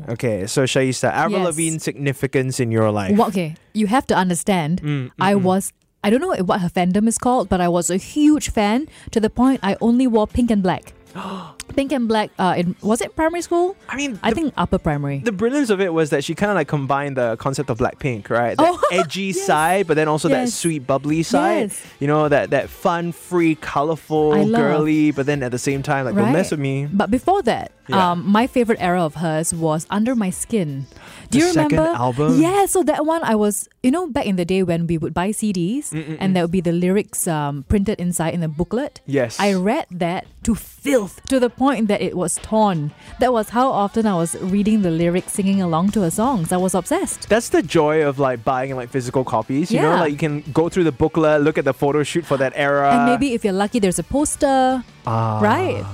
Okay, 0.08 0.46
so 0.46 0.64
Shaista, 0.64 1.10
Avril 1.10 1.40
Yes. 1.40 1.46
Lavigne's 1.46 1.82
significance 1.82 2.58
in 2.58 2.70
your 2.70 2.90
life. 2.90 3.16
Well, 3.16 3.28
okay, 3.28 3.56
you 3.74 3.86
have 3.86 4.06
to 4.06 4.16
understand. 4.16 4.80
Mm, 4.82 5.06
mm, 5.06 5.10
I 5.20 5.34
mm. 5.34 5.42
was. 5.42 5.72
I 6.04 6.10
don't 6.10 6.20
know 6.20 6.34
what 6.44 6.60
her 6.60 6.68
fandom 6.68 7.06
is 7.06 7.16
called, 7.16 7.48
but 7.48 7.60
I 7.60 7.68
was 7.68 7.88
a 7.88 7.96
huge 7.96 8.50
fan 8.50 8.88
to 9.12 9.20
the 9.20 9.30
point 9.30 9.60
I 9.62 9.76
only 9.80 10.06
wore 10.08 10.26
pink 10.26 10.50
and 10.50 10.62
black. 10.62 10.94
pink 11.76 11.92
and 11.92 12.08
black. 12.08 12.30
Uh, 12.38 12.54
in 12.56 12.76
was 12.82 13.00
it 13.00 13.14
primary 13.16 13.42
school? 13.42 13.76
I 13.88 13.96
mean, 13.96 14.18
I 14.22 14.30
the, 14.30 14.34
think 14.36 14.54
upper 14.56 14.78
primary. 14.78 15.18
the 15.18 15.32
brilliance 15.32 15.70
of 15.70 15.80
it 15.80 15.92
was 15.92 16.10
that 16.10 16.24
she 16.24 16.34
kind 16.34 16.50
of 16.50 16.56
like 16.56 16.68
combined 16.68 17.16
the 17.16 17.36
concept 17.36 17.70
of 17.70 17.78
Blackpink, 17.78 18.30
right? 18.30 18.56
That 18.56 18.68
Oh, 18.68 18.80
edgy 18.92 19.32
yes. 19.34 19.42
side, 19.46 19.86
but 19.86 19.94
then 19.94 20.08
also 20.08 20.28
that 20.28 20.48
sweet, 20.48 20.86
bubbly 20.86 21.22
side. 21.22 21.70
Yes. 21.70 21.86
You 22.00 22.06
know, 22.06 22.28
that 22.28 22.50
that 22.50 22.68
fun, 22.70 23.12
free, 23.12 23.54
colorful, 23.56 24.46
girly, 24.46 25.10
but 25.10 25.26
then 25.26 25.42
at 25.42 25.50
the 25.50 25.58
same 25.58 25.82
time, 25.82 26.04
like, 26.04 26.14
don't 26.14 26.32
mess 26.32 26.50
with 26.50 26.60
me. 26.60 26.86
But 26.92 27.10
before 27.10 27.42
that, 27.42 27.72
Yeah. 27.88 28.12
um, 28.12 28.26
my 28.26 28.46
favorite 28.46 28.78
era 28.80 29.02
of 29.02 29.16
hers 29.16 29.52
was 29.52 29.86
Under 29.90 30.14
My 30.14 30.30
Skin. 30.30 30.86
Do 31.32 31.38
you 31.38 31.52
second 31.52 31.78
remember? 31.78 31.96
album? 31.96 32.40
Yeah, 32.40 32.66
so 32.66 32.82
that 32.84 33.04
one 33.06 33.22
I 33.24 33.34
was, 33.34 33.68
you 33.82 33.90
know, 33.90 34.06
back 34.08 34.26
in 34.26 34.36
the 34.36 34.44
day 34.44 34.62
when 34.62 34.86
we 34.86 34.98
would 34.98 35.12
buy 35.14 35.30
CDs 35.30 35.90
Mm-mm-mm. 35.90 36.16
and 36.20 36.36
there 36.36 36.44
would 36.44 36.52
be 36.52 36.60
the 36.60 36.72
lyrics 36.72 37.26
um, 37.26 37.64
printed 37.68 37.98
inside 37.98 38.34
in 38.34 38.40
the 38.40 38.48
booklet. 38.48 39.00
Yes. 39.06 39.40
I 39.40 39.54
read 39.54 39.86
that 39.90 40.26
to 40.44 40.54
filth 40.54 41.22
to 41.28 41.38
the 41.40 41.48
point 41.50 41.88
that 41.88 42.00
it 42.02 42.16
was 42.16 42.36
torn. 42.42 42.90
That 43.20 43.32
was 43.32 43.50
how 43.50 43.70
often 43.70 44.06
I 44.06 44.14
was 44.14 44.34
reading 44.40 44.82
the 44.82 44.90
lyrics, 44.90 45.32
singing 45.32 45.62
along 45.62 45.90
to 45.92 46.00
her 46.02 46.10
songs. 46.10 46.52
I 46.52 46.56
was 46.58 46.74
obsessed. 46.74 47.28
That's 47.28 47.48
the 47.50 47.62
joy 47.62 48.02
of 48.04 48.18
like 48.18 48.44
buying 48.44 48.74
like 48.76 48.90
physical 48.90 49.24
copies. 49.24 49.70
You 49.70 49.80
know, 49.82 49.96
like 49.96 50.12
you 50.12 50.18
can 50.18 50.42
go 50.52 50.68
through 50.68 50.84
the 50.84 50.92
booklet, 50.92 51.40
look 51.42 51.58
at 51.58 51.64
the 51.64 51.74
photo 51.74 52.02
shoot 52.02 52.26
for 52.26 52.36
that 52.38 52.52
era. 52.56 52.92
and 52.92 53.06
maybe 53.06 53.32
if 53.34 53.44
you're 53.44 53.52
lucky, 53.54 53.78
there's 53.78 53.98
a 53.98 54.04
poster. 54.04 54.82
Ah. 55.06 55.40
Right. 55.40 55.84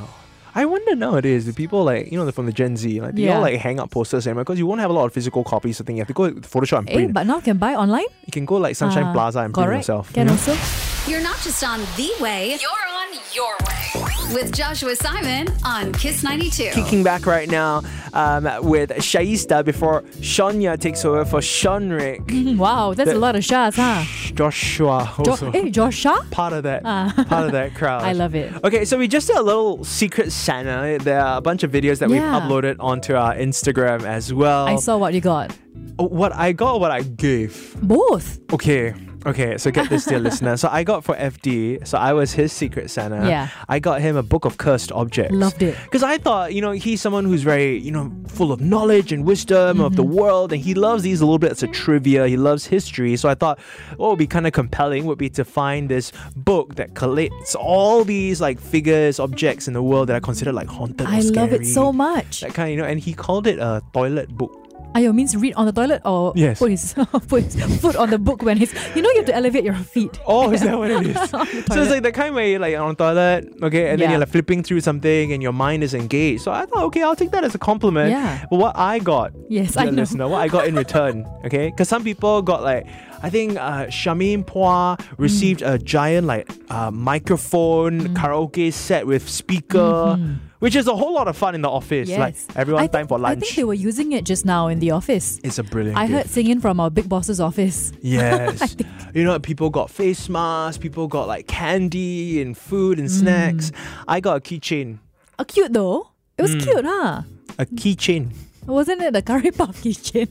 I 0.55 0.65
wonder 0.65 0.95
nowadays, 0.97 1.45
do 1.45 1.53
people 1.53 1.85
like, 1.85 2.11
you 2.11 2.19
know, 2.19 2.31
from 2.33 2.47
the 2.47 2.53
Gen 2.53 2.77
Z, 2.77 3.01
like, 3.01 3.15
do 3.15 3.23
y'all 3.23 3.41
like 3.41 3.59
hang 3.61 3.79
up 3.79 3.91
posters 3.91 4.27
anymore? 4.27 4.45
Because 4.45 4.59
you 4.59 4.67
won't 4.67 4.81
have 4.81 4.91
a 4.91 4.93
lot 4.93 5.05
of 5.05 5.13
physical 5.13 5.45
copies. 5.45 5.81
I 5.81 5.85
think 5.85 5.97
you 5.97 6.01
have 6.01 6.09
to 6.09 6.15
go 6.15 6.31
to 6.31 6.41
Photoshop 6.41 6.79
and 6.81 6.91
Eh, 6.91 6.95
print. 6.95 7.13
but 7.15 7.27
now 7.27 7.37
you 7.37 7.43
can 7.43 7.59
buy 7.59 7.75
online. 7.75 8.07
you 8.27 8.33
can 8.33 8.45
go 8.45 8.57
like 8.57 8.75
Sunshine 8.75 9.05
Ah, 9.05 9.13
Plaza 9.13 9.41
and 9.41 9.55
print 9.55 9.67
correct. 9.69 9.79
yourself. 9.81 10.13
Can 10.13 10.23
you 10.23 10.25
know? 10.27 10.33
also. 10.33 11.11
You're 11.11 11.23
not 11.23 11.39
just 11.41 11.63
on 11.65 11.81
the 11.97 12.11
way, 12.21 12.51
you're 12.61 12.71
on 13.01 13.09
your 13.35 13.55
way. 13.67 14.08
With 14.35 14.53
Joshua 14.53 14.95
Simon 14.95 15.49
on 15.65 15.93
Kiss 15.93 16.23
92. 16.23 16.71
Kicking 16.73 17.03
back 17.03 17.25
right 17.27 17.49
now 17.49 17.83
um, 18.13 18.45
with 18.63 18.91
Shaista 18.91 19.65
before 19.65 20.03
Shania 20.21 20.79
takes 20.79 21.05
over 21.05 21.25
for 21.25 21.41
Shonrik. 21.41 22.57
wow, 22.59 22.93
that's 22.95 23.11
The- 23.11 23.17
a 23.17 23.19
lot 23.19 23.37
of 23.37 23.45
shots, 23.45 23.77
huh? 23.77 24.05
Joshua 24.35 25.11
Jo- 25.25 25.31
also 25.33 25.51
eh, 25.53 25.69
Joshua? 25.71 26.25
part 26.31 26.53
of 26.53 26.63
that 26.65 26.83
Ah. 26.85 27.13
part 27.29 27.47
of 27.47 27.53
that 27.53 27.75
crowd. 27.79 28.03
I 28.03 28.13
love 28.13 28.35
it. 28.35 28.53
Okay, 28.65 28.85
so 28.85 28.99
we 28.99 29.09
just 29.09 29.27
did 29.29 29.37
a 29.37 29.43
little 29.43 29.83
secret 29.85 30.31
Santa. 30.31 30.99
There 31.03 31.21
are 31.21 31.39
a 31.39 31.41
bunch 31.41 31.63
of 31.63 31.73
videos 31.73 31.99
that 31.99 32.09
we've 32.11 32.21
uploaded 32.23 32.77
onto 32.81 33.15
our 33.15 33.35
Instagram 33.35 34.05
as 34.05 34.33
well. 34.33 34.67
I 34.67 34.77
saw 34.77 34.97
what 34.99 35.15
you 35.15 35.21
got. 35.21 35.53
what 35.97 36.33
I 36.35 36.53
got, 36.53 36.81
what 36.81 36.91
I 36.91 37.03
gave. 37.03 37.75
Both. 37.83 38.39
Okay, 38.53 38.95
okay. 39.27 39.59
So 39.59 39.71
get 39.71 39.89
this, 39.89 40.05
dear 40.05 40.19
listener. 40.29 40.57
So 40.57 40.69
I 40.71 40.85
got 40.85 41.05
for 41.05 41.15
FD. 41.15 41.87
So 41.87 41.99
I 41.99 42.13
was 42.13 42.33
his 42.33 42.53
secret 42.53 42.91
Santa. 42.91 43.29
Yeah. 43.29 43.49
I 43.69 43.79
got 43.79 44.01
him 44.01 44.17
a 44.17 44.23
book 44.23 44.45
of 44.45 44.59
cursed 44.59 44.93
objects. 44.93 45.35
Loved 45.35 45.63
it. 45.63 45.77
Because 45.85 46.03
I 46.03 46.19
thought, 46.19 46.55
you 46.55 46.61
know, 46.61 46.73
he's 46.73 47.01
someone 47.01 47.25
who's 47.25 47.43
very, 47.43 47.79
you 47.79 47.91
know, 47.91 48.13
full 48.29 48.53
of 48.53 48.61
knowledge 48.61 49.13
and 49.13 49.25
wisdom 49.25 49.81
of 49.81 49.97
the 49.97 50.03
Mm-hmm. 50.05 50.13
world, 50.15 50.53
and 50.53 50.63
he 50.63 50.75
loves 50.75 51.03
these 51.03 51.21
a 51.21 51.25
little 51.27 51.39
bits 51.39 51.63
of 51.63 51.71
trivia. 51.73 52.27
He 52.29 52.37
loves 52.37 52.65
history. 52.67 53.17
So 53.17 53.29
I 53.29 53.35
thought, 53.35 53.59
what 53.97 54.11
would 54.11 54.19
be 54.19 54.27
kind 54.27 54.47
of 54.47 54.53
compelling 54.53 55.05
would 55.07 55.19
be 55.19 55.29
to 55.31 55.45
find 55.45 55.89
this 55.89 56.13
book 56.37 56.77
that 56.77 56.95
collects 56.95 57.55
all 57.55 58.05
these 58.05 58.41
like 58.41 58.59
figures, 58.61 59.19
objects 59.19 59.69
in 59.69 59.75
the 59.75 59.83
world 59.83 60.09
that 60.09 60.15
are 60.17 60.21
considered 60.21 60.55
like 60.55 60.69
haunted. 60.69 61.07
I 61.07 61.21
love 61.21 61.53
it 61.53 61.67
so 61.67 61.93
much. 61.93 62.41
That 62.41 62.55
kind, 62.55 62.71
you 62.71 62.77
know, 62.77 62.85
and 62.85 62.99
he 63.01 63.13
called 63.15 63.47
it 63.47 63.59
a 63.59 63.83
toilet 63.93 64.29
book. 64.31 64.65
Ayo 64.95 65.15
means 65.15 65.37
read 65.37 65.55
on 65.55 65.67
the 65.67 65.73
toilet 65.73 66.01
or 66.05 66.33
Yes. 66.35 66.59
put 66.59 66.71
his 66.71 66.95
put 67.29 67.45
his 67.45 67.81
foot 67.81 67.95
on 67.97 68.11
the 68.11 68.19
book 68.19 68.43
when 68.43 68.57
he's 68.57 68.73
you 68.97 69.03
know 69.03 69.11
you 69.11 69.19
have 69.19 69.27
to 69.27 69.35
elevate 69.35 69.63
your 69.63 69.75
feet. 69.75 70.19
Oh, 70.27 70.51
is 70.51 70.61
that 70.67 70.77
what 70.79 70.91
it 70.91 71.07
is? 71.07 71.17
So 71.31 71.83
it's 71.83 71.91
like 71.91 72.03
the 72.03 72.11
kind 72.11 72.35
where 72.35 72.47
you're 72.47 72.59
like 72.59 72.77
on 72.77 72.89
the 72.91 72.95
toilet, 72.95 73.53
okay, 73.63 73.91
and 73.91 74.01
then 74.01 74.11
you're 74.11 74.19
like 74.19 74.29
flipping 74.31 74.63
through 74.63 74.81
something 74.81 75.33
and 75.33 75.43
your 75.43 75.53
mind 75.53 75.85
is 75.85 75.95
engaged. 75.95 76.43
So 76.43 76.51
I 76.53 76.65
thought, 76.67 76.85
okay, 76.85 77.03
I'll 77.03 77.15
take 77.17 77.31
that 77.33 77.45
as 77.45 77.55
a 77.55 77.59
compliment. 77.59 78.11
Yeah. 78.11 78.45
But 78.51 78.57
what 78.59 78.77
I 78.77 78.99
got, 78.99 79.33
Yes, 79.49 79.77
I 79.77 79.85
know. 79.85 79.91
listener, 79.93 80.27
what 80.27 80.41
I 80.41 80.49
got 80.49 80.67
in 80.67 80.75
return, 80.85 81.27
okay, 81.45 81.69
because 81.71 81.89
some 81.89 82.03
people 82.03 82.43
got 82.43 82.63
like, 82.63 82.87
I 83.23 83.31
think 83.31 83.57
uh, 83.59 83.87
Shamin 83.87 84.45
Pua 84.45 84.99
received 85.19 85.63
a 85.63 85.79
giant 85.79 86.27
like 86.27 86.49
uh, 86.71 86.91
microphone 86.91 88.15
karaoke 88.15 88.73
set 88.73 89.07
with 89.07 89.29
speaker, 89.29 90.19
which 90.61 90.75
is 90.77 90.87
a 90.89 90.95
whole 90.97 91.13
lot 91.15 91.29
of 91.29 91.37
fun 91.37 91.55
in 91.55 91.63
the 91.63 91.69
office. 91.71 92.09
Like 92.09 92.35
Yes. 92.35 92.47
everyone 92.57 92.83
I 92.83 92.87
time 92.87 93.07
think- 93.07 93.09
for 93.09 93.25
I 93.27 93.31
think 93.31 93.43
lunch. 93.45 93.57
they 93.57 93.65
were 93.65 93.75
using 93.75 94.13
it 94.13 94.25
just 94.25 94.45
now 94.45 94.69
in 94.69 94.79
the 94.81 94.91
office. 94.93 95.39
It's 95.45 95.59
a 95.59 95.63
brilliant. 95.63 95.97
I 95.99 96.07
gift. 96.07 96.13
heard 96.17 96.27
singing 96.31 96.61
from 96.61 96.81
our 96.81 96.91
big 96.91 97.09
boss's 97.09 97.41
office. 97.41 97.93
Yes. 98.03 98.77
you 99.15 99.25
know, 99.25 99.39
people 99.39 99.71
got 99.71 99.91
face 99.91 100.29
masks, 100.29 100.79
people 100.79 101.07
got 101.09 101.29
like 101.29 101.47
candy 101.47 102.41
and 102.43 102.57
food 102.57 102.99
and 102.99 103.11
snacks. 103.11 103.73
I 104.07 104.21
got 104.21 104.37
a 104.37 104.41
keychain. 104.41 104.99
Uh, 105.39 105.45
cute 105.45 105.73
though. 105.73 106.11
It 106.37 106.43
was 106.43 106.55
Mm. 106.55 106.63
cute, 106.63 106.85
huh? 106.85 107.23
A 107.59 107.67
keychain. 107.67 108.31
Wasn't 108.67 109.01
it 109.01 109.17
a 109.17 109.23
curry 109.23 109.51
puff 109.51 109.81
keychain? 109.83 110.29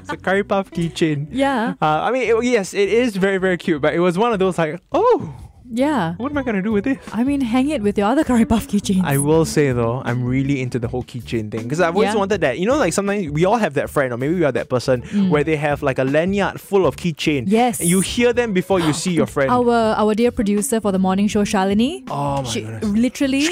It's 0.00 0.08
a 0.08 0.16
curry 0.16 0.42
puff 0.44 0.70
keychain. 0.70 1.28
yeah. 1.30 1.74
Uh, 1.80 2.00
I 2.06 2.10
mean, 2.10 2.22
it, 2.22 2.44
yes, 2.44 2.72
it 2.74 2.88
is 2.88 3.16
very, 3.16 3.36
very 3.38 3.58
cute, 3.58 3.82
but 3.82 3.92
it 3.94 4.00
was 4.00 4.16
one 4.16 4.32
of 4.32 4.38
those 4.38 4.56
like, 4.58 4.80
oh, 4.92 5.34
Yeah. 5.70 6.14
what 6.16 6.30
am 6.30 6.38
I 6.38 6.42
going 6.42 6.56
to 6.56 6.62
do 6.62 6.72
with 6.72 6.84
this? 6.84 6.98
I 7.12 7.24
mean, 7.24 7.40
hang 7.40 7.68
it 7.70 7.82
with 7.82 7.98
your 7.98 8.06
other 8.06 8.24
curry 8.24 8.44
puff 8.44 8.68
keychains. 8.68 9.04
I 9.04 9.18
will 9.18 9.44
say 9.44 9.72
though, 9.72 10.02
I'm 10.04 10.24
really 10.24 10.60
into 10.60 10.78
the 10.78 10.88
whole 10.88 11.02
keychain 11.02 11.50
thing 11.50 11.62
because 11.64 11.80
I've 11.80 11.94
always 11.94 12.10
Yeah. 12.12 12.16
wanted 12.16 12.40
that. 12.42 12.58
You 12.58 12.66
know, 12.66 12.76
like 12.76 12.92
sometimes 12.92 13.30
we 13.30 13.44
all 13.44 13.56
have 13.56 13.74
that 13.74 13.90
friend, 13.90 14.12
or 14.12 14.16
maybe 14.16 14.34
we 14.34 14.44
are 14.44 14.52
that 14.52 14.68
person 14.68 15.02
where 15.30 15.42
they 15.44 15.56
have 15.56 15.82
like 15.82 15.98
a 15.98 16.04
lanyard 16.04 16.60
full 16.60 16.86
of 16.86 16.96
keychain. 16.96 17.46
Mm. 17.46 17.50
Yes. 17.50 17.80
And 17.80 17.88
you 17.88 18.00
hear 18.00 18.32
them 18.32 18.52
before 18.52 18.80
you 18.80 18.92
see 19.02 19.12
your 19.12 19.26
friend. 19.26 19.50
Our 19.50 19.72
our 20.02 20.14
dear 20.14 20.30
producer 20.30 20.80
for 20.80 20.92
the 20.92 20.98
morning 20.98 21.28
show, 21.28 21.42
Shalini. 21.44 22.04
oh 22.10 22.42
my 22.42 22.48
she 22.48 22.60
goodness. 22.62 22.84
literally, 22.84 23.44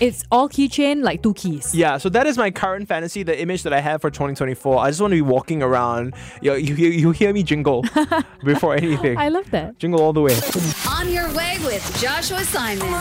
it's 0.00 0.24
all 0.30 0.48
keychain 0.48 1.02
like 1.02 1.22
two 1.22 1.34
keys. 1.34 1.74
Yeah, 1.74 1.98
so 1.98 2.08
that 2.10 2.26
is 2.26 2.36
my 2.36 2.50
current 2.50 2.88
fantasy, 2.88 3.22
the 3.22 3.38
image 3.40 3.62
that 3.62 3.72
I 3.72 3.80
have 3.80 4.00
for 4.00 4.10
2024. 4.10 4.78
I 4.78 4.90
just 4.90 5.00
want 5.00 5.12
to 5.12 5.16
be 5.16 5.22
walking 5.22 5.62
around. 5.62 6.14
You, 6.40 6.54
you, 6.54 6.74
you, 6.74 6.88
you 6.88 7.10
hear 7.10 7.32
me 7.32 7.42
jingle 7.42 7.84
before 8.44 8.74
anything. 8.76 9.16
I 9.18 9.28
love 9.28 9.50
that. 9.50 9.78
jingle 9.78 10.00
all 10.00 10.12
the 10.12 10.20
way. 10.20 10.36
On 10.88 11.10
your 11.10 11.32
way 11.34 11.58
with 11.64 11.82
Joshua 12.00 12.40
Simon 12.44 12.92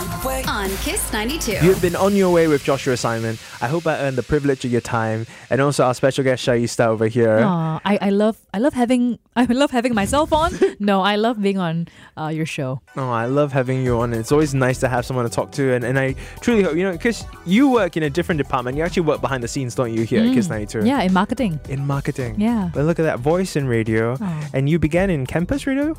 on 0.47 0.69
Kiss 0.77 1.11
92. 1.11 1.65
You've 1.65 1.81
been 1.81 1.95
on 1.95 2.15
your 2.15 2.31
way 2.31 2.47
with 2.47 2.63
Joshua 2.63 2.97
Simon. 2.97 3.37
I 3.61 3.67
hope 3.67 3.87
I 3.87 3.97
earned 3.99 4.17
the 4.17 4.23
privilege 4.23 4.65
of 4.65 4.71
your 4.71 4.81
time. 4.81 5.25
And 5.49 5.61
also 5.61 5.83
our 5.85 5.93
special 5.93 6.23
guest 6.23 6.45
Shaista 6.45 6.87
over 6.87 7.07
here. 7.07 7.39
Aw, 7.39 7.81
I, 7.83 7.97
I 8.01 8.09
love 8.09 8.37
I 8.53 8.59
love 8.59 8.73
having 8.73 9.19
I 9.35 9.45
love 9.45 9.71
having 9.71 9.93
myself 9.93 10.31
on. 10.33 10.53
no, 10.79 11.01
I 11.01 11.15
love 11.15 11.41
being 11.41 11.57
on 11.57 11.87
uh, 12.17 12.27
your 12.27 12.45
show. 12.45 12.81
Oh, 12.95 13.09
I 13.09 13.25
love 13.25 13.51
having 13.51 13.83
you 13.83 13.99
on. 13.99 14.13
It's 14.13 14.31
always 14.31 14.53
nice 14.53 14.79
to 14.79 14.87
have 14.87 15.05
someone 15.05 15.25
to 15.25 15.31
talk 15.31 15.51
to. 15.53 15.73
And, 15.73 15.83
and 15.83 15.97
I 15.99 16.15
truly 16.41 16.63
hope, 16.63 16.75
you 16.75 16.82
you 16.83 16.89
know, 16.89 16.97
because 16.97 17.25
you 17.45 17.69
work 17.69 17.95
in 17.95 18.03
a 18.03 18.09
different 18.09 18.37
department. 18.39 18.75
You 18.77 18.83
actually 18.83 19.03
work 19.03 19.21
behind 19.21 19.41
the 19.43 19.47
scenes, 19.47 19.73
don't 19.75 19.93
you? 19.93 20.03
Here 20.03 20.21
at 20.25 20.33
Kiss 20.33 20.49
92. 20.49 20.79
Mm. 20.79 20.87
Yeah, 20.87 21.01
in 21.01 21.13
marketing. 21.13 21.59
In 21.69 21.87
marketing. 21.87 22.35
Yeah. 22.37 22.69
But 22.73 22.83
look 22.83 22.99
at 22.99 23.03
that 23.03 23.19
voice 23.19 23.55
in 23.55 23.67
radio. 23.67 24.17
Oh. 24.19 24.49
And 24.53 24.69
you 24.69 24.79
began 24.79 25.09
in 25.09 25.25
campus 25.25 25.65
radio? 25.65 25.95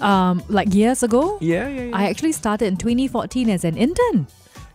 Um, 0.00 0.42
like 0.48 0.72
years 0.72 1.02
ago, 1.02 1.36
Yeah, 1.40 1.68
yeah, 1.68 1.82
yeah. 1.90 1.96
I 1.96 2.08
actually 2.08 2.32
started 2.32 2.66
in 2.66 2.76
2014 2.76 3.50
as 3.50 3.64
an 3.64 3.76
intern. 3.76 4.28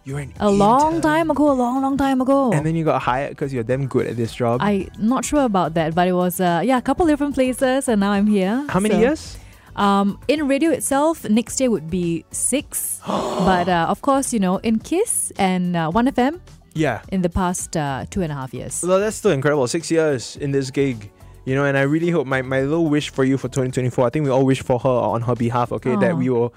You're 0.03 0.19
an 0.19 0.33
A 0.39 0.51
long 0.51 1.01
time 1.01 1.31
ago, 1.31 1.49
a 1.49 1.57
long, 1.57 1.81
long 1.81 1.97
time 1.97 2.21
ago. 2.21 2.51
And 2.53 2.63
then 2.65 2.75
you 2.75 2.83
got 2.83 3.01
hired 3.01 3.31
because 3.31 3.51
you're 3.53 3.63
damn 3.63 3.87
good 3.87 4.05
at 4.05 4.17
this 4.17 4.35
job. 4.35 4.59
I 4.61 4.87
not 4.99 5.25
sure 5.25 5.43
about 5.45 5.73
that, 5.75 5.95
but 5.95 6.07
it 6.07 6.13
was 6.13 6.39
uh, 6.39 6.61
yeah 6.63 6.77
a 6.77 6.81
couple 6.81 7.07
different 7.07 7.33
places, 7.33 7.87
and 7.89 7.99
now 8.01 8.11
I'm 8.11 8.27
here. 8.27 8.65
How 8.69 8.79
many 8.79 8.93
So, 8.95 9.01
years? 9.01 9.37
Um, 9.75 10.19
in 10.27 10.47
radio 10.47 10.71
itself, 10.71 11.27
next 11.29 11.59
year 11.59 11.69
would 11.69 11.89
be 11.89 12.25
six. 12.31 12.99
but 13.07 13.67
uh, 13.67 13.87
of 13.89 14.01
course, 14.01 14.33
you 14.33 14.39
know, 14.39 14.57
in 14.57 14.79
Kiss 14.79 15.31
and 15.37 15.75
uh, 15.75 15.89
One 15.91 16.07
FM 16.07 16.39
Yeah. 16.73 17.01
in 17.11 17.21
the 17.21 17.29
past 17.29 17.75
uh, 17.77 18.05
two 18.09 18.21
and 18.21 18.31
a 18.31 18.35
half 18.35 18.53
years. 18.53 18.83
Well, 18.87 18.99
that's 18.99 19.17
still 19.17 19.31
incredible. 19.31 19.67
Six 19.67 19.91
years 19.91 20.37
in 20.37 20.51
this 20.51 20.71
gig. 20.71 21.11
You 21.45 21.53
know, 21.53 21.63
and 21.65 21.77
I 21.77 21.81
really 21.81 22.09
hope 22.09 22.25
my, 22.25 22.41
my 22.41 22.61
little 22.61 22.87
wish 22.89 23.11
for 23.11 23.23
you 23.23 23.37
for 23.37 23.47
2024, 23.49 24.07
I 24.07 24.09
think 24.09 24.25
we 24.25 24.31
all 24.31 24.45
wish 24.45 24.63
for 24.63 24.79
her 24.79 24.89
on 24.89 25.21
her 25.21 25.35
behalf, 25.35 25.71
okay, 25.73 25.95
that 25.97 26.17
we 26.17 26.27
will 26.29 26.55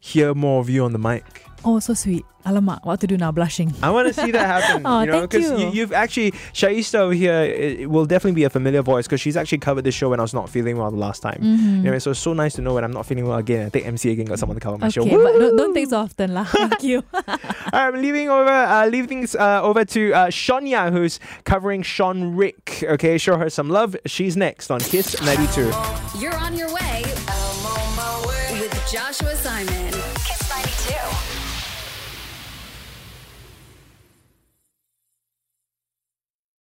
hear 0.00 0.34
more 0.34 0.60
of 0.60 0.68
you 0.68 0.84
on 0.84 0.92
the 0.92 0.98
mic. 0.98 1.43
Oh, 1.64 1.78
so 1.80 1.94
sweet. 1.94 2.24
Alamak, 2.44 2.84
what 2.84 3.00
to 3.00 3.06
do 3.06 3.16
now? 3.16 3.32
Blushing. 3.32 3.72
I 3.82 3.88
want 3.90 4.06
to 4.08 4.12
see 4.12 4.30
that 4.32 4.46
happen. 4.62 4.84
Aw, 4.84 5.00
you 5.00 5.06
know, 5.06 5.20
thank 5.20 5.30
because 5.30 5.60
you. 5.62 5.70
you've 5.70 5.92
actually 5.92 6.32
Shaista 6.52 6.96
over 6.96 7.14
here 7.14 7.40
it, 7.40 7.80
it 7.80 7.90
will 7.90 8.04
definitely 8.04 8.34
be 8.36 8.44
a 8.44 8.50
familiar 8.50 8.82
voice 8.82 9.06
because 9.06 9.20
she's 9.22 9.34
actually 9.36 9.58
covered 9.58 9.82
this 9.82 9.94
show 9.94 10.10
when 10.10 10.20
I 10.20 10.22
was 10.22 10.34
not 10.34 10.50
feeling 10.50 10.76
well 10.76 10.90
the 10.90 10.98
last 10.98 11.22
time. 11.22 11.40
Mm-hmm. 11.40 11.80
Anyway, 11.80 11.98
so 12.00 12.10
it's 12.10 12.20
so 12.20 12.34
nice 12.34 12.54
to 12.56 12.60
know 12.62 12.74
when 12.74 12.84
I'm 12.84 12.92
not 12.92 13.06
feeling 13.06 13.26
well 13.26 13.38
again. 13.38 13.66
I 13.66 13.68
take 13.70 13.86
MC 13.86 14.10
again, 14.12 14.26
got 14.26 14.38
someone 14.38 14.56
to 14.56 14.60
cover 14.60 14.76
my 14.76 14.88
Okay, 14.88 15.08
show. 15.08 15.22
but 15.22 15.38
don't, 15.38 15.56
don't 15.56 15.72
think 15.72 15.88
so 15.88 16.00
often, 16.00 16.34
lah. 16.34 16.44
Thank 16.52 16.82
you. 16.82 17.02
I'm 17.72 17.94
leaving 18.02 18.28
over, 18.28 18.50
uh, 18.50 18.86
leaving 18.88 19.26
uh, 19.38 19.62
over 19.62 19.86
to 19.86 20.12
uh, 20.12 20.26
Shonya, 20.26 20.92
who's 20.92 21.18
covering 21.44 21.82
Sean 21.82 22.36
Rick. 22.36 22.84
Okay, 22.84 23.16
show 23.16 23.38
her 23.38 23.48
some 23.48 23.70
love. 23.70 23.96
She's 24.04 24.36
next 24.36 24.70
on 24.70 24.80
Kiss 24.80 25.18
92. 25.22 25.72
You're 26.20 26.36
on 26.36 26.56
your 26.56 26.68
way 26.74 27.02
with 28.60 28.88
Joshua 28.92 29.34
Simon. 29.34 29.83